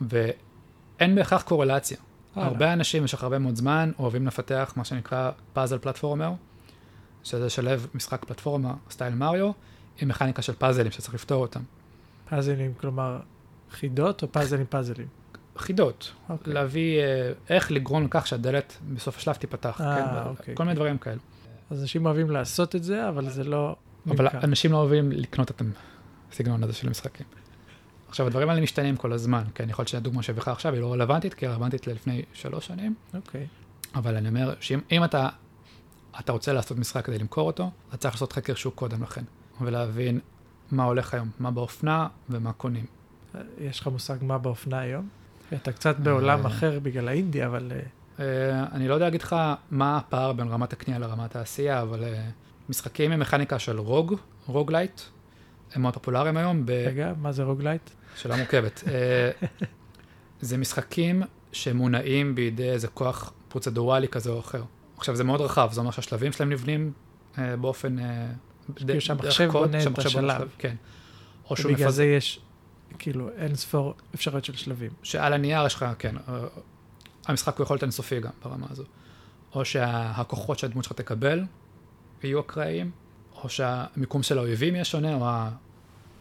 ואין 0.00 1.14
בהכרח 1.14 1.42
קורלציה. 1.42 1.96
וואלה. 2.36 2.48
הרבה 2.48 2.72
אנשים 2.72 3.02
במשך 3.02 3.22
הרבה 3.22 3.38
מאוד 3.38 3.56
זמן 3.56 3.92
אוהבים 3.98 4.26
לפתח 4.26 4.72
מה 4.76 4.84
שנקרא 4.84 5.30
פאזל 5.52 5.78
פלטפורמר, 5.78 6.32
שזה 7.24 7.46
לשלב 7.46 7.86
משחק 7.94 8.24
פלטפורמה 8.24 8.74
סטייל 8.90 9.14
מריו, 9.14 9.50
עם 10.00 10.08
מכניקה 10.08 10.42
של 10.42 10.52
פאזלים 10.52 10.92
שצריך 10.92 11.14
לפתור 11.14 11.42
אותם. 11.42 11.60
פאזלים, 12.28 12.74
כלומר, 12.74 13.20
חידות 13.70 14.22
או 14.22 14.32
פאזלים 14.32 14.66
פאזלים? 14.66 15.06
חידות, 15.58 16.12
אוקיי. 16.28 16.54
להביא, 16.54 17.00
אה, 17.00 17.32
איך 17.50 17.72
לגרום 17.72 18.04
לכך 18.04 18.26
שהדלת 18.26 18.76
בסוף 18.94 19.16
השלב 19.16 19.34
תיפתח, 19.34 19.80
אה, 19.80 19.96
כן? 19.96 20.28
אוקיי. 20.28 20.54
כל 20.56 20.64
מיני 20.64 20.74
דברים 20.74 20.98
כאלה. 20.98 21.18
אז 21.70 21.82
אנשים 21.82 22.06
אוהבים 22.06 22.30
לעשות 22.30 22.76
את 22.76 22.84
זה, 22.84 23.08
אבל 23.08 23.30
זה 23.30 23.44
לא 23.44 23.76
אבל 24.06 24.24
נמכר. 24.24 24.40
אנשים 24.44 24.72
לא 24.72 24.76
אוהבים 24.76 25.12
לקנות 25.12 25.50
את 25.50 25.62
הסגנון 26.32 26.62
הזה 26.62 26.72
של 26.72 26.86
המשחקים. 26.88 27.26
עכשיו, 28.08 28.26
הדברים 28.26 28.48
האלה 28.48 28.60
משתנים 28.60 28.96
כל 28.96 29.12
הזמן, 29.12 29.42
כן? 29.54 29.70
יכול 29.70 29.82
להיות 29.82 29.88
שהדוגמה 29.88 30.22
שהביא 30.22 30.42
עכשיו 30.46 30.72
היא 30.72 30.80
לא 30.80 30.92
רלוונטית, 30.92 31.34
כי 31.34 31.46
היא 31.46 31.50
רלוונטית 31.50 31.86
ללפני 31.86 32.22
שלוש 32.32 32.66
שנים, 32.66 32.94
אוקיי. 33.14 33.46
אבל 33.94 34.16
אני 34.16 34.28
אומר 34.28 34.54
שאם 34.60 34.80
אם 34.92 35.04
אתה, 35.04 35.28
אתה 36.20 36.32
רוצה 36.32 36.52
לעשות 36.52 36.78
משחק 36.78 37.04
כדי 37.04 37.18
למכור 37.18 37.46
אותו, 37.46 37.70
אתה 37.88 37.96
צריך 37.96 38.14
לעשות 38.14 38.32
חקר 38.32 38.54
שוק 38.54 38.74
קודם 38.74 39.02
לכן, 39.02 39.24
ולהבין 39.60 40.20
מה 40.70 40.84
הולך 40.84 41.14
היום, 41.14 41.30
מה 41.38 41.50
באופנה 41.50 42.08
ומה 42.30 42.52
קונים. 42.52 42.86
יש 43.58 43.80
לך 43.80 43.86
מושג 43.86 44.16
מה 44.22 44.38
באופנה 44.38 44.78
היום? 44.78 45.08
אתה 45.54 45.72
קצת 45.72 45.96
בעולם 45.98 46.46
אה. 46.46 46.50
אחר 46.50 46.78
בגלל 46.82 47.08
האינדי, 47.08 47.46
אבל 47.46 47.72
אה, 47.74 47.80
אה, 48.24 48.64
אני 48.72 48.88
לא 48.88 48.94
יודע 48.94 49.06
להגיד 49.06 49.22
לך 49.22 49.36
מה 49.70 49.96
הפער 49.96 50.32
בין 50.32 50.48
רמת 50.48 50.72
הקנייה 50.72 50.98
לרמת 50.98 51.36
העשייה, 51.36 51.82
אבל 51.82 52.04
משחקים 52.68 53.12
עם 53.12 53.20
מכניקה 53.20 53.58
של 53.58 53.78
rogue, 53.78 54.14
roguelite, 54.46 55.00
הם 55.74 55.82
מאוד 55.82 55.94
פופולריים 55.94 56.36
היום. 56.36 56.64
רגע, 56.86 57.12
מה 57.20 57.32
זה 57.32 57.42
roguelite? 57.42 57.90
שאלה 58.16 58.36
מורכבת. 58.36 58.84
זה 60.40 60.58
משחקים 60.58 61.22
שמונעים 61.52 62.34
בידי 62.34 62.70
איזה 62.70 62.88
כוח 62.88 63.32
פרוצדורלי 63.48 64.08
כזה 64.08 64.30
או 64.30 64.40
אחר. 64.40 64.62
עכשיו, 64.96 65.16
זה 65.16 65.24
מאוד 65.24 65.40
רחב, 65.40 65.68
זה 65.72 65.80
אומר 65.80 65.90
שהשלבים 65.90 66.32
שלהם 66.32 66.50
נבנים 66.50 66.92
אה, 67.38 67.56
באופן... 67.56 67.98
אה, 67.98 68.26
כאילו 68.76 69.00
שהמחשב 69.00 69.50
בונה 69.50 69.82
את 69.82 69.98
השלב. 69.98 70.48
כן. 70.58 70.74
או 71.50 71.56
שהוא 71.56 71.72
מפזר, 71.72 71.90
זה 71.90 72.04
יש 72.04 72.40
כאילו 72.98 73.30
אין 73.30 73.54
ספור 73.54 73.94
אפשרויות 74.14 74.44
של 74.44 74.56
שלבים. 74.56 74.90
שעל 75.02 75.32
הנייר 75.32 75.66
יש 75.66 75.74
לך, 75.74 75.86
כן, 75.98 76.14
אה, 76.28 76.44
המשחק 77.26 77.56
הוא 77.56 77.64
יכול 77.64 77.74
להיות 77.74 77.82
אינסופי 77.82 78.20
גם 78.20 78.30
ברמה 78.44 78.66
הזו. 78.70 78.84
או 79.54 79.64
שהכוחות 79.64 80.58
שהדמות 80.58 80.84
שלך 80.84 80.92
תקבל 80.92 81.44
יהיו 82.22 82.40
אקראיים, 82.40 82.90
או 83.42 83.48
שהמיקום 83.48 84.22
של 84.22 84.38
האויבים 84.38 84.74
יהיה 84.74 84.84
שונה, 84.84 85.14
או 85.14 85.26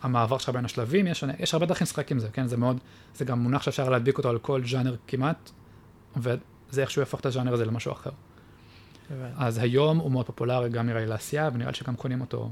המעבר 0.02 0.38
שלך 0.38 0.50
בין 0.50 0.66
השלבים 0.66 1.06
יהיה 1.06 1.16
שונה. 1.16 1.34
יש 1.40 1.54
הרבה 1.54 1.66
דרכים 1.66 1.86
לשחק 1.86 2.12
עם 2.12 2.20
זה, 2.20 2.30
כן? 2.30 2.48
זה 2.48 2.58
מאוד, 2.58 2.78
זה 3.16 3.26
גם 3.26 3.40
מונח 3.40 3.62
שאפשר 3.62 3.90
להדביק 3.90 4.18
אותו 4.18 4.30
על 4.30 4.40
כל 4.40 4.62
ז'אנר 4.66 4.96
כמעט, 5.08 5.52
וזה 6.18 6.82
איכשהו 6.82 7.02
יהפוך 7.02 7.20
את 7.20 7.26
הז'אנר 7.26 7.54
הזה 7.54 7.66
למשהו 7.66 7.92
אחר. 7.92 8.12
אז 9.38 9.58
היום 9.58 9.98
הוא 9.98 10.12
מאוד 10.12 10.26
פופולרי 10.26 10.70
גם 10.70 10.86
נראה 10.86 11.00
לי 11.00 11.08
לעשייה, 11.08 11.50
ונראה 11.54 11.72
לי 11.72 11.76
שגם 11.78 11.96
קונים 11.96 12.22
אותו 12.22 12.50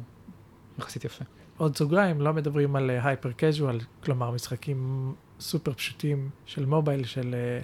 יחסית 0.80 1.06
יפה. 1.06 1.26
עוד 1.58 1.78
סוגריים, 1.78 2.22
לא 2.22 2.34
מדברים 2.34 2.76
על 2.76 2.90
הייפר 2.90 3.32
קז'ואל, 3.32 3.80
כלומר 4.04 4.32
משחקים 4.32 5.14
סופר 5.40 5.74
פשוטים 5.74 6.30
של 6.46 6.66
מובייל, 6.66 7.04
של 7.06 7.36
אה, 7.36 7.60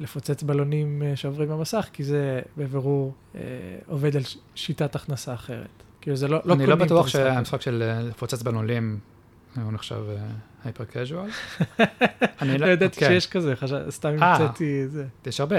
לפוצץ 0.00 0.42
בלונים 0.42 1.02
אה, 1.02 1.16
שעוברים 1.16 1.48
במסך, 1.48 1.88
כי 1.92 2.04
זה 2.04 2.40
בבירור 2.56 3.14
אה, 3.34 3.40
עובד 3.86 4.16
על 4.16 4.22
שיטת 4.54 4.94
הכנסה 4.94 5.34
אחרת. 5.34 5.68
כאילו 6.00 6.16
זה 6.16 6.28
לא, 6.28 6.40
לא 6.44 6.54
אני 6.54 6.66
לא 6.66 6.74
את 6.74 6.78
בטוח. 6.78 7.08
שהמשחק 7.08 7.60
של 7.60 7.82
אה, 7.82 8.02
לפוצץ 8.02 8.42
בלולים 8.42 8.98
הוא 9.56 9.72
נחשב 9.72 10.02
הייפר 10.64 10.84
קז'ואל. 10.84 11.30
אני 12.42 12.58
לא 12.58 12.66
ידעתי 12.66 13.00
כן, 13.00 13.06
שיש 13.08 13.26
כזה, 13.26 13.56
חשב- 13.56 13.90
סתם. 13.90 14.08
המצאתי 14.22 14.88
זה. 14.88 15.06
יש 15.26 15.40
הרבה. 15.40 15.56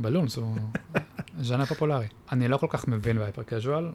בלונס 0.00 0.36
הוא 0.36 0.56
ז'אנר 1.40 1.64
פופולרי. 1.64 2.06
אני 2.32 2.48
לא 2.48 2.56
כל 2.56 2.66
כך 2.70 2.88
מבין 2.88 3.18
בהייפר 3.18 3.42
קז'ואל. 3.42 3.88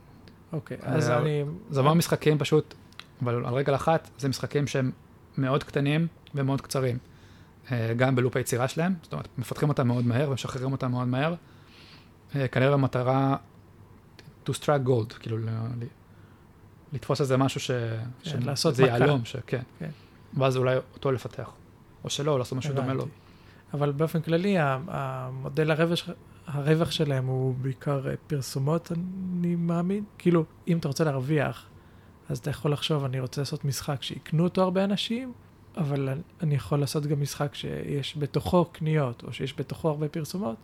אוקיי, 0.54 0.78
אז 0.82 1.10
אה, 1.10 1.18
אני... 1.18 1.44
זה 1.70 1.80
אומר 1.80 1.94
משחקים 1.94 2.38
פשוט, 2.38 2.74
אבל 3.22 3.46
על 3.46 3.54
רגל 3.54 3.76
אחת, 3.76 4.10
זה 4.18 4.30
משחקים 4.30 4.68
שהם 4.68 4.92
מאוד 5.38 5.64
קטנים 5.64 6.08
ומאוד 6.36 6.62
קצרים. 6.62 6.98
אה, 7.72 7.94
גם 7.94 8.16
בלופ 8.16 8.38
היצירה 8.38 8.68
שלהם, 8.68 8.94
זאת 9.04 9.14
אומרת, 9.14 9.28
מפתחים 9.38 9.70
אותם 9.70 9.88
מאוד 9.88 10.06
מהר 10.06 10.30
ומשחררים 10.30 10.72
אותם 10.72 10.92
מאוד 10.92 11.08
מהר. 11.08 11.36
אה, 12.36 12.48
כנראה 12.48 12.72
במטרה 12.72 13.36
to 14.46 14.52
strike 14.52 14.88
gold, 14.88 15.14
כאילו 15.20 15.38
ל- 15.38 15.50
לתפוס 16.94 17.22
איזה 17.22 17.38
משהו 17.38 17.60
ש... 17.60 17.72
כן, 18.24 18.40
לעשות 18.42 18.76
זה 18.76 18.84
מכה. 18.84 18.92
יהלום, 18.98 19.26
שכן. 19.26 19.62
כן. 19.80 19.90
ואז 20.38 20.58
אולי 20.58 20.76
אותו 20.76 21.12
לפתח. 21.12 21.52
או 22.04 22.10
שלא, 22.10 22.32
או 22.32 22.38
לעשות 22.38 22.58
משהו 22.58 22.74
דומה 22.74 22.94
לו. 22.94 23.08
אבל 23.74 23.92
באופן 23.92 24.22
כללי, 24.22 24.56
המודל 24.60 25.72
הרווח, 25.72 26.10
הרווח 26.48 26.92
שלהם 26.92 27.26
הוא 27.26 27.56
בעיקר 27.62 28.10
אה, 28.10 28.14
פרסומות, 28.28 28.92
אני 28.92 29.56
מאמין. 29.56 30.04
כאילו, 30.18 30.44
אם 30.68 30.78
אתה 30.78 30.88
רוצה 30.88 31.04
להרוויח, 31.04 31.66
אז 32.30 32.38
אתה 32.38 32.50
יכול 32.50 32.72
לחשוב, 32.74 33.04
אני 33.04 33.20
רוצה 33.20 33.42
לעשות 33.42 33.66
משחק 33.66 34.04
שיקנו 34.04 34.44
אותו 34.44 34.62
הרבה 34.64 34.84
אנשים, 34.84 35.34
אבל 35.78 36.10
אני- 36.42 36.56
יכול 36.56 36.80
לעשות 36.80 37.06
גם 37.06 37.22
משחק 37.22 37.56
שיש 37.56 38.18
בתוכו 38.18 38.66
קניות, 38.66 39.24
או 39.24 39.34
שיש 39.34 39.54
בתוכו 39.58 39.90
הרבה 39.90 40.08
פרסומות, 40.08 40.56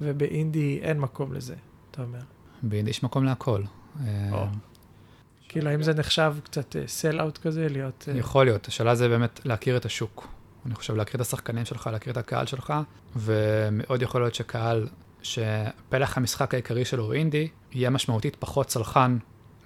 ובאינדי 0.00 0.78
אין 0.82 1.00
מקום 1.00 1.32
לזה, 1.32 1.54
אתה 1.90 2.02
אומר. 2.02 2.18
באינדי 2.62 2.90
יש 2.90 3.02
מקום 3.02 3.24
להכל. 3.24 3.62
אה, 4.06 4.28
או. 4.32 4.46
כאילו, 5.48 5.70
האם 5.70 5.82
זה 5.82 5.94
נחשב 5.94 6.34
קצת 6.44 6.76
סל 6.86 7.20
אאוט 7.20 7.38
כזה, 7.38 7.68
להיות... 7.68 8.08
אה, 8.12 8.18
יכול 8.18 8.44
להיות, 8.46 8.66
השאלה 8.68 8.94
זה 8.94 9.08
באמת 9.08 9.40
להכיר 9.44 9.76
את 9.76 9.84
השוק. 9.84 10.28
אני 10.66 10.74
חושב 10.74 10.94
להכיר 10.96 11.14
את 11.16 11.20
השחקנים 11.20 11.64
שלך, 11.64 11.86
להכיר 11.92 12.12
את 12.12 12.16
הקהל 12.16 12.46
שלך, 12.46 12.72
ומאוד 13.16 14.02
יכול 14.02 14.20
להיות 14.20 14.34
שקהל 14.34 14.88
שפלח 15.26 16.16
המשחק 16.16 16.54
העיקרי 16.54 16.84
שלו 16.84 17.04
הוא 17.04 17.14
אינדי, 17.14 17.48
יהיה 17.72 17.90
משמעותית 17.90 18.36
פחות 18.36 18.66
צלחן 18.66 19.18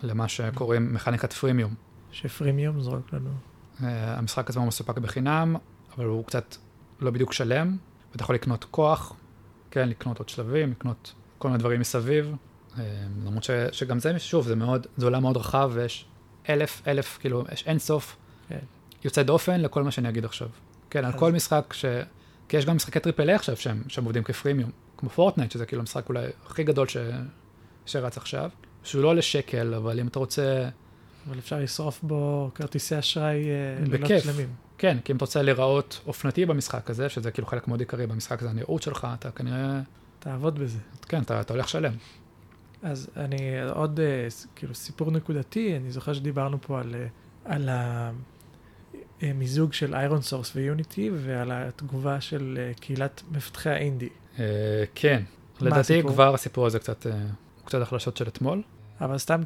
למה 0.02 0.28
שקוראים 0.28 0.94
מכניקת 0.94 1.32
פרימיום. 1.32 1.74
שפרימיום 2.12 2.80
זרוק 2.80 3.12
לנו. 3.12 3.30
Uh, 3.30 3.82
המשחק 3.86 4.50
עצמו 4.50 4.66
מסופק 4.66 4.98
בחינם, 4.98 5.56
אבל 5.96 6.04
הוא 6.04 6.24
קצת 6.24 6.56
לא 7.00 7.10
בדיוק 7.10 7.32
שלם, 7.32 7.76
ואתה 8.12 8.22
יכול 8.22 8.34
לקנות 8.34 8.64
כוח, 8.70 9.12
כן, 9.70 9.88
לקנות 9.88 10.18
עוד 10.18 10.28
שלבים, 10.28 10.70
לקנות 10.70 11.14
כל 11.38 11.48
מיני 11.48 11.58
דברים 11.58 11.80
מסביב. 11.80 12.34
אה, 12.74 12.78
למרות 13.26 13.44
ש, 13.44 13.50
שגם 13.72 13.98
זה, 13.98 14.18
שוב, 14.18 14.46
זה 14.46 14.56
מאוד, 14.56 14.86
זה 14.96 15.06
עולם 15.06 15.22
מאוד 15.22 15.36
רחב, 15.36 15.70
ויש 15.74 16.04
אלף, 16.48 16.82
אלף, 16.86 17.18
כאילו, 17.20 17.44
יש 17.52 17.66
אין 17.66 17.78
סוף 17.78 18.16
כן. 18.48 18.58
יוצא 19.04 19.22
דופן 19.22 19.60
לכל 19.60 19.82
מה 19.82 19.90
שאני 19.90 20.08
אגיד 20.08 20.24
עכשיו. 20.24 20.48
כן, 20.90 21.04
על 21.04 21.12
אז- 21.12 21.18
כל 21.18 21.32
משחק 21.32 21.72
ש... 21.72 21.84
כי 22.48 22.56
יש 22.56 22.66
גם 22.66 22.76
משחקי 22.76 23.00
triple 23.00 23.28
A 23.28 23.34
עכשיו 23.34 23.56
שהם, 23.56 23.82
שהם 23.88 24.04
עובדים 24.04 24.22
כ 24.22 24.31
freemium, 24.31 24.70
כמו 25.00 25.08
פורטנייט, 25.08 25.50
שזה 25.50 25.66
כאילו 25.66 25.80
המשחק 25.80 26.08
אולי 26.08 26.26
הכי 26.46 26.64
גדול 26.64 26.88
ש... 26.88 26.96
שרץ 27.86 28.16
עכשיו, 28.16 28.50
שהוא 28.82 29.02
לא 29.02 29.08
עולה 29.08 29.22
שקל, 29.22 29.74
אבל 29.74 30.00
אם 30.00 30.06
אתה 30.06 30.18
רוצה, 30.18 30.68
אבל 31.28 31.38
אפשר 31.38 31.60
לשרוף 31.60 32.00
בו 32.02 32.50
כרטיסי 32.54 32.98
אשראי 32.98 33.44
אה, 33.44 33.84
לילות. 33.86 34.10
שלמים. 34.22 34.48
כן, 34.78 34.98
כי 35.04 35.12
אם 35.12 35.16
אתה 35.16 35.24
רוצה 35.24 35.42
להיראות 35.42 36.00
אופנתי 36.06 36.46
במשחק 36.46 36.90
הזה, 36.90 37.08
שזה 37.08 37.30
כאילו 37.30 37.46
חלק 37.48 37.68
מאוד 37.68 37.80
עיקרי 37.80 38.06
במשחק 38.06 38.40
הזה, 38.40 38.50
הנראות 38.50 38.82
שלך, 38.82 39.06
אתה 39.14 39.30
כנראה, 39.30 39.80
תעבוד 40.18 40.58
בזה. 40.58 40.78
כן, 41.08 41.22
אתה, 41.22 41.40
אתה 41.40 41.52
הולך 41.52 41.68
לשלם. 41.68 41.92
אז 42.82 43.10
אני 43.16 43.38
עוד, 43.74 44.00
אה, 44.00 44.28
כאילו, 44.56 44.74
סיפור 44.74 45.10
נקודתי, 45.10 45.76
אני 45.76 45.90
זוכר 45.90 46.12
שדיברנו 46.12 46.58
פה 46.60 46.80
על, 46.80 46.94
אה, 46.94 47.06
על 47.44 47.68
המיזוג 49.22 49.72
של 49.72 49.94
איירון 49.94 50.22
סורס 50.22 50.56
ויוניטי 50.56 51.10
ועל 51.14 51.52
התגובה 51.52 52.20
של 52.20 52.70
קהילת 52.80 53.22
מפתחי 53.30 53.70
האינדי. 53.70 54.08
אה, 54.40 54.84
כן, 54.94 55.22
לדעתי? 55.60 56.02
כבר 56.02 56.34
הסיפור 56.34 56.66
הזה 56.66 56.78
קצת, 56.78 57.06
אה, 57.06 57.12
הוא 57.12 57.66
קצת 57.66 57.82
החדשות 57.82 58.16
של 58.16 58.28
אתמול. 58.28 58.62
אבל 59.00 59.18
סתם 59.18 59.40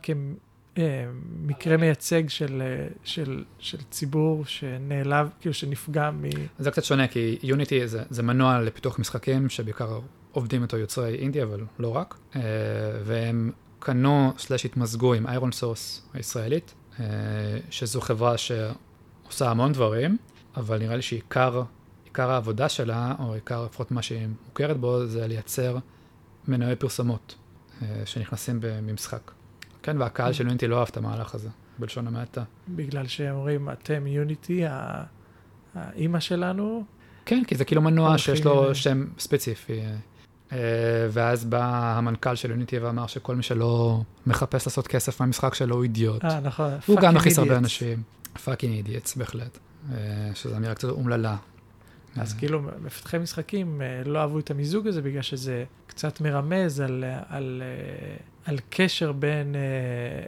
כמקרה 0.74 1.76
מייצג 1.76 2.28
של, 2.28 2.62
אה, 2.62 2.86
של, 3.04 3.44
של 3.58 3.78
ציבור 3.90 4.44
שנעלב, 4.46 5.28
כאילו 5.40 5.54
שנפגע 5.54 6.10
מ... 6.10 6.24
זה 6.58 6.70
קצת 6.70 6.84
שונה, 6.84 7.08
כי 7.08 7.38
יוניטי 7.42 7.88
זה, 7.88 8.02
זה 8.10 8.22
מנוע 8.22 8.60
לפיתוח 8.60 8.98
משחקים 8.98 9.48
שבעיקר 9.48 10.00
עובדים 10.32 10.62
איתו 10.62 10.76
יוצרי 10.76 11.14
אינדי, 11.14 11.42
אבל 11.42 11.60
לא 11.78 11.96
רק. 11.96 12.16
אה, 12.36 12.40
והם 13.04 13.52
קנו, 13.78 14.32
slash 14.38 14.64
התמזגו 14.64 15.14
עם 15.14 15.26
איירון 15.26 15.52
סורס 15.52 16.08
הישראלית, 16.14 16.74
אה, 17.00 17.04
שזו 17.70 18.00
חברה 18.00 18.34
שעושה 18.38 19.50
המון 19.50 19.72
דברים, 19.72 20.16
אבל 20.56 20.78
נראה 20.78 20.96
לי 20.96 21.02
שעיקר 21.02 21.62
עיקר 22.14 22.30
העבודה 22.30 22.68
שלה, 22.68 23.14
או 23.18 23.34
עיקר 23.34 23.64
לפחות 23.64 23.90
מה 23.90 24.02
שהיא 24.02 24.28
מוכרת 24.48 24.76
בו, 24.76 25.06
זה 25.06 25.26
לייצר 25.26 25.76
מנועי 26.48 26.76
פרסומות 26.76 27.34
אה, 27.82 28.02
שנכנסים 28.04 28.58
במשחק. 28.60 29.30
כן, 29.82 30.00
והקהל 30.00 30.32
של 30.32 30.46
Unity 30.46 30.66
לא 30.66 30.78
אהב 30.78 30.88
את 30.90 30.96
המהלך 30.96 31.34
הזה, 31.34 31.48
בלשון 31.78 32.06
המעטה. 32.06 32.42
בגלל 32.68 33.06
שהם 33.06 33.34
אומרים, 33.34 33.70
אתם 33.70 34.06
Unity, 34.06 34.64
האימא 35.74 36.20
שלנו, 36.20 36.84
כן, 37.24 37.42
כי 37.46 37.54
זה 37.54 37.64
כאילו 37.64 37.82
מנוע 37.82 38.18
שיש 38.18 38.44
לו 38.44 38.74
שם 38.74 39.06
ספציפי. 39.18 39.80
אה, 40.52 40.58
ואז 41.10 41.44
בא 41.44 41.94
המנכ"ל 41.98 42.34
של 42.34 42.50
Unity 42.50 42.78
ואמר 42.78 43.06
שכל 43.06 43.36
מי 43.36 43.42
שלא 43.42 44.02
מחפש 44.26 44.66
לעשות 44.66 44.86
כסף 44.86 45.20
מהמשחק 45.20 45.54
שלו 45.54 45.76
הוא 45.76 45.82
אידיוט. 45.82 46.24
אה, 46.24 46.40
נכון, 46.40 46.72
הוא 46.86 47.00
גם 47.00 47.14
מכניס 47.14 47.38
הרבה. 47.38 47.58
אנשים. 47.58 48.02
fucking 48.44 48.74
idiots 48.74 49.16
בהחלט. 49.16 49.58
אה, 49.92 49.96
שזו 50.34 50.56
אמירה 50.56 50.74
קצת 50.74 50.88
אומללה. 50.88 51.36
אז 52.16 52.32
אה, 52.32 52.38
כאילו 52.38 52.60
מפתחי 52.82 53.18
משחקים 53.18 53.82
אה, 53.82 54.02
לא 54.04 54.18
אהבו 54.18 54.38
את 54.38 54.50
המיזוג 54.50 54.86
הזה 54.86 55.02
בגלל 55.02 55.22
שזה 55.22 55.64
קצת 55.86 56.20
מרמז 56.20 56.80
על, 56.80 57.04
על, 57.28 57.62
אה, 57.64 58.16
על 58.44 58.58
קשר 58.70 59.12
בין 59.12 59.54
אה, 59.54 60.26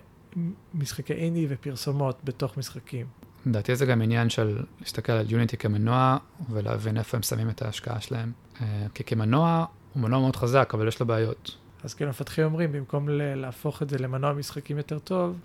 משחקי 0.75 1.13
אינדי 1.13 1.47
ופרסומות 1.49 2.19
בתוך 2.25 2.57
משחקים. 2.59 3.07
לדעתי 3.47 3.77
זה 3.77 3.87
גם 3.87 4.03
עניין 4.03 4.31
של 4.31 4.59
להסתכל 4.81 5.13
על 5.13 5.31
יוניטי 5.31 5.57
כמנוע 5.57 6.17
ולהבין 6.51 6.97
איפה 6.97 7.17
הם 7.17 7.23
שמים 7.23 7.49
את 7.51 7.63
ההשקעה 7.63 8.01
שלהם. 8.01 8.33
אה, 8.61 8.87
כי 8.95 9.05
כמנוע 9.05 9.65
הוא 9.95 10.03
מנוע 10.03 10.21
מאוד 10.21 10.37
חזק, 10.37 10.71
אבל 10.75 10.89
יש 10.89 11.01
לו 11.01 11.07
בעיות. 11.07 11.57
אז 11.85 11.95
כאילו 11.95 12.11
מפתחים 12.11 12.45
אומרים, 12.45 12.73
במקום 12.73 13.09
להפוך 13.11 13.83
את 13.83 13.91
זה 13.91 13.99
למנוע 13.99 14.33
משחקים 14.33 14.77
יותר 14.77 14.99
טוב, 14.99 15.37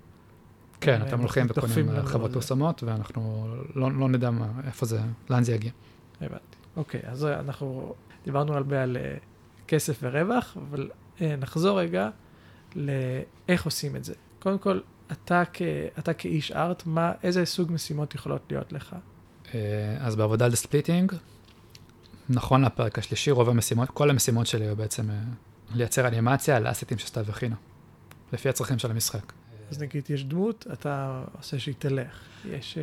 כן, 0.81 1.01
אתם 1.01 1.15
אה, 1.15 1.21
הולכים 1.21 1.45
וקונים 1.49 1.71
חברות. 2.05 2.31
ואנחנו 2.35 2.83
ואנחנו 2.83 3.55
לא 3.75 3.91
לא 3.91 4.09
נדע 4.09 4.29
מה- 4.31 4.47
איפה 4.67 4.85
זה, 4.85 4.99
לאן 5.29 5.43
זה 5.43 5.53
יגיע. 5.53 5.71
הבנתי. 6.21 6.57
אוקיי, 6.75 7.01
אז 7.05 7.25
אנחנו 7.25 7.93
דיברנו 8.25 8.53
הרבה 8.53 8.83
על 8.83 8.97
אה, 8.97 9.17
כסף 9.67 9.99
ורווח, 10.01 10.57
אבל 10.69 10.89
אה, 11.21 11.35
נחזור 11.35 11.79
רגע 11.79 12.09
לאיך 12.75 13.65
עושים 13.65 13.95
את 13.95 14.03
זה. 14.03 14.13
קודם 14.39 14.57
כל, 14.57 14.79
אתה, 15.11 15.43
כ, 15.53 15.61
אתה 15.99 16.13
כאיש 16.13 16.51
art, 16.51 16.83
מה, 16.85 17.11
איזה 17.23 17.45
סוג 17.45 17.71
משימות 17.71 18.15
יכולות 18.15 18.41
להיות 18.49 18.73
לך? 18.73 18.95
אה, 19.53 19.97
אז 19.99 20.15
בעבודה 20.15 20.45
על 20.45 20.55
Splitting, 20.55 21.13
נכון 22.29 22.65
לפרק 22.65 22.99
השלישי, 22.99 23.31
רוב 23.31 23.49
המשימות, 23.49 23.89
כל 23.89 24.09
המשימות 24.09 24.47
שלי 24.47 24.65
היו 24.65 24.75
בעצם 24.75 25.09
אה, 25.09 25.15
לייצר 25.75 26.07
אנימציה 26.07 26.57
על 26.57 26.71
asset 26.71 26.90
ים 26.90 26.97
שסתיו 26.97 27.25
הכינה, 27.29 27.55
לפי 28.33 28.49
הצרכים 28.49 28.79
של 28.79 28.91
המשחק. 28.91 29.31
אז 29.71 29.81
נגיד 29.81 30.03
יש 30.09 30.23
דמות, 30.25 30.67
אתה 30.73 31.23
עושה 31.37 31.59
שהיא 31.59 31.75
תלך. 31.79 32.19
יש 32.49 32.77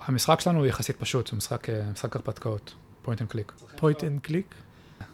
המשחק 0.00 0.40
שלנו 0.40 0.58
הוא 0.58 0.66
יחסית 0.66 0.96
פשוט, 0.96 1.30
הוא 1.30 1.36
משחק, 1.36 1.70
אה, 1.70 1.90
משחק 1.92 2.16
הרפתקאות, 2.16 2.74
point 3.02 3.20
and 3.22 3.30
click. 3.30 3.52
point 3.76 4.04
and 4.04 4.20
click. 4.20 4.54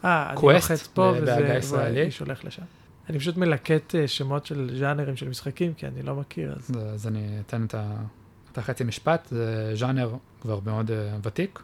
אה, 0.04 0.30
אני 0.30 0.54
לוחץ 0.54 0.87
פה 0.87 1.12
וזה. 1.22 1.61
והאיש 1.70 2.18
הולך 2.18 2.44
לשם. 2.44 2.62
אני 3.11 3.18
פשוט 3.18 3.37
מלקט 3.37 3.94
אה, 3.94 4.09
שמות 4.09 4.46
של 4.46 4.76
ז'אנרים 4.78 5.16
של 5.16 5.28
משחקים, 5.28 5.74
כי 5.74 5.87
אני 5.87 6.02
לא 6.02 6.14
מכיר, 6.16 6.54
אז... 6.56 6.70
אז 6.94 7.06
אני 7.06 7.40
אתן 7.46 7.64
את, 7.64 7.74
ה, 7.74 7.96
את 8.52 8.59
החצי 8.59 8.85
משפט, 8.85 9.28
זה 9.30 9.72
ז'אנר 9.74 10.16
כבר 10.40 10.61
מאוד 10.64 10.90
ותיק, 11.22 11.62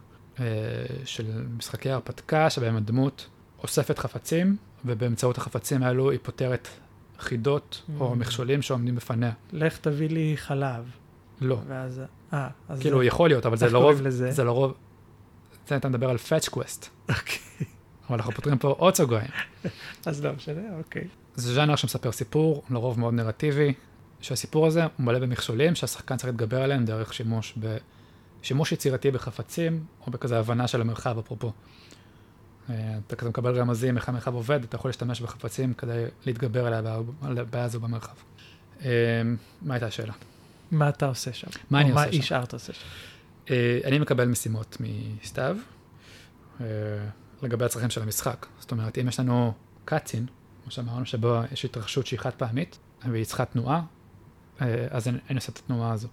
של 1.05 1.43
משחקי 1.57 1.89
הרפתקה, 1.89 2.49
שבהם 2.49 2.75
הדמות 2.75 3.27
אוספת 3.63 3.99
חפצים, 3.99 4.57
ובאמצעות 4.85 5.37
החפצים 5.37 5.83
האלו 5.83 6.11
היא 6.11 6.19
פותרת 6.23 6.67
חידות 7.19 7.83
או 7.99 8.13
Mm. 8.13 8.15
מכשולים 8.15 8.61
שעומדים 8.61 8.95
בפניה. 8.95 9.31
לך 9.53 9.77
תביא 9.77 10.09
לי 10.09 10.33
חלב. 10.37 10.89
לא. 11.41 11.57
ואז... 11.67 12.01
אה, 12.33 12.47
אז... 12.69 12.79
כאילו, 12.79 12.99
זה- 12.99 13.05
יכול 13.05 13.29
להיות, 13.29 13.45
אבל 13.45 13.57
זה 13.57 13.65
איך 13.65 13.73
לרוב, 13.73 13.85
קוראים 13.91 14.05
לזה? 14.07 14.31
זה 14.31 14.43
לרוב, 14.43 14.73
זה 15.67 15.75
אתה 15.77 15.89
מדבר 15.89 16.09
על 16.09 16.15
fetch 16.15 16.49
quest, 16.49 16.85
אוקיי. 17.09 17.39
אבל 18.09 18.15
אנחנו 18.17 18.31
פותרים 18.33 18.57
פה 18.57 18.67
עוד 18.67 18.95
סוגריים. 18.95 19.29
אז 20.05 20.25
לא 20.25 20.33
משנה, 20.33 20.61
אוקיי. 20.77 21.07
זה 21.35 21.53
ז'אנר 21.53 21.75
שמספר 21.75 22.11
סיפור, 22.11 22.63
לרוב 22.69 22.99
מאוד 22.99 23.13
נרטיבי, 23.13 23.73
שהסיפור 24.21 24.67
הזה 24.67 24.83
הוא 24.83 25.05
מלא 25.05 25.19
במכשולים 25.19 25.75
שהשחקן 25.75 26.15
צריך 26.17 26.27
להתגבר 26.29 26.61
עליהם 26.61 26.85
דרך 26.85 27.13
שימוש 27.13 27.53
ב... 27.59 27.77
שימוש 28.41 28.71
יצירתי 28.71 29.11
בחפצים, 29.11 29.83
או 30.07 30.11
בכזה 30.11 30.39
הבנה 30.39 30.67
של 30.67 30.81
המרחב 30.81 31.17
אפרופו. 31.19 31.51
אה, 32.69 32.97
אתה 33.07 33.15
כזה 33.15 33.29
מקבל 33.29 33.59
רמזים 33.59 33.97
איך 33.97 34.09
המרחב 34.09 34.33
עובד, 34.33 34.63
אתה 34.63 34.75
יכול 34.75 34.89
להשתמש 34.89 35.21
בחפצים 35.21 35.73
כדי 35.73 36.05
להתגבר 36.25 36.67
על 36.67 36.73
הבעיה- 37.37 37.63
הזו 37.63 37.79
במרחב. 37.79 38.13
אה, 38.85 38.89
מה 39.61 39.73
הייתה 39.73 39.85
השאלה? 39.85 40.13
מה 40.71 40.89
אתה 40.89 41.05
עושה 41.05 41.33
שם? 41.33 41.47
מה 41.69 41.81
אני 41.81 41.91
מה 41.91 42.01
עושה 42.01 42.11
שם? 42.13 42.17
איש 42.17 42.31
ארט 42.31 42.53
עושה 42.53 42.73
שם? 42.73 42.85
אה, 43.49 43.79
אני 43.85 43.99
מקבל 43.99 44.25
משימות 44.25 44.77
מסתיו 45.23 45.57
אה, 46.61 46.65
לגבי 47.41 47.65
הצרכים 47.65 47.89
של 47.89 48.01
המשחק. 48.01 48.45
זאת 48.59 48.71
אומרת, 48.71 48.97
אם 48.97 49.07
יש 49.07 49.19
לנו 49.19 49.53
קאצין, 49.85 50.25
כמו 50.63 50.71
שאמרנו, 50.71 51.05
שבו 51.05 51.39
יש 51.51 51.65
התרחשות 51.65 52.07
שהיא 52.07 52.19
חד 52.19 52.31
פעמית, 52.37 52.77
והיא 53.11 53.25
צריכה 53.25 53.45
תנועה, 53.45 53.81
אה, 54.61 54.87
אז 54.89 55.07
אני 55.07 55.35
עושה 55.35 55.51
את 55.51 55.57
התנועה 55.57 55.91
הזו. 55.91 56.07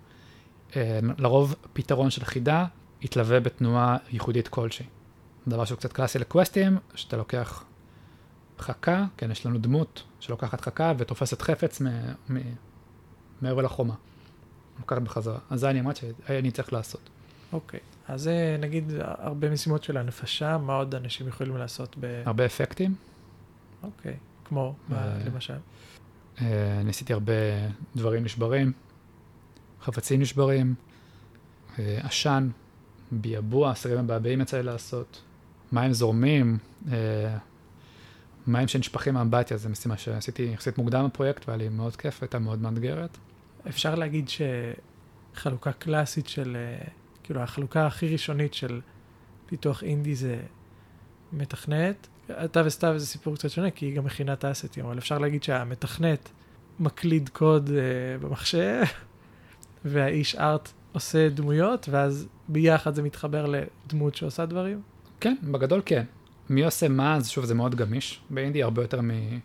אה, 0.77 0.99
לרוב 1.19 1.55
פתרון 1.73 2.11
של 2.11 2.25
חידה 2.25 2.64
יתלווה 3.03 3.40
בתנועה 3.40 3.97
ייחודית 4.11 4.49
כלשהי. 4.49 4.87
דבר 5.48 5.64
שהוא 5.64 5.78
קצת 5.78 5.92
קלאסי 5.92 6.18
לקווסטים, 6.18 6.78
שאתה 6.94 7.16
לוקח 7.16 7.64
חכה, 8.59 9.04
כן, 9.16 9.30
יש 9.30 9.46
לנו 9.46 9.59
דמות 9.59 10.02
שלוקחת 10.20 10.61
חכה 10.61 10.92
ותופסת 10.98 11.42
חפץ 11.42 11.83
מעבר 13.42 13.62
לחומה. 13.62 13.94
לוקחת 14.78 15.02
בחזרה. 15.02 15.38
אז 15.50 15.61
זה 15.61 15.70
אני 15.70 15.80
אמרת 15.80 15.96
שאני 15.96 16.50
צריך 16.50 16.72
לעשות. 16.72 17.11
אוקיי. 17.52 17.80
אז 18.09 18.22
זה 18.22 18.57
נגיד 18.61 18.92
הרבה 18.98 19.50
משימות 19.50 19.85
של 19.85 19.96
הנפשה, 19.96 20.59
מה 20.59 20.76
עוד 20.76 20.94
אנשים 20.94 21.28
יכולים 21.28 21.57
לעשות 21.57 21.96
ב... 22.00 22.22
הרבה 22.26 22.46
אפקטים. 22.46 22.94
אוקיי. 23.83 24.16
כמו, 24.44 24.74
מה, 24.88 24.96
אה, 24.96 25.18
למשל? 25.26 25.57
אה, 26.40 26.83
ניסיתי 26.85 27.12
הרבה 27.12 27.33
דברים 27.96 28.24
נשברים, 28.24 28.72
חפצים 29.83 30.20
נשברים, 30.20 30.74
אה, 31.78 32.00
עשן, 32.02 32.48
ביאבוע, 33.12 33.72
אסירים 33.72 34.04
מבעבעים 34.04 34.40
יצא 34.40 34.57
לי 34.57 34.62
לעשות, 34.62 35.22
מים 35.75 35.93
זורמים, 35.93 36.59
אה, 36.93 37.37
מים 38.47 38.69
שנשפכים 38.69 39.15
מהאמבטיה, 39.15 39.57
זו 39.57 39.69
משימה 39.69 39.97
שעשיתי 39.97 40.43
יחסית 40.43 40.79
מוקדם 40.79 41.07
בפרויקט, 41.07 41.49
והיה 41.49 41.59
לי 41.59 41.69
מאוד 41.69 41.97
כיף, 41.97 42.23
הייתה 42.23 42.39
מאוד 42.39 42.63
מאתגרת. 42.63 43.19
אפשר 43.69 43.95
להגיד 43.95 44.29
שחלוקה 45.35 45.73
קלאסית 45.73 46.29
של, 46.29 46.57
אה, 46.57 46.87
כאילו 47.23 47.41
החלוקה 47.41 47.87
הכי 47.87 48.09
ראשונית 48.09 48.55
של 48.55 48.81
פיתוח 49.47 49.83
אינדי 49.83 50.15
זה 50.15 50.41
מתכנת. 51.33 52.09
אתה 52.31 52.63
וסתיו 52.65 52.99
זה 52.99 53.07
סיפור 53.07 53.35
קצת 53.35 53.51
שונה, 53.51 53.71
כי 53.71 53.87
היא 53.87 53.97
גם 53.97 54.05
מכינה 54.05 54.33
את 54.33 54.45
האסטים, 54.45 54.87
אבל 54.87 54.99
אפשר 54.99 55.19
להגיד 55.19 55.43
שהמתכנת 55.43 56.29
מקליד 56.81 57.29
קוד 57.29 57.71
אה, 57.71 58.19
במחשב, 58.19 58.83
והאיש 59.85 60.35
ארט 60.35 60.69
עושה 60.93 61.29
דמויות, 61.29 61.89
ואז 61.89 62.27
ביחד 62.49 62.95
זה 62.95 63.03
מתחבר 63.03 63.47
לדמות 63.47 64.15
שעושה 64.15 64.47
דברים. 64.47 64.83
כן, 65.20 65.35
בגדול 65.42 65.83
כן. 65.87 66.05
מי 66.50 66.64
עושה 66.64 66.88
מה, 66.88 67.16
אז 67.16 67.29
שוב, 67.29 67.44
זה 67.44 67.55
מאוד 67.55 67.74
גמיש. 67.74 68.20
באינדי 68.31 68.62
הרבה 68.62 68.83
יותר 68.83 69.00
מ- 69.00 69.38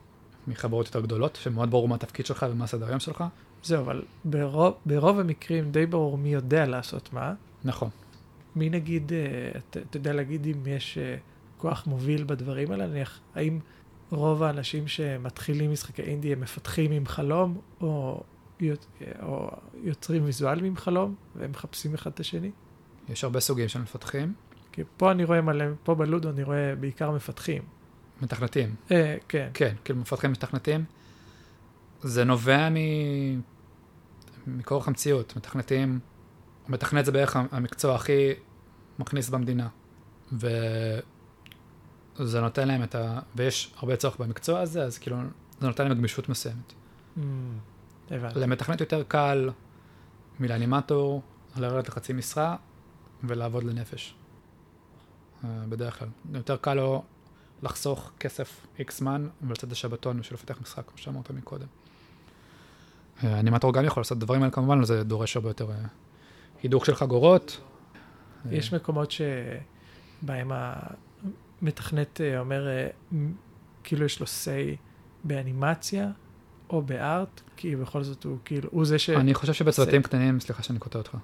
מחברות 0.47 0.86
יותר 0.86 1.01
גדולות, 1.01 1.36
שמאוד 1.41 1.71
ברור 1.71 1.88
מה 1.88 1.95
התפקיד 1.95 2.25
שלך 2.25 2.45
ומה 2.51 2.63
הסדר 2.63 2.88
היום 2.88 2.99
שלך. 2.99 3.23
זהו, 3.63 3.82
אבל 3.84 4.01
ברוב, 4.25 4.73
ברוב 4.86 5.19
המקרים 5.19 5.71
די 5.71 5.86
ברור 5.86 6.17
מי 6.17 6.34
יודע 6.34 6.65
לעשות 6.65 7.13
מה. 7.13 7.34
נכון. 7.63 7.89
מי 8.55 8.69
נגיד, 8.69 9.13
אה, 9.13 9.60
אתה 9.69 9.79
אתה 9.79 9.97
יודע 9.97 10.13
להגיד 10.13 10.45
אם 10.45 10.67
יש 10.67 10.97
אה, 10.97 11.15
כוח 11.58 11.88
מוביל 11.88 12.23
בדברים 12.23 12.71
האלה? 12.71 12.88
נניח, 12.88 13.19
האם 13.36 13.60
רוב 14.12 14.43
האנשים 14.43 14.88
שמתחילים 14.88 15.71
משחקי 15.71 16.01
אינדי 16.01 16.34
הם 16.34 16.39
מפתחים 16.39 16.91
עם 16.91 17.05
חלום, 17.05 17.58
או, 17.82 18.23
או 19.21 19.49
יוצרים 19.84 20.23
ויזואליים 20.25 20.65
עם 20.65 20.75
חלום, 20.75 21.15
והם 21.36 21.51
מחפשים 21.51 21.93
אחד 21.93 22.12
את 22.12 22.19
השני? 22.19 22.51
יש 23.10 23.23
הרבה 23.23 23.39
סוגים 23.39 23.67
של 23.67 23.82
מפתחים, 23.82 24.34
כי 24.80 24.84
פה 24.98 25.12
אני 25.12 25.24
רואה 25.24 25.42
מלא, 25.42 25.65
פה 25.84 25.96
בלודו 25.96 26.30
אני 26.30 26.44
רואה 26.44 26.74
בעיקר 26.80 27.12
מפתחים. 27.12 27.63
מתכנתים. 28.22 28.76
אה, 28.92 29.18
כן. 29.28 29.50
כן, 29.54 29.76
כאילו 29.84 30.00
מפתחים 30.00 30.32
מתכנתים. 30.32 30.86
זה 32.02 32.24
נובע 32.24 32.70
מ... 32.70 32.76
מכורח 34.48 34.88
המציאות. 34.88 35.36
מתכנתים, 35.36 36.00
מתכנת 36.70 37.06
זה 37.06 37.12
בערך 37.12 37.36
המקצוע 37.52 37.96
הכי 37.96 38.34
מכניס 39.00 39.30
במדינה. 39.30 39.68
וזה 40.32 41.02
נותן 42.42 42.68
להם 42.68 42.84
את 42.84 42.96
ה... 42.96 43.20
ויש 43.36 43.74
הרבה 43.78 43.96
צורך 43.96 44.20
במקצוע 44.20 44.60
הזה, 44.60 44.84
אז 44.84 44.98
כאילו 44.98 45.18
זה 45.60 45.68
נותן 45.68 45.88
להם 45.88 45.98
גמישות 45.98 46.30
מסוימת. 46.30 46.74
Mm, 47.18 47.22
הבנתי. 48.12 48.39
למתכנת 48.39 48.80
יותר 48.80 49.04
קל 49.04 49.50
מלאנימטור, 50.39 51.22
לרדת 51.58 51.89
לחצי 51.89 52.13
משרה 52.13 52.56
ולעבוד 53.24 53.63
לנפש. 53.63 54.15
אה, 55.43 55.49
בדרך 55.69 55.99
כלל. 55.99 56.08
יותר 56.34 56.58
קל 56.58 56.73
לו 56.73 57.04
לחסוך 57.63 58.12
כסף 58.19 58.67
איקס 58.80 58.97
זמן 58.97 59.28
ולצאת 59.41 59.71
לשבתון 59.71 60.19
בשביל 60.19 60.36
לפתח 60.36 60.62
משחק, 60.62 60.84
כמו 60.88 60.97
שאמרת 60.97 61.32
מקודם. 61.32 61.67
אה, 63.23 63.39
אנימטור 63.39 63.73
גם 63.73 63.86
יכול 63.86 64.02
לעשות 64.02 64.17
את 64.17 64.21
הדברים 64.21 64.41
האלה 64.41 64.52
כמובן, 64.52 64.84
זה 64.84 65.04
דורש 65.04 65.36
הרבה 65.36 65.49
יותר 65.49 65.71
אה, 65.71 65.75
הידוך 66.63 66.86
של 66.86 66.95
חגורות. 66.95 67.62
יש 68.52 68.73
מקומות 68.73 69.12
שבהם 69.12 70.52
המתכנת 71.62 72.21
אומר, 72.38 72.67
כאילו 73.84 74.06
יש 74.06 74.19
לו 74.19 74.25
say 74.25 74.78
באנימציה 75.23 76.12
או 76.69 76.82
בארט, 76.82 77.41
כי 77.58 77.75
בכל 77.75 78.04
זאת 78.04 78.23
הוא 78.23 78.38
כאילו, 78.45 78.69
הוא 78.71 78.86
זה 78.86 78.99
ש... 78.99 79.10
אני 79.10 79.34
חושב 79.34 79.54
שבצוותים 79.54 80.04
קטנים, 80.04 80.39
סליחה 80.39 80.63
שאני 80.63 80.80
קוטע 80.80 80.99
אותך, 80.99 81.17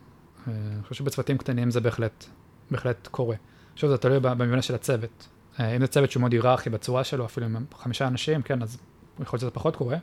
אני 0.47 0.83
חושב 0.83 0.95
שבצוותים 0.95 1.37
קטנים 1.37 1.71
זה 1.71 1.81
בהחלט, 1.81 2.25
בהחלט 2.71 3.07
קורה. 3.07 3.35
שוב, 3.75 3.89
זה 3.89 3.97
תלוי 3.97 4.19
במבנה 4.19 4.61
של 4.61 4.75
הצוות. 4.75 5.27
אה, 5.59 5.75
אם 5.75 5.81
זה 5.81 5.87
צוות 5.87 6.11
שהוא 6.11 6.21
מאוד 6.21 6.31
היררכי 6.31 6.69
בצורה 6.69 7.03
שלו, 7.03 7.25
אפילו 7.25 7.45
עם 7.45 7.65
חמישה 7.77 8.07
אנשים, 8.07 8.41
כן, 8.41 8.61
אז 8.61 8.77
יכול 9.19 9.37
להיות 9.37 9.41
שזה 9.41 9.51
פחות 9.51 9.75
קורה, 9.75 9.97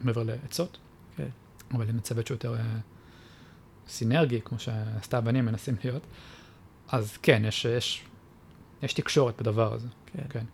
מעבר 0.00 0.22
לעצות. 0.22 0.78
כן. 1.16 1.28
אבל 1.74 1.88
אם 1.88 1.96
זה 1.96 2.00
צוות 2.00 2.26
שהוא 2.26 2.34
יותר 2.34 2.54
אה, 2.54 2.60
סינרגי, 3.88 4.40
כמו 4.44 4.58
שסתיו 4.58 5.22
ואני 5.26 5.40
מנסים 5.40 5.76
להיות, 5.84 6.02
אז 6.88 7.16
כן, 7.16 7.42
יש, 7.44 7.64
יש 7.64 8.04
יש 8.82 8.92
תקשורת 8.92 9.40
בדבר 9.40 9.74
הזה. 9.74 9.88
כן. 10.06 10.22
כן. 10.30 10.44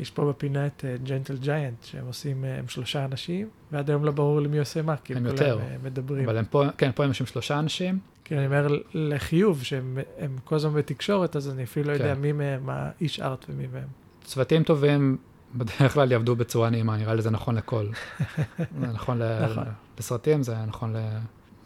יש 0.00 0.10
פה 0.10 0.28
בפינה 0.28 0.66
את 0.66 0.84
ג'נטל 1.02 1.36
ג'יינט, 1.36 1.84
שהם 1.84 2.06
עושים, 2.06 2.44
אה, 2.44 2.58
הם 2.58 2.68
שלושה 2.68 3.04
אנשים, 3.04 3.48
ועד 3.72 3.90
היום 3.90 4.04
לא 4.04 4.12
ברור 4.12 4.40
לי 4.40 4.48
מי 4.48 4.58
עושה 4.58 4.82
מה, 4.82 4.96
כי 4.96 5.12
הם 5.12 5.18
כולם 5.18 5.32
יותר. 5.32 5.60
אה, 5.60 5.76
מדברים. 5.82 6.24
אבל 6.24 6.38
הם 6.38 6.44
פה, 6.44 6.64
כן, 6.78 6.90
פה 6.94 7.04
הם 7.04 7.08
יושבים 7.08 7.26
שלושה 7.26 7.58
אנשים, 7.58 7.98
כי 8.28 8.36
אני 8.36 8.46
אומר 8.46 8.66
לחיוב, 8.94 9.62
שהם 9.62 9.98
הם 10.18 10.36
כל 10.44 10.54
הזמן 10.56 10.74
בתקשורת, 10.74 11.36
אז 11.36 11.48
אני 11.50 11.64
אפילו 11.64 11.86
לא 11.86 11.92
יודע 11.92 12.14
כן. 12.14 12.20
מי 12.20 12.32
מהם 12.32 12.68
האיש 12.70 13.20
ארט 13.20 13.46
ומי 13.48 13.66
מהם. 13.72 13.86
צוותים 14.24 14.62
טובים 14.62 15.16
בדרך 15.54 15.94
כלל 15.94 16.12
יעבדו 16.12 16.36
בצורה 16.36 16.70
נעימה, 16.70 16.96
נראה 16.96 17.14
לי 17.14 17.22
זה 17.22 17.30
נכון 17.30 17.54
לכל. 17.54 17.86
זה 18.80 18.86
נכון, 18.92 19.18
ל- 19.22 19.46
נכון. 19.50 19.64
לסרטים, 19.98 20.42
זה 20.42 20.64
נכון 20.66 20.96
ל- 20.96 21.18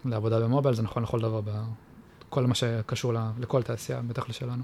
לעבודה 0.04 0.40
במובייל, 0.40 0.74
זה 0.74 0.82
נכון 0.82 1.02
לכל 1.02 1.20
דבר, 1.20 1.40
בכל 2.28 2.46
מה 2.46 2.54
שקשור 2.54 3.14
ל- 3.14 3.30
לכל 3.40 3.62
תעשייה, 3.62 4.00
בטח 4.02 4.28
לשלנו. 4.28 4.62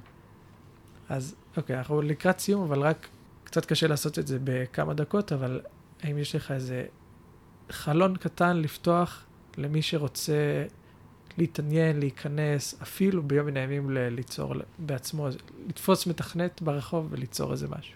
אז 1.09 1.35
אוקיי, 1.57 1.79
אנחנו 1.79 2.03
לקראת 2.03 2.39
סיום, 2.39 2.63
אבל 2.63 2.81
רק 2.83 3.09
קצת 3.45 3.65
קשה 3.65 3.87
לעשות 3.87 4.19
את 4.19 4.27
זה 4.27 4.39
בכמה 4.45 4.95
דקות, 4.95 5.33
אבל 5.33 5.61
האם 6.03 6.19
יש 6.19 6.35
לך 6.35 6.51
איזה 6.51 6.85
חלון 7.71 8.17
קטן 8.17 8.57
לפתוח 8.57 9.25
למי 9.57 9.83
שרוצה 9.83 10.65
להתעניין, 11.39 12.01
להיכנס, 12.01 12.75
אפילו 12.83 13.23
ביום 13.23 13.47
מן 13.47 13.57
הימים 13.57 13.91
ליצור 13.91 14.55
בעצמו, 14.79 15.29
לתפוס 15.69 16.07
מתכנת 16.07 16.63
ברחוב 16.63 17.09
וליצור 17.11 17.53
איזה 17.53 17.69
משהו. 17.69 17.95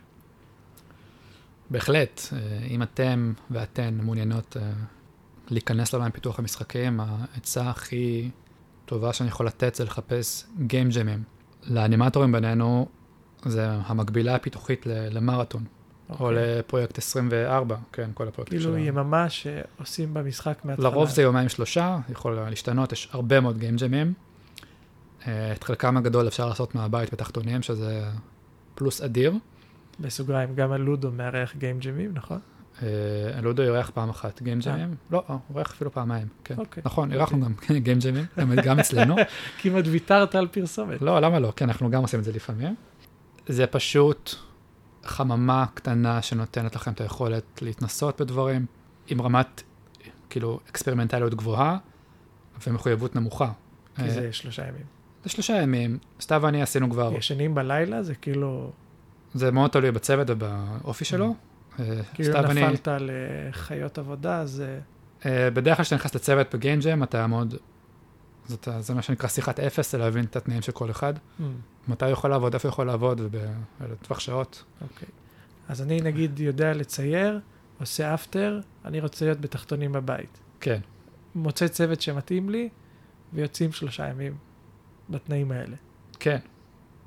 בהחלט, 1.70 2.20
אה, 2.33 2.66
אם 2.66 2.83
אתם 2.83 3.33
ואתן 3.50 3.98
מעוניינות 4.02 4.57
אה, 4.57 4.72
להיכנס 5.50 5.92
לעולם 5.92 6.11
פיתוח 6.11 6.38
המשחקים, 6.38 7.00
העצה 7.00 7.70
הכי 7.70 8.31
טובה 8.85 9.12
שאני 9.12 9.28
יכול 9.28 9.46
לתת 9.46 9.74
זה 9.74 9.85
לחפש 9.85 10.46
Jam'ים. 10.68 11.22
לאנימטורים 11.62 12.33
בינינו 12.33 12.88
זה 13.44 13.70
המקבילה 13.70 14.35
הפיתוחית 14.35 14.87
למרתון, 14.87 15.64
או 16.20 16.27
אוקיי. 16.31 16.59
לפרויקט 16.59 16.98
24, 16.98 17.77
כן, 17.92 18.11
כל 18.14 18.29
הפרויקטים 18.29 18.59
כאילו 18.59 18.72
שלנו. 18.72 18.85
יממה 18.85 19.27
שעושים 19.29 20.14
במשחק 20.14 20.59
מההתחלה. 20.64 20.88
לרוב 20.90 21.09
זה 21.09 21.22
יומיים 21.22 21.48
שלושה, 21.48 21.98
יכול 22.09 22.35
להשתנות, 22.35 22.92
יש 22.92 23.09
הרבה 23.12 23.40
מאוד 23.40 23.59
Jam'ים. 23.79 24.12
אה, 25.29 25.53
את 25.53 25.64
חלקם 25.64 25.96
הגדול 25.96 26.29
אפשר 26.29 26.48
לעשות 26.48 26.75
מהבית 26.75 27.12
בתחתונים, 27.12 27.62
שזה 27.62 28.05
פלוס 28.75 29.01
אדיר. 29.01 29.33
בסוגריים, 30.01 30.55
גם 30.55 30.72
הלודו 30.72 31.11
מארח 31.12 31.55
גיים 31.59 31.79
ג'ימים, 31.79 32.11
נכון? 32.14 32.38
אה, 32.83 32.88
לודו 33.42 33.62
אירח 33.62 33.90
פעם 33.94 34.09
אחת 34.11 34.42
גיים 34.42 34.59
אה. 34.66 34.72
ג'מים? 34.72 34.94
לא, 35.11 35.22
הוא 35.29 35.38
אירח 35.57 35.72
אפילו 35.72 35.92
פעמיים, 35.92 36.27
כן. 36.44 36.55
אוקיי. 36.59 36.83
נכון, 36.87 37.12
אירחנו 37.12 37.40
גם 37.40 37.53
גיים 37.79 37.98
ג'מים, 37.98 38.25
גם- 38.38 38.53
גם 38.64 38.79
אצלנו. 38.79 39.16
כמעט 39.62 39.85
ויתרת 39.87 40.35
על 40.35 40.46
פרסומת. 40.46 41.03
לא, 41.03 41.20
למה 41.20 41.38
לא? 41.38 41.53
כן, 41.57 41.68
אנחנו 41.68 41.90
גם 41.90 42.03
עושים 42.03 42.20
את 42.20 42.25
זה 42.25 42.33
לפעמים. 42.33 42.75
זה 43.46 43.66
פשוט 43.66 44.31
חממה 45.05 45.67
קטנה 45.75 46.23
שנותנת 46.23 46.75
לכם 46.75 46.93
את 46.93 47.01
היכולת 47.01 47.62
להתנסות 47.62 48.21
בדברים, 48.21 48.67
עם 49.07 49.23
רמת, 49.23 49.62
כאילו, 50.31 50.61
אקספרימנטליות 50.71 51.35
גבוהה 51.35 51.79
ומחויבות 52.67 53.17
נמוכה. 53.17 53.53
כי 53.97 54.03
אה, 54.03 54.11
זה 54.11 54.33
שלושה 54.33 54.69
ימים. 54.69 54.85
זה 55.25 55.31
שלושה 55.31 55.62
ימים, 55.62 55.99
סתיו 56.21 56.41
ואני 56.45 56.62
עשינו 56.62 56.91
כבר, 56.91 57.12
ישנים 57.17 57.55
בלילה 57.55 58.03
זה 58.03 58.15
כאילו, 58.15 58.71
זה 59.35 59.51
מאוד 59.51 59.71
תלוי 59.71 59.91
בצוות 59.91 60.31
ובאופי 60.31 61.05
שלו. 61.05 61.35
אה, 61.81 61.85
כאילו 62.15 62.43
נפלת 62.43 62.88
על 62.88 63.11
אה, 63.11 63.53
חיות 63.53 63.99
עבודה, 63.99 64.41
אז 64.41 64.62
אה, 65.27 65.51
בדרך 65.51 65.77
כלל 65.77 65.85
כשאתה 65.85 65.97
נכנס 65.97 66.15
לצוות 66.15 66.55
בגיינג'ם, 66.55 67.03
אתה 67.03 67.27
מאוד, 67.27 67.55
זאת, 68.53 68.69
זה 68.81 68.95
מה 68.95 69.03
שנקרא 69.03 69.29
שיחת 69.29 69.61
אפס, 69.61 69.93
זה 69.93 69.99
להבין 69.99 70.25
את 70.25 70.37
התנאים 70.37 70.62
של 70.62 70.73
כל 70.73 70.91
אחד. 70.91 71.15
mm, 71.17 71.43
מתי 71.88 72.05
הוא 72.05 72.12
יכול 72.12 72.31
לעבוד, 72.31 72.55
איפה 72.55 72.69
הוא 72.69 72.73
יכול 72.73 72.87
לעבוד, 72.87 73.21
ובטווח 73.81 74.21
שעות. 74.21 74.65
אוקיי. 74.81 75.09
אז 75.69 75.83
אני 75.83 76.01
נגיד 76.01 76.41
יודע 76.41 76.73
לצייר, 76.73 77.41
עושה 77.81 78.15
After, 78.14 78.61
אני 78.85 79.01
רוצה 79.01 79.25
להיות 79.25 79.41
בתחתונים 79.41 79.93
בבית. 79.93 80.38
כן, 80.61 80.81
מוצא 81.35 81.69
צוות 81.69 82.01
שמתאים 82.01 82.51
לי, 82.51 82.69
ויוצאים 83.33 83.73
שלושה 83.73 84.09
ימים 84.09 84.37
בתנאים 85.11 85.53
האלה. 85.53 85.77
כן, 86.21 86.38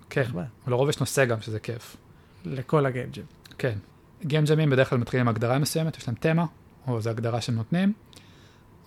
כן. 0.09 0.29
ולרוב 0.67 0.89
יש 0.89 0.99
נושא 0.99 1.25
גם 1.25 1.41
שזה 1.41 1.59
כיף. 1.59 1.97
לכל 2.45 2.85
ה 2.85 2.89
game 2.89 3.06
jam. 3.06 3.23
כן. 3.57 3.77
game 4.25 4.45
jam 4.45 4.59
ים 4.59 4.69
בדרך 4.69 4.89
כלל 4.89 4.97
מתחילים 4.97 5.27
עם 5.27 5.35
הגדרה 5.35 5.59
מסוימת, 5.59 5.97
יש 5.97 6.07
להם 6.07 6.15
תמה, 6.19 6.45
או 6.87 7.01
זו 7.01 7.09
הגדרה 7.09 7.41
שהם 7.41 7.55
נותנים, 7.55 7.93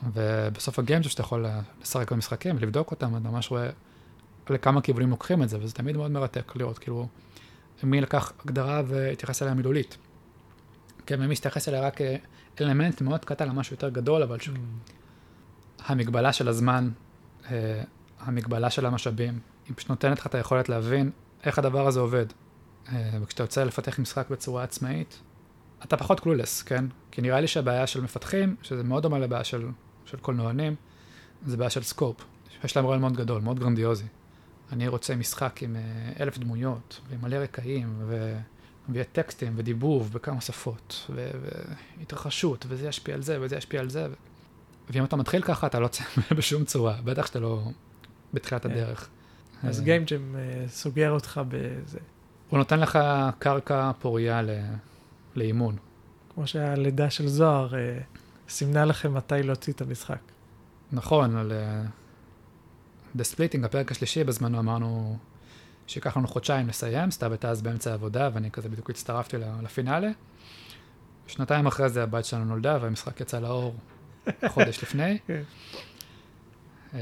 ובסוף 0.03 0.79
ה 0.79 0.82
game 0.82 0.97
jam 0.97 1.09
שאתה 1.09 1.23
יכול 1.23 1.47
לשחק 1.81 2.13
במשחקים 2.13 2.57
ולבדוק 2.57 2.91
אותם, 2.91 3.17
אתה 3.17 3.29
ממש 3.29 3.51
רואה 3.51 3.71
לכמה 4.51 4.81
כיוונים 4.81 5.11
לוקחים 5.11 5.43
את 5.43 5.49
זה, 5.49 5.59
וזה 5.61 5.75
תמיד 5.75 5.97
מאוד 5.97 6.11
מרתק 6.11 6.57
לראות, 6.57 6.79
כאילו, 6.79 7.09
מי 7.83 8.01
לקח 8.01 8.33
הגדרה 8.45 8.83
והתייחס 8.87 9.43
אליה 9.43 9.55
מילולית. 9.55 9.97
כן, 11.07 11.23
ומי 11.23 11.35
התייחס 11.35 11.69
אליה 11.69 11.81
רק 11.81 12.01
כאלמנט 12.57 13.01
מאוד 13.01 13.25
קטן 13.25 13.49
למשהו 13.49 13.75
יותר 13.75 13.89
גדול, 13.89 14.23
אבל 14.23 14.39
ש... 14.39 14.51
המגבלה 15.87 16.33
של 16.33 16.49
הזמן, 16.49 16.91
אה, 17.51 17.83
המגבלה 18.21 18.71
של 18.71 18.87
המשאבים, 18.87 19.39
היא 19.69 19.77
פשוט 19.77 19.91
נותנת 19.91 20.19
לך 20.19 20.27
את 20.27 20.35
היכולת 20.35 20.69
להבין 20.69 21.11
איך 21.45 21.59
הדבר 21.59 21.87
הזה 21.87 22.01
עובד. 22.01 22.27
אה, 22.93 23.11
וכשאתה 23.23 23.43
יוצא 23.43 23.65
לפתח 23.65 23.99
משחק 23.99 24.31
בצורה 24.31 24.63
עצמאית, 24.63 25.21
אתה 25.85 25.97
פחות 25.97 26.21
clueless, 26.21 26.63
כן? 26.63 26.85
כי 27.11 27.23
נראה 27.23 27.41
לי 27.41 27.47
שהבעיה 27.47 27.87
של 27.87 28.01
מפתחים, 28.01 28.57
שזה 28.63 28.83
מאוד 28.83 29.03
דומה 29.03 29.19
לבעיה 29.19 29.45
של, 29.45 29.67
של 30.11 30.17
קולנוענים, 30.17 30.75
זה 31.47 31.57
בעיה 31.57 31.71
של 31.71 31.83
scope. 31.83 32.17
יש 32.65 32.77
להם 32.77 32.87
רעיון 32.87 33.01
מאוד 33.01 33.17
גדול, 33.17 33.43
מאוד 33.43 33.59
גרנדיוזי. 33.59 34.07
אני 34.73 34.89
רוצה 34.89 35.17
משחק 35.17 35.63
עם 35.63 35.77
אה, 35.77 35.83
אלף 36.21 36.39
דמויות, 36.39 37.01
ועם 37.11 37.21
מלא 37.23 37.37
רקעים, 37.37 37.95
ו... 38.07 38.39
ויהיה 38.89 39.05
טקסטים 39.05 39.53
ודיבוב 39.57 40.13
בכמה 40.13 40.41
שפות, 40.41 41.07
ו... 41.11 41.31
והתרחשות, 41.99 42.67
וזה 42.69 42.89
ישפיע 42.89 43.15
על 43.15 43.23
זה, 43.23 43.39
וזה 43.41 43.57
ישפיע 43.57 43.81
על 43.81 43.91
זה. 43.91 44.07
ו... 44.11 44.13
ואם 44.91 45.05
אתה 45.05 45.17
מתחיל 45.17 45.43
ככה, 45.43 45.67
אתה 45.67 45.81
לא 45.81 45.89
תצא 45.89 46.05
בשום 46.39 46.65
צורה, 46.65 46.97
בטח 47.05 47.27
שאתה 47.27 47.41
לא 47.41 47.63
בתחילת 48.35 48.63
כן. 48.63 48.71
הדרך. 48.71 49.09
אז 49.63 49.79
אה, 49.79 49.85
game 49.85 50.14
jam 50.14 50.37
אה, 50.37 50.65
סוגר 50.69 51.11
אותך 51.11 51.41
בזה. 51.49 51.99
הוא 52.49 52.59
נותן 52.59 52.81
לך 52.81 52.99
קרקע 53.39 53.91
פורייה 53.99 54.43
ל... 54.43 54.51
לאימון. 55.37 55.77
כמו 56.35 56.47
שהלידה 56.47 57.11
של 57.11 57.29
זוהר 57.29 57.75
אה, 57.75 57.99
סימנה 58.49 58.85
לכם 58.85 59.15
מתי 59.15 59.43
להוציא 59.43 59.73
את 59.73 59.81
המשחק. 59.81 60.19
נכון, 60.93 61.37
על 61.37 61.53
uh, 61.53 63.19
The 63.19 63.35
Splitting, 63.35 63.65
הפרק 63.65 63.93
השלישי, 63.93 64.25
בזמנו 64.25 64.59
אמרנו 64.59 65.19
שייקח 65.87 66.17
לנו 66.17 66.29
חודשיים 66.29 66.69
לסיים, 66.69 67.11
סתיו 67.11 67.33
הייתה 67.33 67.51
אז 67.51 67.63
באמצע 67.63 67.91
העבודה, 67.91 68.31
ואני 68.33 68.51
כזה 68.51 68.69
בדיוק 68.69 68.91
הצטרפתי 68.91 69.37
לפינאלה. 69.63 70.11
שנתיים 71.27 71.67
אחרי 71.67 71.89
זה 71.89 72.03
הבת 72.03 72.25
שלנו 72.25 72.45
נולדה, 72.45 72.79
והמשחק 72.81 73.21
יצא 73.21 73.39
לאור 73.39 73.75
חודש 74.49 74.83
לפני. 74.83 75.19
כן. 75.27 75.43
אה, 76.95 77.01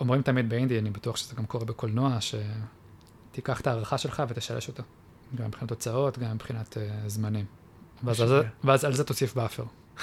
אומרים 0.00 0.22
תמיד 0.22 0.48
באינדי, 0.48 0.78
אני 0.78 0.90
בטוח 0.90 1.16
שזה 1.16 1.34
גם 1.36 1.46
קורה 1.46 1.64
בקולנוע, 1.64 2.18
שתיקח 2.20 3.60
את 3.60 3.66
ההערכה 3.66 3.98
שלך 3.98 4.22
ותשלש 4.28 4.68
אותה. 4.68 4.82
גם 5.34 5.46
מבחינת 5.46 5.68
תוצאות, 5.68 6.18
גם 6.18 6.34
מבחינת 6.34 6.76
uh, 6.76 7.08
זמנים. 7.08 7.44
ואז, 8.04 8.20
על 8.20 8.28
זה. 8.28 8.40
ואז 8.64 8.84
על 8.84 8.92
זה 8.92 9.04
תוסיף 9.04 9.34
buffer. 9.34 9.64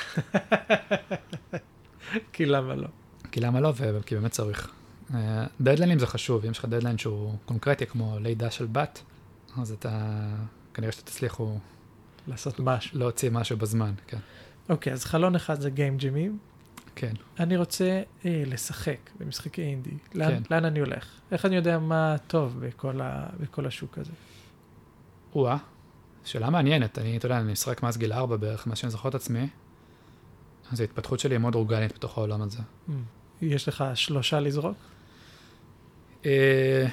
כי 2.34 2.46
למה 2.46 2.76
לא? 2.76 2.88
כי 3.32 3.40
למה 3.40 3.60
לא? 3.60 3.74
ו- 3.76 4.00
כי 4.06 4.16
באמת 4.16 4.32
צריך. 4.32 4.72
אה, 5.14 5.46
דדליינים 5.62 6.00
זה 6.00 6.08
חשוב, 6.08 6.46
אם 6.46 6.52
יש 6.52 6.60
לך 6.60 6.66
דדליין 6.66 6.98
שהוא 6.98 7.36
קונקרטי, 7.46 7.86
כמו 7.86 8.18
לידה 8.20 8.52
של 8.52 8.66
בת, 8.66 9.04
אז 9.58 9.72
אתה, 9.72 10.20
כנראה 10.74 10.92
שתצליחו 10.92 11.58
לעשות 12.28 12.60
משהו. 12.60 13.00
להוציא 13.00 13.30
משהו 13.30 13.58
בזמן, 13.58 13.94
כן. 14.08 14.18
אוקיי, 14.70 14.94
אז 14.94 15.06
חלון 15.06 15.36
אחד 15.36 15.62
זה 15.62 15.70
game 15.70 15.97
jam 15.97 16.17
ים. 16.17 16.38
כן. 16.96 17.14
אני 17.40 17.58
רוצה 17.58 18.02
אה, 18.26 18.44
לשחק 18.46 19.10
במשחקי 19.20 19.62
אינדי. 19.62 19.98
לאן, 20.14 20.30
כן. 20.30 20.42
לאן 20.52 20.66
אני 20.66 20.80
הולך? 20.80 21.20
איך 21.32 21.46
אני 21.46 21.56
יודע 21.56 21.80
מה 21.80 22.16
טוב 22.28 22.60
בכל, 22.60 23.02
ה, 23.02 23.28
בכל 23.40 23.66
השוק 23.66 23.98
הזה? 23.98 24.12
או-אה, 25.36 25.58
שאלה 26.26 26.50
מעניינת, 26.50 27.00
אני, 27.00 27.18
אתה 27.18 27.26
יודע, 27.26 27.40
אני 27.40 27.52
משחק 27.52 27.84
מאז 27.84 27.98
גיל 27.98 28.14
ארבע 28.14 28.36
בערך, 28.36 28.68
מאז 28.68 28.78
שאני 28.78 28.92
זוכר 28.92 29.10
את 29.10 29.16
עצמי, 29.16 29.48
אז 30.72 30.82
ההתפתחות 30.82 31.20
שלי 31.20 31.36
היא 31.36 31.40
מאוד 31.40 31.56
אורגנית 31.56 31.94
בתוך 31.94 32.18
העולם 32.18 32.42
הזה. 32.42 32.60
Mm. 32.60 32.92
יש 33.42 33.68
לך 33.68 33.84
שלושה 33.96 34.40
לזרוק? 34.40 34.78
אה, 36.26 36.88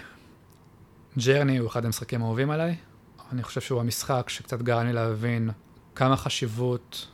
ג'רני 1.27 1.59
הוא 1.59 1.69
אחד 1.69 1.85
המשחקים 1.85 2.23
האהובים 2.23 2.51
עליי. 2.51 2.77
אני 3.33 3.43
חושב 3.43 3.61
שהוא 3.61 3.81
המשחק 3.81 4.29
שקצת 4.29 4.63
גרם 4.63 4.87
לי 4.87 4.93
להבין 4.93 5.51
כמה 5.95 6.17
חשיבות, 6.17 7.07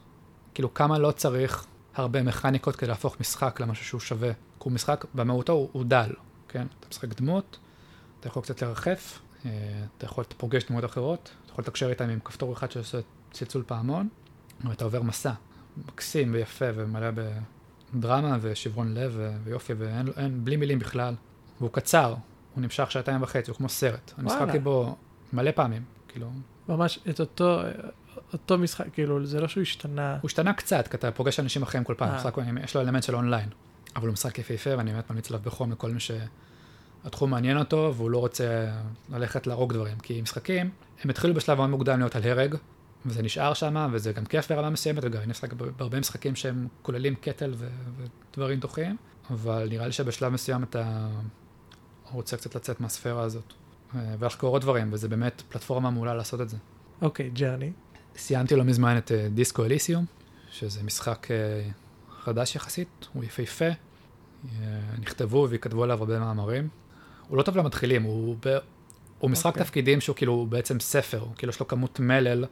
כאילו 0.54 0.74
כמה 0.74 0.98
לא 0.98 1.10
צריך 1.10 1.66
הרבה 1.94 2.22
מכניקות 2.22 2.76
כדי 2.76 2.88
להפוך 2.88 3.16
משחק 3.20 3.60
למשהו 3.60 3.84
שהוא 3.84 4.00
שווה. 4.00 4.32
כי 4.32 4.38
הוא 4.58 4.72
משחק, 4.72 5.04
במהותו 5.14 5.52
הוא, 5.52 5.68
הוא 5.72 5.84
דל, 5.84 6.10
כן? 6.48 6.66
אתה 6.80 6.88
משחק 6.90 7.08
דמות, 7.08 7.58
אתה 8.20 8.28
יכול 8.28 8.42
קצת 8.42 8.62
לרחף, 8.62 9.18
אה, 9.46 9.50
אתה 9.98 10.04
יכול, 10.04 10.24
אתה 10.28 10.34
פוגש 10.34 10.64
דמויות 10.64 10.84
אחרות, 10.84 11.30
אתה 11.44 11.52
יכול 11.52 11.62
לתקשר 11.62 11.90
איתם 11.90 12.08
עם 12.08 12.18
כפתור 12.24 12.52
אחד 12.52 12.70
שעושה 12.70 12.98
צלצול 13.32 13.62
פעמון, 13.66 14.08
ואתה 14.64 14.84
עובר 14.84 15.02
מסע 15.02 15.32
מקסים 15.76 16.34
ויפה 16.34 16.64
ומלא 16.74 17.06
בדרמה 17.94 18.38
ושברון 18.40 18.94
לב 18.94 19.18
ויופי, 19.44 19.72
ואין 19.72 20.08
אין, 20.16 20.44
בלי 20.44 20.56
מילים 20.56 20.78
בכלל. 20.78 21.14
והוא 21.60 21.70
קצר, 21.72 22.14
הוא 22.54 22.62
נמשך 22.62 22.90
שעתיים 22.90 23.22
וחצי, 23.22 23.50
הוא 23.50 23.56
כמו 23.56 23.68
סרט. 23.68 24.12
אני 24.18 24.26
וואלה. 24.26 24.40
משחקתי 24.40 24.58
בו 24.58 24.96
מלא 25.32 25.50
פעמים, 25.50 25.82
כאילו. 26.08 26.30
ממש 26.68 26.98
את 27.10 27.20
אותו, 27.20 27.60
אותו 28.32 28.58
משחק, 28.58 28.86
כאילו, 28.92 29.26
זה 29.26 29.40
לא 29.40 29.48
שהוא 29.48 29.62
השתנה. 29.62 30.12
הוא 30.12 30.28
השתנה 30.28 30.52
קצת, 30.52 30.88
כי 30.88 30.96
אתה 30.96 31.10
פוגש 31.10 31.40
אנשים 31.40 31.62
אחרים 31.62 31.84
כל 31.84 31.94
פעם, 31.98 32.08
אה. 32.08 32.16
משחק, 32.16 32.36
יש 32.64 32.76
לו 32.76 32.80
אלמנט 32.80 33.02
של 33.02 33.14
אונליין, 33.14 33.48
אבל 33.96 34.06
הוא 34.06 34.12
משחק 34.12 34.38
יפהפה, 34.38 34.70
ואני 34.76 34.92
באמת 34.92 35.10
ממליץ 35.10 35.30
עליו 35.30 35.40
בחום 35.44 35.72
לכל 35.72 35.90
מי 35.90 36.00
שהתחום 36.00 37.30
מעניין 37.30 37.58
אותו, 37.58 37.92
והוא 37.96 38.10
לא 38.10 38.18
רוצה 38.18 38.66
ללכת 39.12 39.46
להרוג 39.46 39.72
דברים, 39.72 39.98
כי 39.98 40.22
משחקים, 40.22 40.70
הם 41.04 41.10
התחילו 41.10 41.34
בשלב 41.34 41.58
מאוד 41.58 41.70
מוקדם 41.70 41.98
להיות 41.98 42.16
על 42.16 42.22
הרג, 42.22 42.56
וזה 43.06 43.22
נשאר 43.22 43.54
שם, 43.54 43.88
וזה 43.92 44.12
גם 44.12 44.24
כיף 44.24 44.52
ברמה 44.52 44.70
מסוימת, 44.70 45.04
וגם 45.04 45.22
אני 45.22 45.30
משחק 45.30 45.52
בהרבה 45.52 46.00
משחקים 46.00 46.36
שהם 46.36 46.68
כוללים 46.82 47.14
קטל 47.14 47.54
ו- 47.56 47.68
ודברים 48.32 48.60
דוחים, 48.60 48.96
אבל 49.30 49.68
נראה 49.70 49.86
לי 49.86 49.92
שבשלב 49.92 50.32
מסוים 50.32 50.62
אתה 50.62 51.08
רוצה 52.12 52.36
קצת 52.36 52.54
לצאת 52.54 52.80
מהספירה 52.80 53.22
הזאת, 53.22 53.52
אה, 53.94 54.14
ולחקור 54.18 54.50
עוד 54.50 54.62
דברים, 54.62 54.92
וזה 54.92 55.08
באמת 55.08 55.42
פלטפורמה 55.48 55.90
מעולה 55.90 56.14
לעשות 56.14 56.40
את 56.40 56.48
זה. 56.48 56.56
אוקיי, 57.02 57.30
ג'רני. 57.30 57.72
סיימתי 58.16 58.56
לא 58.56 58.64
מזמן 58.64 58.98
את 58.98 59.12
אה, 59.12 59.28
דיסקו 59.34 59.64
אליסיום, 59.64 60.04
שזה 60.50 60.82
משחק 60.82 61.30
אה, 61.30 61.36
חדש 62.24 62.56
יחסית, 62.56 63.06
הוא 63.12 63.24
יפהפה, 63.24 63.68
נכתבו 64.98 65.46
וייכתבו 65.50 65.82
עליו 65.82 65.98
הרבה 65.98 66.18
מאמרים. 66.18 66.68
הוא 67.28 67.38
לא 67.38 67.42
טוב 67.42 67.56
למתחילים, 67.56 68.02
הוא, 68.02 68.36
ב... 68.46 68.58
הוא 69.18 69.30
משחק 69.30 69.46
אוקיי. 69.46 69.64
תפקידים 69.64 70.00
שהוא 70.00 70.16
כאילו 70.16 70.46
בעצם 70.50 70.80
ספר, 70.80 71.26
כאילו 71.36 71.50
יש 71.50 71.60
לו 71.60 71.68
כמות 71.68 72.00
מלל 72.00 72.44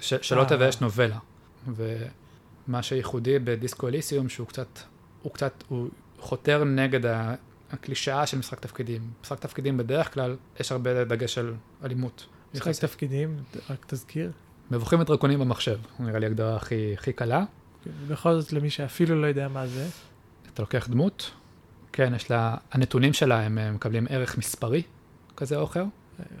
ש... 0.00 0.14
שלא 0.14 0.40
אה. 0.40 0.48
תבייש 0.48 0.80
נובלה. 0.80 1.18
ומה 1.66 2.82
שייחודי 2.82 3.38
בדיסקו 3.38 3.88
אליסיום 3.88 4.28
שהוא 4.28 4.46
קצת, 4.46 4.78
הוא 5.22 5.32
קצת, 5.32 5.64
הוא 5.68 5.88
חותר 6.18 6.64
נגד 6.64 7.06
ה... 7.06 7.34
הקלישאה 7.74 8.26
של 8.26 8.38
משחק 8.38 8.60
תפקידים. 8.60 9.10
משחק 9.22 9.40
תפקידים 9.40 9.76
בדרך 9.76 10.14
כלל 10.14 10.36
יש 10.60 10.72
הרבה 10.72 11.04
דגש 11.04 11.38
על 11.38 11.54
אלימות. 11.84 12.26
משחק 12.54 12.66
יחסית. 12.66 12.84
תפקידים, 12.84 13.36
רק 13.70 13.84
תזכיר. 13.86 14.30
מבוכים 14.70 15.00
ודרקונים 15.00 15.40
במחשב, 15.40 15.78
נראה 15.98 16.18
לי 16.18 16.26
הגדרה 16.26 16.56
הכי, 16.56 16.94
הכי 16.98 17.12
קלה. 17.12 17.44
בכל 18.08 18.40
זאת, 18.40 18.52
למי 18.52 18.70
שאפילו 18.70 19.22
לא 19.22 19.26
יודע 19.26 19.48
מה 19.48 19.66
זה. 19.66 19.86
אתה 20.52 20.62
לוקח 20.62 20.88
דמות, 20.90 21.30
כן, 21.92 22.12
יש 22.16 22.30
לה, 22.30 22.56
הנתונים 22.72 23.12
שלה 23.12 23.40
הם 23.40 23.74
מקבלים 23.74 24.06
ערך 24.10 24.38
מספרי 24.38 24.82
כזה 25.36 25.56
או 25.56 25.64
אחר. 25.64 25.84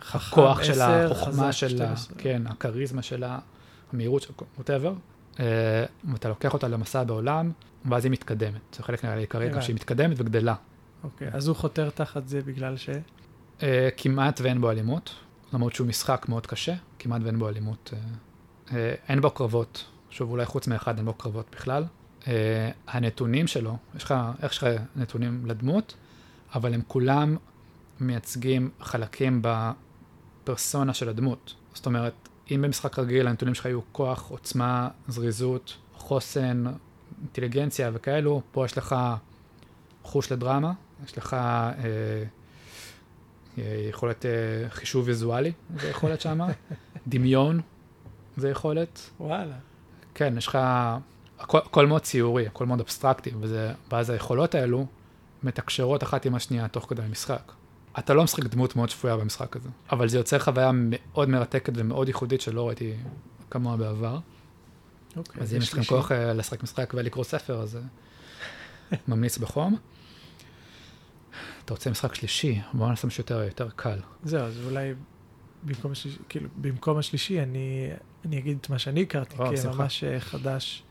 חכם 0.00 0.40
הכוח 0.40 0.62
של 0.62 0.72
10, 0.72 1.12
החוכמה 1.12 1.52
שלה, 1.52 1.68
12. 1.68 2.16
כן, 2.18 2.42
הכריזמה 2.46 3.02
שלה, 3.02 3.38
המהירות 3.92 4.22
של 4.22 4.32
ווטאבר. 4.56 4.94
ואתה 6.04 6.28
לוקח 6.28 6.52
אותה 6.52 6.68
למסע 6.68 7.04
בעולם, 7.04 7.52
ואז 7.84 8.04
היא 8.04 8.12
מתקדמת. 8.12 8.60
זה 8.76 8.82
חלק 8.82 9.04
נראה 9.04 9.16
לי 9.16 9.22
עיקרי, 9.22 9.48
גם. 9.48 9.62
שהיא 9.62 9.74
מתקדמת 9.74 10.16
וגדלה. 10.20 10.54
אוקיי, 11.04 11.28
אז 11.32 11.48
הוא 11.48 11.56
חותר 11.56 11.90
תחת 11.90 12.28
זה 12.28 12.40
בגלל 12.42 12.76
ש... 12.76 12.90
אה, 13.62 13.88
כמעט 13.96 14.40
ואין 14.40 14.60
בו 14.60 14.70
אלימות, 14.70 15.14
למרות 15.52 15.74
שהוא 15.74 15.86
משחק 15.86 16.26
מאוד 16.28 16.46
קשה, 16.46 16.74
כמעט 16.98 17.22
ואין 17.24 17.38
בו 17.38 17.48
אלימות. 17.48 17.92
אה, 17.92 17.98
אה, 18.76 18.94
אין 19.08 19.20
בו 19.20 19.30
קרבות, 19.30 19.84
שוב, 20.10 20.30
אולי 20.30 20.46
חוץ 20.46 20.66
מאחד 20.66 20.96
אין 20.96 21.04
בו 21.04 21.14
קרבות 21.14 21.46
בכלל. 21.52 21.84
אה, 22.26 22.70
הנתונים 22.88 23.46
שלו, 23.46 23.76
יש 23.96 24.04
לך, 24.04 24.14
איך 24.42 24.52
יש 24.52 24.58
לך 24.58 24.66
נתונים 24.96 25.46
לדמות, 25.46 25.94
אבל 26.54 26.74
הם 26.74 26.82
כולם 26.88 27.36
מייצגים 28.00 28.70
חלקים 28.80 29.42
בפרסונה 29.42 30.94
של 30.94 31.08
הדמות. 31.08 31.54
זאת 31.74 31.86
אומרת, 31.86 32.28
אם 32.50 32.62
במשחק 32.62 32.98
רגיל 32.98 33.26
הנתונים 33.28 33.54
שלך 33.54 33.66
היו 33.66 33.80
כוח, 33.92 34.30
עוצמה, 34.30 34.88
זריזות, 35.08 35.76
חוסן, 35.94 36.64
אינטליגנציה 37.22 37.90
וכאלו, 37.94 38.42
פה 38.52 38.64
יש 38.64 38.78
לך 38.78 38.96
חוש 40.02 40.32
לדרמה, 40.32 40.72
יש 41.04 41.18
לך 41.18 41.34
אה, 41.34 41.72
אה, 43.58 43.86
יכולת 43.88 44.26
אה, 44.26 44.30
חישוב 44.70 45.06
ויזואלי, 45.06 45.52
זה 45.80 45.88
יכולת 45.88 46.20
שמה, 46.20 46.46
דמיון, 47.08 47.60
זה 48.36 48.50
יכולת. 48.50 49.10
וואלה. 49.20 49.54
כן, 50.14 50.34
יש 50.38 50.46
לך, 50.46 50.58
הכל, 51.38 51.58
הכל 51.58 51.86
מאוד 51.86 52.02
ציורי, 52.02 52.46
הכל 52.46 52.66
מאוד 52.66 52.80
אבסטרקטי, 52.80 53.30
וזה, 53.40 53.72
ואז 53.92 54.10
היכולות 54.10 54.54
האלו 54.54 54.86
מתקשרות 55.42 56.02
אחת 56.02 56.26
עם 56.26 56.34
השנייה 56.34 56.68
תוך 56.68 56.86
כדי 56.88 57.02
המשחק. 57.02 57.52
אתה 57.98 58.14
לא 58.14 58.24
משחק 58.24 58.44
דמות 58.44 58.76
מאוד 58.76 58.90
שפויה 58.90 59.16
במשחק 59.16 59.56
הזה, 59.56 59.68
אבל 59.92 60.08
זה 60.08 60.18
יוצר 60.18 60.38
חוויה 60.38 60.70
מאוד 60.74 61.28
מרתקת 61.28 61.72
ומאוד 61.76 62.08
ייחודית 62.08 62.40
שלא 62.40 62.68
ראיתי 62.68 62.94
כמוה 63.50 63.76
בעבר. 63.76 64.18
אוקיי, 65.16 65.42
אז 65.42 65.54
אם 65.54 65.58
יש 65.58 65.72
לכם. 65.72 65.84
כוח 65.84 66.12
אה, 66.12 66.32
לשחק 66.32 66.62
משחק 66.62 66.94
ולקרוא 66.96 67.24
ספר, 67.24 67.62
אז 67.62 67.76
אה, 67.76 67.82
ממליץ 69.08 69.38
בחום. 69.38 69.76
אתה 71.64 71.74
רוצה 71.74 71.90
משחק 71.90 72.14
שלישי, 72.14 72.60
בוא 72.72 72.88
נעשה 72.88 73.06
משהו 73.06 73.20
יותר, 73.20 73.42
יותר 73.42 73.68
קל. 73.76 73.98
זהו, 74.24 74.40
אז 74.40 74.60
אולי 74.64 74.94
במקום 75.62 75.92
השלישי, 75.92 76.18
כאילו, 76.28 76.48
במקום 76.56 76.98
השלישי, 76.98 77.42
אני, 77.42 77.90
אני 78.24 78.38
אגיד 78.38 78.58
את 78.60 78.70
מה 78.70 78.78
שאני 78.78 79.02
הכרתי, 79.02 79.36
או, 79.38 79.50
בשמחה. 79.52 79.76
כממש 79.76 80.04
אה, 80.04 80.20
חדש 80.20 80.82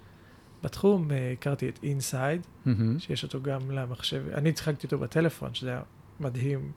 בתחום, 0.64 1.08
הכרתי 1.34 1.70
את 1.70 1.80
אינסייד, 1.84 2.42
מהמם. 2.66 3.00
שיש 3.00 3.24
אותו 3.24 3.42
גם 3.42 3.72
למחשב, 3.72 4.24
אני 4.34 4.56
שיחקתי 4.56 4.88
אותו 4.88 5.00
בטלפון, 5.00 5.54
שזה 5.54 5.70
היה 5.70 5.82
מדהים, 6.20 6.72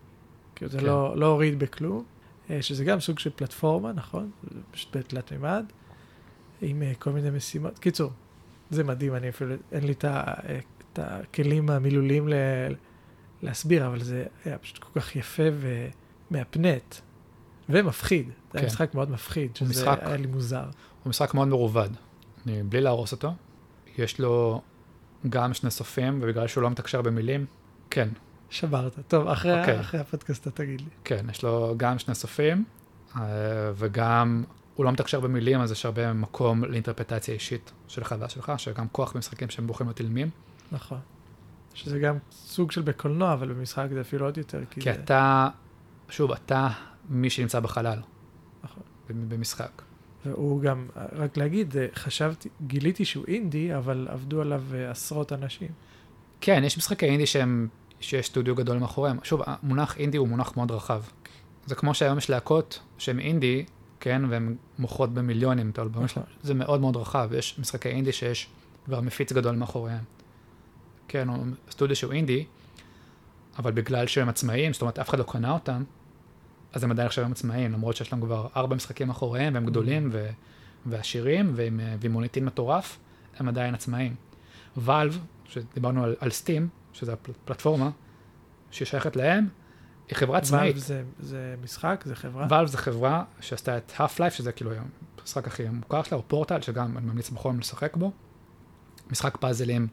כאילו 0.56 0.70
זה 0.70 0.78
כן. 0.78 0.84
לא, 0.86 1.16
לא 1.16 1.26
הוריד 1.26 1.58
בכלום, 1.58 2.04
אה, 2.50 2.62
שזה 2.62 2.84
גם 2.84 3.00
סוג 3.00 3.18
של 3.18 3.30
פלטפורמה, 3.36 3.92
נכון? 3.92 4.30
פשוט 4.70 4.96
בתלת 4.96 5.32
מימד, 5.32 5.64
עם 6.62 6.82
אה, 6.82 6.92
כל 6.98 7.10
מיני 7.10 7.30
משימות. 7.30 7.78
קיצור, 7.78 8.10
זה 8.70 8.84
מדהים, 8.84 9.14
אני 9.14 9.28
אפילו, 9.28 9.54
אין 9.72 9.84
לי 9.84 9.92
את, 9.92 10.04
ה, 10.04 10.14
אה, 10.48 10.58
את 10.92 10.98
הכלים 11.02 11.70
המילוליים 11.70 12.28
ל, 12.28 12.34
להסביר, 13.42 13.86
אבל 13.86 14.02
זה 14.02 14.24
היה 14.44 14.58
פשוט 14.58 14.78
כל 14.78 15.00
כך 15.00 15.16
יפה 15.16 15.42
ומהפנט, 16.30 16.94
ומפחיד. 17.68 18.26
זה 18.26 18.32
היה 18.54 18.60
כן. 18.60 18.66
משחק 18.66 18.94
מאוד 18.94 19.10
מפחיד, 19.10 19.56
שזה 19.56 19.70
משחק- 19.70 19.98
היה 20.02 20.16
לי 20.16 20.26
מוזר. 20.26 20.64
הוא 21.02 21.10
משחק 21.10 21.34
מאוד 21.34 21.48
מרובד, 21.48 21.88
אני, 22.46 22.62
בלי 22.62 22.80
להרוס 22.80 23.12
אותו. 23.12 23.30
יש 23.98 24.20
לו 24.20 24.60
גם 25.28 25.54
שני 25.54 25.70
סופים, 25.70 26.18
ובגלל 26.22 26.46
שהוא 26.46 26.62
לא 26.62 26.70
מתקשר 26.70 27.02
במילים, 27.02 27.46
כן, 27.90 28.08
שברת. 28.50 28.98
טוב, 29.08 29.28
אחרי, 29.28 29.60
אוקיי. 29.60 29.80
אחרי 29.80 30.00
הפודקאסט 30.00 30.42
אתה 30.42 30.50
תגיד 30.50 30.80
לי. 30.80 30.86
כן, 31.04 31.26
יש 31.30 31.42
לו 31.42 31.74
גם 31.76 31.98
שני 31.98 32.14
סופים, 32.14 32.64
אה, 33.16 33.22
וגם, 33.74 34.44
הוא 34.74 34.84
לא 34.84 34.92
מתקשר 34.92 35.20
במילים, 35.20 35.60
אז 35.60 35.72
יש 35.72 35.84
הרבה 35.86 36.12
מקום 36.12 36.64
לאינטרפטציה 36.64 37.34
אישית 37.34 37.72
שלך, 38.28 38.52
שגם 38.56 38.86
כוח 38.92 39.12
במשחקים 39.12 39.50
שהם 39.50 39.66
להיות 39.86 40.00
אילמים. 40.00 40.30
נכון. 40.72 40.98
שזה 41.74 41.98
גם 41.98 42.16
סוג 42.30 42.72
של 42.72 42.82
בקולנוע, 42.82 43.32
אבל 43.32 43.52
במשחק 43.52 43.86
זה 43.92 44.00
אפילו 44.00 44.26
עוד 44.26 44.38
יותר, 44.38 44.60
כי 44.70 44.80
כי 44.80 44.92
זה... 44.92 45.00
אתה, 45.00 45.48
שוב, 46.08 46.32
אתה 46.32 46.68
מי 47.08 47.30
שנמצא 47.30 47.60
בחלל. 47.60 47.98
נכון. 48.64 48.82
במ- 49.08 49.28
במשחק. 49.28 49.82
והוא 50.26 50.60
גם, 50.62 50.88
רק 51.12 51.36
להגיד, 51.36 51.76
אה, 51.76 51.86
חשבתי, 51.94 52.48
גיליתי 52.66 53.04
שהוא 53.04 53.24
אינדי, 53.28 53.76
אבל 53.76 54.08
עבדו 54.10 54.40
עליו 54.40 54.62
אה, 54.74 54.90
עשרות 54.90 55.32
אנשים. 55.32 55.68
כן, 56.40 56.62
יש 56.64 56.78
משחקי 56.78 57.06
אינדי 57.06 57.26
שהם, 57.26 57.68
שיש 58.00 58.26
סטודיו 58.26 58.54
גדול 58.54 58.78
מאחוריהם. 58.78 59.18
שוב, 59.22 59.40
המונח 59.46 59.96
אינדי 59.96 60.16
הוא 60.16 60.28
מונח 60.28 60.56
מאוד 60.56 60.70
רחב. 60.70 61.02
זה 61.66 61.74
כמו 61.74 61.94
שהיום 61.94 62.18
יש 62.18 62.30
להקות 62.30 62.80
שהן 62.98 63.18
אינדי, 63.18 63.64
כן, 64.00 64.22
והן 64.28 64.56
מוכרות 64.78 65.14
במיליונים 65.14 65.70
את 65.70 65.78
האלבומים 65.78 66.04
נכון. 66.04 66.22
שלהם. 66.22 66.38
זה 66.42 66.54
מאוד 66.54 66.80
מאוד 66.80 66.96
רחב. 66.96 67.30
יש 67.34 67.58
משחקי 67.58 67.88
אינדי 67.88 68.12
שיש 68.12 68.48
כבר 68.84 69.00
מפיץ 69.00 69.32
גדול 69.32 69.56
מאחוריהם. 69.56 70.04
כן, 71.08 71.28
הוא 71.28 71.38
סטודיו 71.70 71.96
שהוא 71.96 72.12
אינדי, 72.12 72.44
אבל 73.58 73.72
בגלל 73.72 74.06
שהם 74.06 74.28
עצמאיים, 74.28 74.72
זאת 74.72 74.82
אומרת, 74.82 74.98
אף 74.98 75.08
אחד 75.08 75.18
לא 75.18 75.24
קנה 75.24 75.52
אותם, 75.52 75.84
אז 76.72 76.84
הם 76.84 76.90
עדיין 76.90 77.06
עכשיו 77.06 77.24
הם 77.24 77.32
עצמאיים, 77.32 77.72
למרות 77.72 77.96
שיש 77.96 78.12
להם 78.12 78.20
כבר 78.20 78.46
ארבע 78.56 78.76
משחקים 78.76 79.08
מאחוריהם, 79.08 79.54
והם 79.54 79.66
גדולים 79.66 80.08
ו- 80.12 80.30
ועשירים, 80.86 81.52
ועם, 81.54 81.80
אה, 81.80 81.94
ועם 82.00 82.12
מוניטין 82.12 82.44
מטורף, 82.44 82.98
הם 83.38 83.48
עדיין 83.48 83.74
עצמאיים. 83.74 84.14
ואלב, 84.76 85.18
שדיברנו 85.48 86.04
על, 86.04 86.16
על 86.20 86.30
סטים, 86.30 86.68
שזו 86.96 87.12
הפלטפורמה 87.12 87.90
ששייכת 88.70 89.16
להם, 89.16 89.48
היא 90.08 90.16
חברה 90.16 90.38
עצמאית. 90.38 90.76
זה, 90.78 91.02
זה 91.20 91.54
משחק, 91.62 92.02
זה 92.06 92.16
חברה. 92.16 92.46
ואלב 92.50 92.68
זו 92.68 92.78
חברה 92.78 93.24
שעשתה 93.40 93.76
את 93.76 93.92
Half-Life, 93.96 94.30
שזה 94.30 94.52
כאילו 94.52 94.70
המשחק 95.20 95.46
הכי 95.46 95.68
מוכר 95.68 96.02
שלה, 96.02 96.18
או 96.18 96.22
פורטל, 96.28 96.60
שגם 96.60 96.98
אני 96.98 97.06
ממליץ 97.06 97.30
בחום 97.30 97.58
לשחק 97.60 97.96
בו. 97.96 98.12
משחק 99.10 99.36
פאזלים 99.36 99.86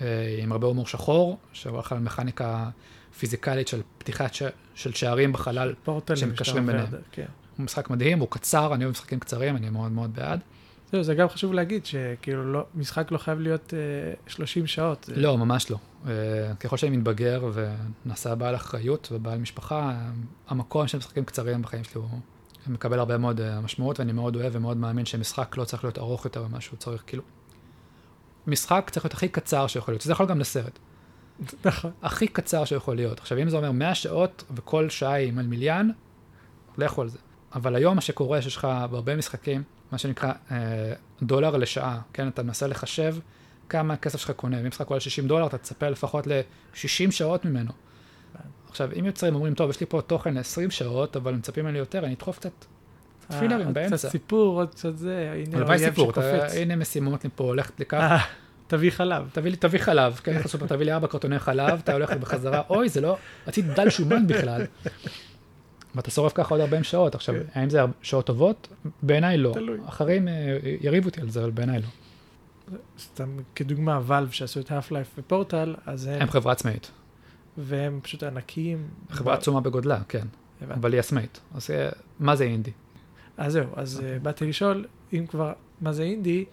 אה, 0.00 0.38
עם 0.42 0.52
הרבה 0.52 0.66
הומור 0.66 0.86
שחור, 0.86 1.38
שהולך 1.52 1.92
על 1.92 1.98
מכניקה 1.98 2.70
פיזיקלית 3.18 3.68
של 3.68 3.82
פתיחת 3.98 4.34
ש... 4.34 4.42
של 4.74 4.92
שערים 4.92 5.32
בחלל. 5.32 5.74
שמקשרים 6.16 6.66
ביניהם. 6.66 6.86
כן. 7.12 7.26
הוא 7.56 7.64
משחק 7.64 7.90
מדהים, 7.90 8.18
הוא 8.18 8.28
קצר, 8.30 8.74
אני 8.74 8.84
אוהב 8.84 8.92
משחקים 8.92 9.20
קצרים, 9.20 9.56
אני 9.56 9.70
מאוד 9.70 9.92
מאוד 9.92 10.14
בעד. 10.14 10.40
זהו, 10.92 11.02
זה 11.02 11.14
גם 11.14 11.28
חשוב 11.28 11.52
להגיד, 11.52 11.86
שכאילו 11.86 12.52
לא, 12.52 12.64
משחק 12.74 13.10
לא 13.12 13.18
חייב 13.18 13.40
להיות 13.40 13.74
אה, 13.74 13.78
30 14.26 14.66
שעות. 14.66 15.04
זה- 15.04 15.16
לא, 15.16 15.38
ממש 15.38 15.70
לא. 15.70 15.76
אה, 16.06 16.12
ככל 16.60 16.76
שאני 16.76 16.96
מתבגר 16.96 17.50
ונעשה 18.04 18.34
בעל 18.34 18.54
אחריות 18.54 19.08
ובעל 19.12 19.38
משפחה, 19.38 19.80
אה, 19.90 20.10
המקום 20.48 20.88
של 20.88 20.98
משחקים 20.98 21.24
קצרים 21.24 21.62
בחיים 21.62 21.84
שלי 21.84 21.94
הוא 22.00 22.08
מקבל 22.66 22.98
הרבה 22.98 23.18
מאוד 23.18 23.40
אה, 23.40 23.60
משמעות, 23.60 24.00
ואני 24.00 24.12
מאוד 24.12 24.36
אוהב 24.36 24.52
ומאוד 24.56 24.76
מאמין 24.76 25.06
שמשחק 25.06 25.56
לא 25.56 25.64
צריך 25.64 25.84
להיות 25.84 25.98
ארוך 25.98 26.24
יותר 26.24 26.46
ממה 26.48 26.60
שהוא 26.60 26.78
צריך, 26.78 27.02
כאילו... 27.06 27.22
משחק 28.46 28.90
צריך 28.92 29.04
להיות 29.06 29.14
הכי 29.14 29.28
קצר 29.28 29.66
שיכול 29.66 29.92
להיות, 29.92 30.02
שזה 30.02 30.12
יכול 30.12 30.26
גם 30.26 30.40
לסרט. 30.40 30.78
נכון. 31.64 31.90
הכי 32.02 32.28
קצר 32.28 32.64
שיכול 32.64 32.96
להיות. 32.96 33.20
עכשיו, 33.20 33.38
אם 33.38 33.48
זה 33.48 33.56
אומר 33.56 33.72
100 33.72 33.94
שעות 33.94 34.44
וכל 34.56 34.88
שעה 34.88 35.12
היא 35.12 35.28
עם 35.28 35.50
מליין, 35.50 35.92
לכו 36.78 37.02
על 37.02 37.08
זה. 37.08 37.18
אבל 37.54 37.74
היום 37.76 37.94
מה 37.94 38.00
שקורה, 38.00 38.42
שיש 38.42 38.56
לך 38.56 38.64
בהרבה 38.90 39.16
משחקים, 39.16 39.62
מה 39.92 39.98
שנקרא 39.98 40.32
אה, 40.50 40.56
דולר 41.22 41.56
לשעה, 41.56 42.00
כן? 42.12 42.28
אתה 42.28 42.42
מנסה 42.42 42.66
לחשב 42.66 43.16
כמה 43.68 43.96
כסף 43.96 44.18
שלך 44.20 44.30
קונה. 44.30 44.60
אם 44.60 44.68
משחק 44.68 44.86
עולה 44.88 45.00
60 45.00 45.28
דולר, 45.28 45.46
אתה 45.46 45.58
תצפה 45.58 45.88
לפחות 45.88 46.26
ל-60 46.26 46.78
שעות 47.10 47.44
ממנו. 47.44 47.70
עכשיו, 48.70 48.88
אם 48.98 49.04
יוצרים 49.04 49.34
אומרים, 49.34 49.54
טוב, 49.54 49.70
יש 49.70 49.80
לי 49.80 49.86
פה 49.86 50.00
תוכן 50.06 50.34
ל-20 50.34 50.70
שעות, 50.70 51.16
אבל 51.16 51.34
מצפים 51.34 51.64
ממני 51.64 51.78
יותר, 51.78 52.04
אני 52.04 52.14
אדחוף 52.14 52.38
קצת 52.38 52.50
פילרים 53.38 53.66
אה, 53.66 53.72
באמצע. 53.72 53.96
קצת 53.96 54.08
סיפור, 54.08 54.60
עוד 54.60 54.70
קצת 54.70 54.96
זה, 54.96 55.32
הנה 55.34 55.62
אתה- 55.76 55.94
שקופץ. 55.94 56.54
הנה 56.56 56.76
משימות 56.76 57.24
מפה, 57.24 57.44
הולכת 57.44 57.80
לכך, 57.80 57.98
אה, 58.00 58.18
תביא 58.66 58.90
חלב. 58.90 59.28
תביא 59.32 59.50
לי, 59.50 59.56
תביא 59.56 59.78
חלב, 59.80 60.20
כן, 60.24 60.34
לך 60.38 60.46
סופר, 60.46 60.66
תביא 60.66 60.86
לי 60.86 60.92
ארבע 60.92 61.06
קרטוני 61.06 61.38
חלב, 61.38 61.78
אתה 61.84 61.92
הולך 61.92 62.10
בחזרה, 62.12 62.62
אוי, 62.70 62.88
זה 62.88 63.00
לא, 63.00 63.16
רציתי 63.46 63.68
דל 63.74 63.90
שומן 63.90 64.26
בכלל. 64.26 64.62
ואתה 65.98 66.10
שורף 66.10 66.32
ככה 66.34 66.54
עוד 66.54 66.60
40 66.60 66.84
שעות. 66.84 67.14
עכשיו, 67.14 67.34
כן. 67.34 67.60
האם 67.60 67.70
זה 67.70 67.80
שעות 68.02 68.26
טובות? 68.26 68.68
בעיניי 69.02 69.38
לא. 69.38 69.52
תלוי. 69.54 69.78
אחרים 69.86 70.28
אה, 70.28 70.58
יריבו 70.80 71.08
אותי 71.08 71.20
על 71.20 71.30
זה, 71.30 71.40
אבל 71.40 71.50
בעיניי 71.50 71.80
לא. 71.80 71.86
סתם 72.98 73.36
כדוגמה, 73.54 74.00
ואלב 74.06 74.30
שעשו 74.30 74.60
את 74.60 74.70
האף 74.70 74.92
לייף 74.92 75.14
ופורטל, 75.18 75.74
אז 75.86 76.06
הם, 76.06 76.22
הם 76.22 76.30
חברה 76.30 76.52
עצמאית. 76.52 76.90
והם 77.58 78.00
פשוט 78.02 78.22
ענקיים. 78.22 78.88
חברה 79.10 79.34
עצומה 79.34 79.60
בגודלה, 79.60 80.00
כן. 80.08 80.26
אבל 80.70 80.92
היא 80.92 81.00
עצמאית. 81.00 81.40
אז 81.54 81.70
אה, 81.70 81.88
מה 82.20 82.36
זה 82.36 82.44
אינדי? 82.44 82.70
אז 83.36 83.52
זהו, 83.52 83.66
אז 83.76 83.96
אוקיי. 83.96 84.16
uh, 84.16 84.20
באתי 84.20 84.46
לשאול, 84.46 84.86
אם 85.12 85.26
כבר, 85.28 85.52
מה 85.80 85.92
זה 85.92 86.02
אינדי, 86.02 86.44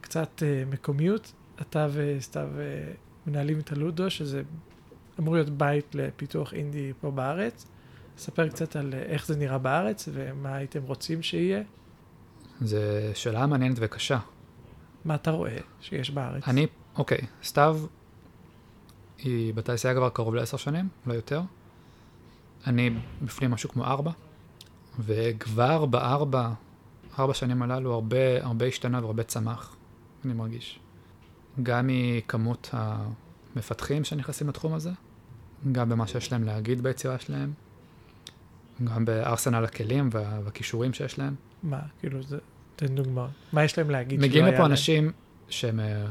קצת 0.00 0.42
uh, 0.42 0.72
מקומיות, 0.72 1.32
אתה 1.60 1.86
וסתיו 1.92 2.48
uh, 2.54 2.96
מנהלים 3.26 3.58
את 3.58 3.72
הלודו, 3.72 4.10
שזה 4.10 4.42
אמור 5.18 5.34
להיות 5.34 5.50
בית 5.50 5.94
לפיתוח 5.94 6.54
אינדי 6.54 6.92
פה 7.00 7.10
בארץ. 7.10 7.66
ספר 8.18 8.48
קצת 8.48 8.76
על 8.76 8.92
uh, 8.92 8.96
איך 8.96 9.26
זה 9.26 9.36
נראה 9.36 9.58
בארץ 9.58 10.08
ומה 10.12 10.54
הייתם 10.54 10.82
רוצים 10.82 11.22
שיהיה, 11.22 11.62
זו 12.60 12.78
שאלה 13.14 13.46
מעניינת 13.46 13.76
וקשה. 13.80 14.18
מה 15.04 15.14
אתה 15.14 15.30
רואה 15.30 15.56
שיש 15.80 16.10
בארץ. 16.10 16.48
אני, 16.48 16.66
אוקיי, 16.96 17.18
סתיו 17.44 17.80
היא 19.18 19.54
בתעשייה 19.54 19.94
כבר 19.94 20.08
קרוב 20.08 20.34
לעשר 20.34 20.56
שנים, 20.56 20.88
לא 21.06 21.14
יותר. 21.14 21.42
אני 22.66 22.90
בפנים 23.22 23.50
משהו 23.50 23.68
כמו 23.68 23.84
ארבע, 23.84 24.10
וכבר 24.98 25.84
בארבע, 25.86 26.50
ארבע 27.18 27.34
שנים 27.34 27.62
הללו 27.62 27.94
הרבה, 27.94 28.44
הרבה 28.44 28.66
השתנה 28.66 29.00
והרבה 29.00 29.22
צמח, 29.22 29.76
אני 30.24 30.32
מרגיש. 30.32 30.80
גם 31.62 31.90
מכמות 31.92 32.70
המפתחים 32.72 34.04
שנכנסים 34.04 34.48
לתחום 34.48 34.74
הזה, 34.74 34.90
גם 35.72 35.88
במה 35.88 36.06
שיש 36.06 36.32
להם 36.32 36.44
להגיד 36.44 36.82
ביצירה 36.82 37.18
שלהם, 37.18 37.52
גם 38.84 39.04
בארסנל 39.04 39.64
הכלים 39.64 40.08
וה- 40.12 40.40
והכישורים 40.44 40.92
שיש 40.92 41.18
להם. 41.18 41.34
מה, 41.62 41.78
כאילו, 42.00 42.22
זה, 42.22 42.38
תן 42.76 42.86
דוגמא. 42.94 43.26
מה 43.52 43.64
יש 43.64 43.78
להם 43.78 43.90
להגיד 43.90 44.20
מגיעים 44.20 44.46
לפה 44.46 44.56
להם? 44.58 44.70
אנשים 44.70 45.12
שהם 45.48 45.80
אה, 45.80 46.04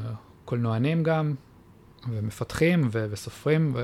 קולנוענים 0.44 1.02
גם, 1.02 1.34
ומפתחים 2.10 2.88
ו- 2.92 3.06
וסופרים, 3.10 3.76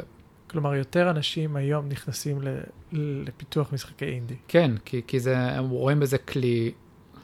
כלומר, 0.51 0.75
יותר 0.75 1.11
אנשים 1.11 1.57
היום 1.57 1.89
נכנסים 1.89 2.43
ל, 2.43 2.49
לפיתוח 2.93 3.73
משחקי 3.73 4.05
אינדי. 4.05 4.35
וכן, 4.47 4.71
כי, 4.85 5.03
כי 5.07 5.21
זה, 5.21 5.39
הם 5.39 5.69
רואים 5.69 6.01
בזה 6.01 6.19
כלי 6.19 6.73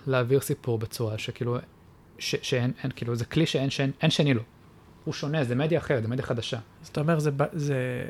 להעביר 0.06 0.40
סיפור 0.40 0.78
בצורה 0.78 1.18
שכאילו, 1.18 1.56
ש, 2.18 2.34
שאין, 2.42 2.72
אין, 2.82 2.90
כאילו, 2.96 3.14
זה 3.16 3.24
כלי 3.24 3.46
שאין 3.46 3.70
שאין, 3.70 3.90
אין 4.02 4.10
שני 4.10 4.34
לו. 4.34 4.42
הוא 5.04 5.14
שונה, 5.14 5.44
זה 5.44 5.54
מדיה 5.54 5.78
אחרת, 5.78 6.02
זה 6.02 6.08
מדיה 6.08 6.24
חדשה. 6.24 6.58
אז 6.82 6.88
אתה 6.88 7.00
אומר, 7.00 7.18
זה, 7.18 7.30
זה, 7.52 8.04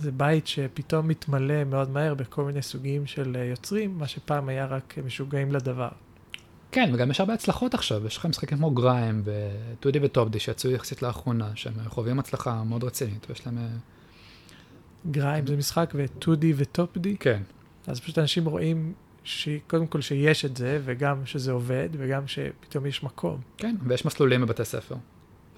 זה 0.00 0.12
בית 0.12 0.46
שפתאום 0.46 1.08
מתמלא 1.08 1.64
מאוד 1.64 1.90
מהר 1.90 2.14
בכל 2.14 2.44
מיני 2.44 2.62
סוגים 2.62 3.06
של 3.06 3.36
אה, 3.36 3.44
יוצרים, 3.44 3.98
מה 3.98 4.06
שפעם 4.06 4.48
היה 4.48 4.66
רק 4.66 4.98
משוגעים 5.04 5.52
לדבר. 5.52 5.88
כן, 6.72 6.90
וגם 6.94 7.10
יש 7.10 7.20
הרבה 7.20 7.34
הצלחות 7.34 7.74
עכשיו, 7.74 8.06
יש 8.06 8.16
לך 8.16 8.26
משחקים 8.26 8.58
כמו 8.58 8.70
גריים 8.70 9.22
וטודי 9.24 9.98
וטופדי 10.02 10.40
שיצאו 10.40 10.70
יחסית 10.70 11.02
לאחרונה, 11.02 11.50
שהם 11.54 11.74
חווים 11.86 12.18
הצלחה 12.18 12.64
מאוד 12.64 12.84
רצינית, 12.84 13.26
ויש 13.28 13.46
להם... 13.46 13.58
אה, 13.58 13.68
גריים 15.10 15.46
זה 15.46 15.56
משחק 15.56 15.92
ו-2D 15.94 16.44
ו-Top-D, 16.54 17.08
כן, 17.20 17.42
אז 17.86 18.00
פשוט 18.00 18.18
אנשים 18.18 18.44
רואים 18.44 18.92
שקודם 19.24 19.86
כל 19.86 20.00
שיש 20.00 20.44
את 20.44 20.56
זה, 20.56 20.80
וגם 20.84 21.26
שזה 21.26 21.52
עובד, 21.52 21.88
וגם 21.92 22.26
שפתאום 22.26 22.86
יש 22.86 23.02
מקום. 23.02 23.40
כן, 23.56 23.76
ויש 23.86 24.04
מסלולים 24.04 24.40
בבתי 24.40 24.64
ספר. 24.64 24.94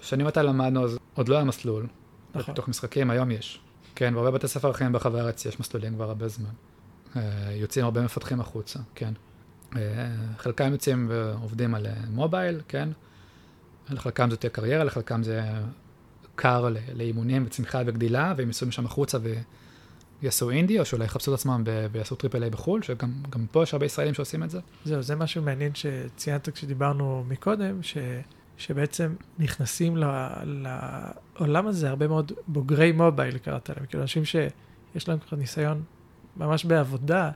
שנים 0.01 0.27
מתי 0.27 0.39
למדנו, 0.39 0.83
אז 0.83 0.97
עוד 1.13 1.29
לא 1.29 1.35
היה 1.35 1.43
מסלול. 1.43 1.87
נכון. 2.35 2.53
בתוך 2.53 2.67
משחקים, 2.67 3.09
היום 3.09 3.31
יש. 3.31 3.59
כן, 3.95 4.13
בהרבה 4.13 4.31
בתי 4.31 4.47
ספר 4.47 4.71
אחרים 4.71 4.91
ברחבי 4.91 5.19
הארץ 5.19 5.45
יש 5.45 5.59
מסלולים 5.59 5.95
כבר 5.95 6.03
הרבה 6.03 6.27
זמן. 6.27 6.49
אה, 7.15 7.21
יוצאים 7.51 7.85
הרבה 7.85 8.01
מפתחים 8.01 8.39
החוצה, 8.39 8.79
כן. 8.95 9.13
אה, 9.75 9.81
חלקם 10.37 10.71
יוצאים 10.71 11.05
ועובדים 11.09 11.75
על 11.75 11.85
אה, 11.85 11.93
מובייל, 12.09 12.61
כן. 12.67 12.89
לחלקם 13.89 14.29
זה 14.29 14.37
תהיה 14.37 14.49
קריירה, 14.49 14.83
לחלקם 14.83 15.23
זה 15.23 15.41
כר 16.35 16.69
לאימונים 16.95 17.43
וצמיחה 17.45 17.81
וגדילה, 17.85 18.33
והם 18.37 18.47
ייסעו 18.47 18.67
משם 18.67 18.85
החוצה 18.85 19.17
ויעשו 20.21 20.49
אינדי, 20.49 20.79
או 20.79 20.85
שאולי 20.85 21.05
יחפשו 21.05 21.33
את 21.33 21.39
עצמם 21.39 21.63
ויעשו 21.91 22.15
triple 22.15 22.43
A 22.43 22.49
בחו"ל, 22.49 22.81
שגם 22.81 23.13
גם 23.29 23.45
פה 23.51 23.63
יש 23.63 23.73
הרבה 23.73 23.85
ישראלים 23.85 24.13
שעושים 24.13 24.43
את 24.43 24.49
זה. 24.49 24.59
זהו, 24.85 25.01
זה 25.01 25.15
משהו 25.15 25.41
מעניין 25.41 25.71
שציינת 25.75 26.49
כשדיברנו 26.49 27.25
מקודם, 27.27 27.83
ש, 27.83 27.97
שבעצם 28.57 29.15
נכנסים 29.39 29.97
לעולם 29.97 31.67
הזה 31.67 31.89
הרבה 31.89 32.07
מאוד 32.07 32.31
בוגרי 32.47 32.91
מובייל, 32.91 33.37
קראת 33.37 33.69
להם, 33.69 33.85
כאילו 33.85 34.01
אנשים 34.03 34.25
שיש 34.25 35.07
להם 35.07 35.19
כבר 35.19 35.37
ניסיון 35.37 35.83
ממש 36.37 36.65
בעבודה 36.65 37.31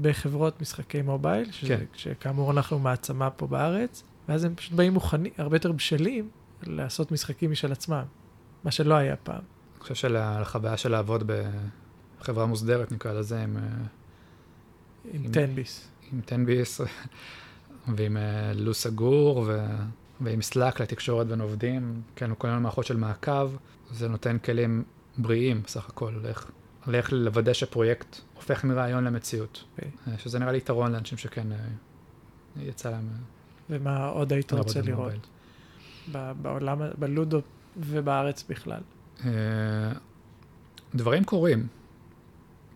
בחברות 0.00 0.60
משחקי 0.60 1.02
מובייל, 1.02 1.52
שזה, 1.52 1.76
כן. 1.76 1.84
שכאמור 1.94 2.50
אנחנו 2.50 2.78
מעצמה 2.78 3.30
פה 3.30 3.46
בארץ, 3.46 4.02
ואז 4.28 4.44
הם 4.44 4.54
פשוט 4.54 4.72
באים 4.72 4.92
מוכנים, 4.92 5.32
הרבה 5.38 5.56
יותר 5.56 5.72
בשלים 5.72 6.28
לעשות 6.62 7.12
משחקים 7.12 7.50
משל 7.50 7.72
עצמם, 7.72 8.02
מה 8.64 8.70
שלא 8.70 8.94
היה 8.94 9.16
פעם. 9.16 9.34
אני 9.74 9.82
חושב 9.82 9.94
שלחוויה 9.94 10.76
של 10.76 10.90
לעבוד 10.90 11.30
בחברה 12.20 12.46
מוסדרת, 12.46 12.92
נקרא 12.92 13.12
לזה, 13.12 13.42
עם, 13.42 13.56
אה, 13.56 13.62
עם 15.04 15.24
עם- 15.24 15.32
תן-ביס. 15.32 15.88
עם 16.12 16.20
10 16.60 16.84
ועם 17.96 18.16
אה, 18.16 18.52
לו"ז 18.54 18.76
סגור 18.76 19.44
ו... 19.46 19.66
ועם 20.20 20.42
סלאק 20.42 20.80
לתקשורת 20.80 21.26
בין 21.26 21.40
עובדים, 21.40 22.02
כן, 22.16 22.32
וכל 22.32 22.48
מיני 22.48 22.60
מערכות 22.60 22.86
של 22.86 22.96
מעקב, 22.96 23.50
זה 23.90 24.08
נותן 24.08 24.38
כלים 24.38 24.84
בריאים 25.18 25.62
בסך 25.64 25.88
הכל, 25.88 26.12
על 26.14 26.26
איך, 26.26 26.50
על 26.86 26.94
איך 26.94 27.12
לוודא 27.12 27.52
שפרויקט 27.52 28.16
הופך 28.34 28.64
מרעיון 28.64 29.04
למציאות, 29.04 29.64
אוקיי. 29.72 29.90
אה, 30.08 30.18
שזה 30.18 30.38
נראה 30.38 30.52
לי 30.52 30.58
יתרון 30.58 30.92
לאנשים 30.92 31.18
שכן 31.18 31.52
אה, 31.52 31.56
יצא 32.62 32.90
להם 32.90 33.08
ומה 33.70 34.06
עוד 34.06 34.32
היית 34.32 34.52
רוצה 34.52 34.80
לראות? 34.80 35.26
בעולם, 36.42 36.78
בלודו 36.98 37.40
ובארץ 37.76 38.44
בכלל? 38.48 38.80
דברים 40.94 41.24
קורים, 41.24 41.66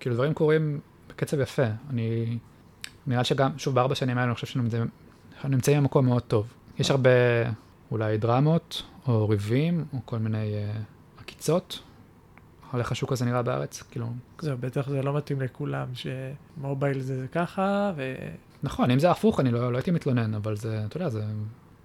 כאילו 0.00 0.14
דברים 0.14 0.34
קורים 0.34 0.80
בקצב 1.08 1.40
יפה, 1.40 1.66
אני, 1.90 2.38
נראה 3.06 3.24
שגם, 3.24 3.58
שוב, 3.58 3.74
בארבע 3.74 3.94
שנים 3.94 4.18
האלה 4.18 4.26
אני 4.26 4.34
חושב 4.34 4.46
שאנחנו 4.46 4.70
נמצאים- 5.48 5.52
אנחנו 5.52 5.56
נמצאים 5.56 5.82
במקום 5.82 6.06
מאוד 6.06 6.22
טוב. 6.22 6.46
יש 6.78 6.90
הרבה 6.90 7.10
אולי 7.90 8.18
דרמות, 8.18 8.82
או 9.08 9.28
ריבים, 9.28 9.84
או 9.92 9.98
כל 10.04 10.18
מיני 10.18 10.54
אה, 10.54 10.72
עקיצות, 11.20 11.78
על 12.72 12.80
איך 12.80 12.92
השוק 12.92 13.12
הזה 13.12 13.24
נראה 13.24 13.42
בארץ, 13.42 13.82
כאילו, 13.82 14.06
זהו, 14.40 14.56
בטח 14.60 14.88
זה 14.88 15.02
לא 15.02 15.16
מתאים 15.16 15.40
לכולם, 15.40 15.86
שמובייל 15.94 17.00
זה, 17.00 17.20
זה 17.20 17.28
ככה, 17.28 17.92
ו... 17.96 18.14
נכון, 18.62 18.90
אם 18.90 18.98
זה 18.98 19.10
הפוך, 19.10 19.40
אני 19.40 19.50
לא, 19.50 19.72
לא 19.72 19.76
הייתי 19.78 19.90
מתלונן, 19.90 20.34
אבל 20.34 20.56
זה, 20.56 20.84
אתה 20.86 20.96
יודע, 20.96 21.08
זה, 21.08 21.24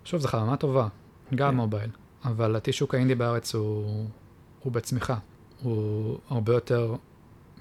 שוב, 0.06 0.20
זו 0.22 0.28
חממה 0.28 0.58
טובה, 0.58 0.88
גם 1.36 1.50
כן. 1.52 1.56
מובייל. 1.56 1.90
אבל 2.26 2.50
לדעתי 2.50 2.72
שוק 2.74 2.96
האינדי 2.96 3.16
בארץ 3.16 3.56
הוא, 3.56 4.06
הוא 4.64 4.74
בצמיחה. 4.74 5.18
הוא 5.62 6.18
הרבה 6.30 6.54
יותר 6.54 6.96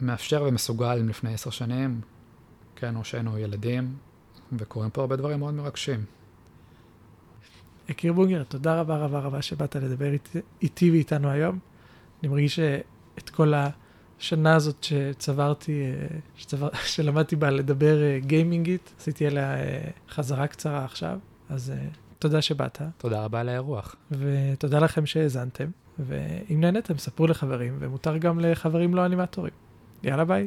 מאפשר 0.00 0.44
ומסוגל 0.48 1.02
מלפני 1.02 1.34
עשר 1.34 1.50
שנים. 1.50 2.00
כן, 2.76 2.96
או 2.96 3.04
שהיינו 3.04 3.38
ילדים, 3.38 3.96
וקורים 4.52 4.90
פה 4.90 5.00
הרבה 5.00 5.16
דברים 5.16 5.38
מאוד 5.38 5.54
מרגשים. 5.54 6.04
יקיר 7.88 8.12
בונגר, 8.12 8.42
תודה 8.42 8.80
רבה 8.80 8.96
רבה 8.96 9.20
רבה 9.20 9.42
שבאת 9.42 9.76
לדבר 9.76 10.12
איתי, 10.12 10.38
איתי 10.62 10.90
ואיתנו 10.90 11.30
היום. 11.30 11.58
אני 12.22 12.28
מרגיש 12.28 12.56
שאת 12.56 13.30
כל 13.30 13.52
השנה 14.18 14.54
הזאת 14.54 14.84
שצברתי, 14.84 15.84
אה, 15.84 16.18
שצבר, 16.36 16.68
שלמדתי 16.94 17.36
בה 17.36 17.50
לדבר 17.50 18.02
אה, 18.02 18.18
גיימינגית, 18.20 18.94
עשיתי 19.00 19.26
עליה 19.26 19.54
אה, 19.54 19.90
חזרה 20.10 20.46
קצרה 20.46 20.84
עכשיו, 20.84 21.18
אז 21.48 21.72
תודה 22.18 22.42
שבאת, 22.42 22.82
תודה 22.98 23.24
רבה 23.24 23.40
על 23.40 23.48
האירוח. 23.48 23.96
ותודה 24.10 24.78
לכם 24.78 25.06
שהאזנתם, 25.06 25.66
ואם 25.98 26.60
נהנתם, 26.60 26.98
ספרו 26.98 27.26
לחברים, 27.26 27.76
ומותר 27.78 28.16
גם 28.16 28.40
לחברים 28.40 28.94
לא 28.94 29.06
אנימטורים. 29.06 29.52
יאללה 30.02 30.24
ביי. 30.24 30.46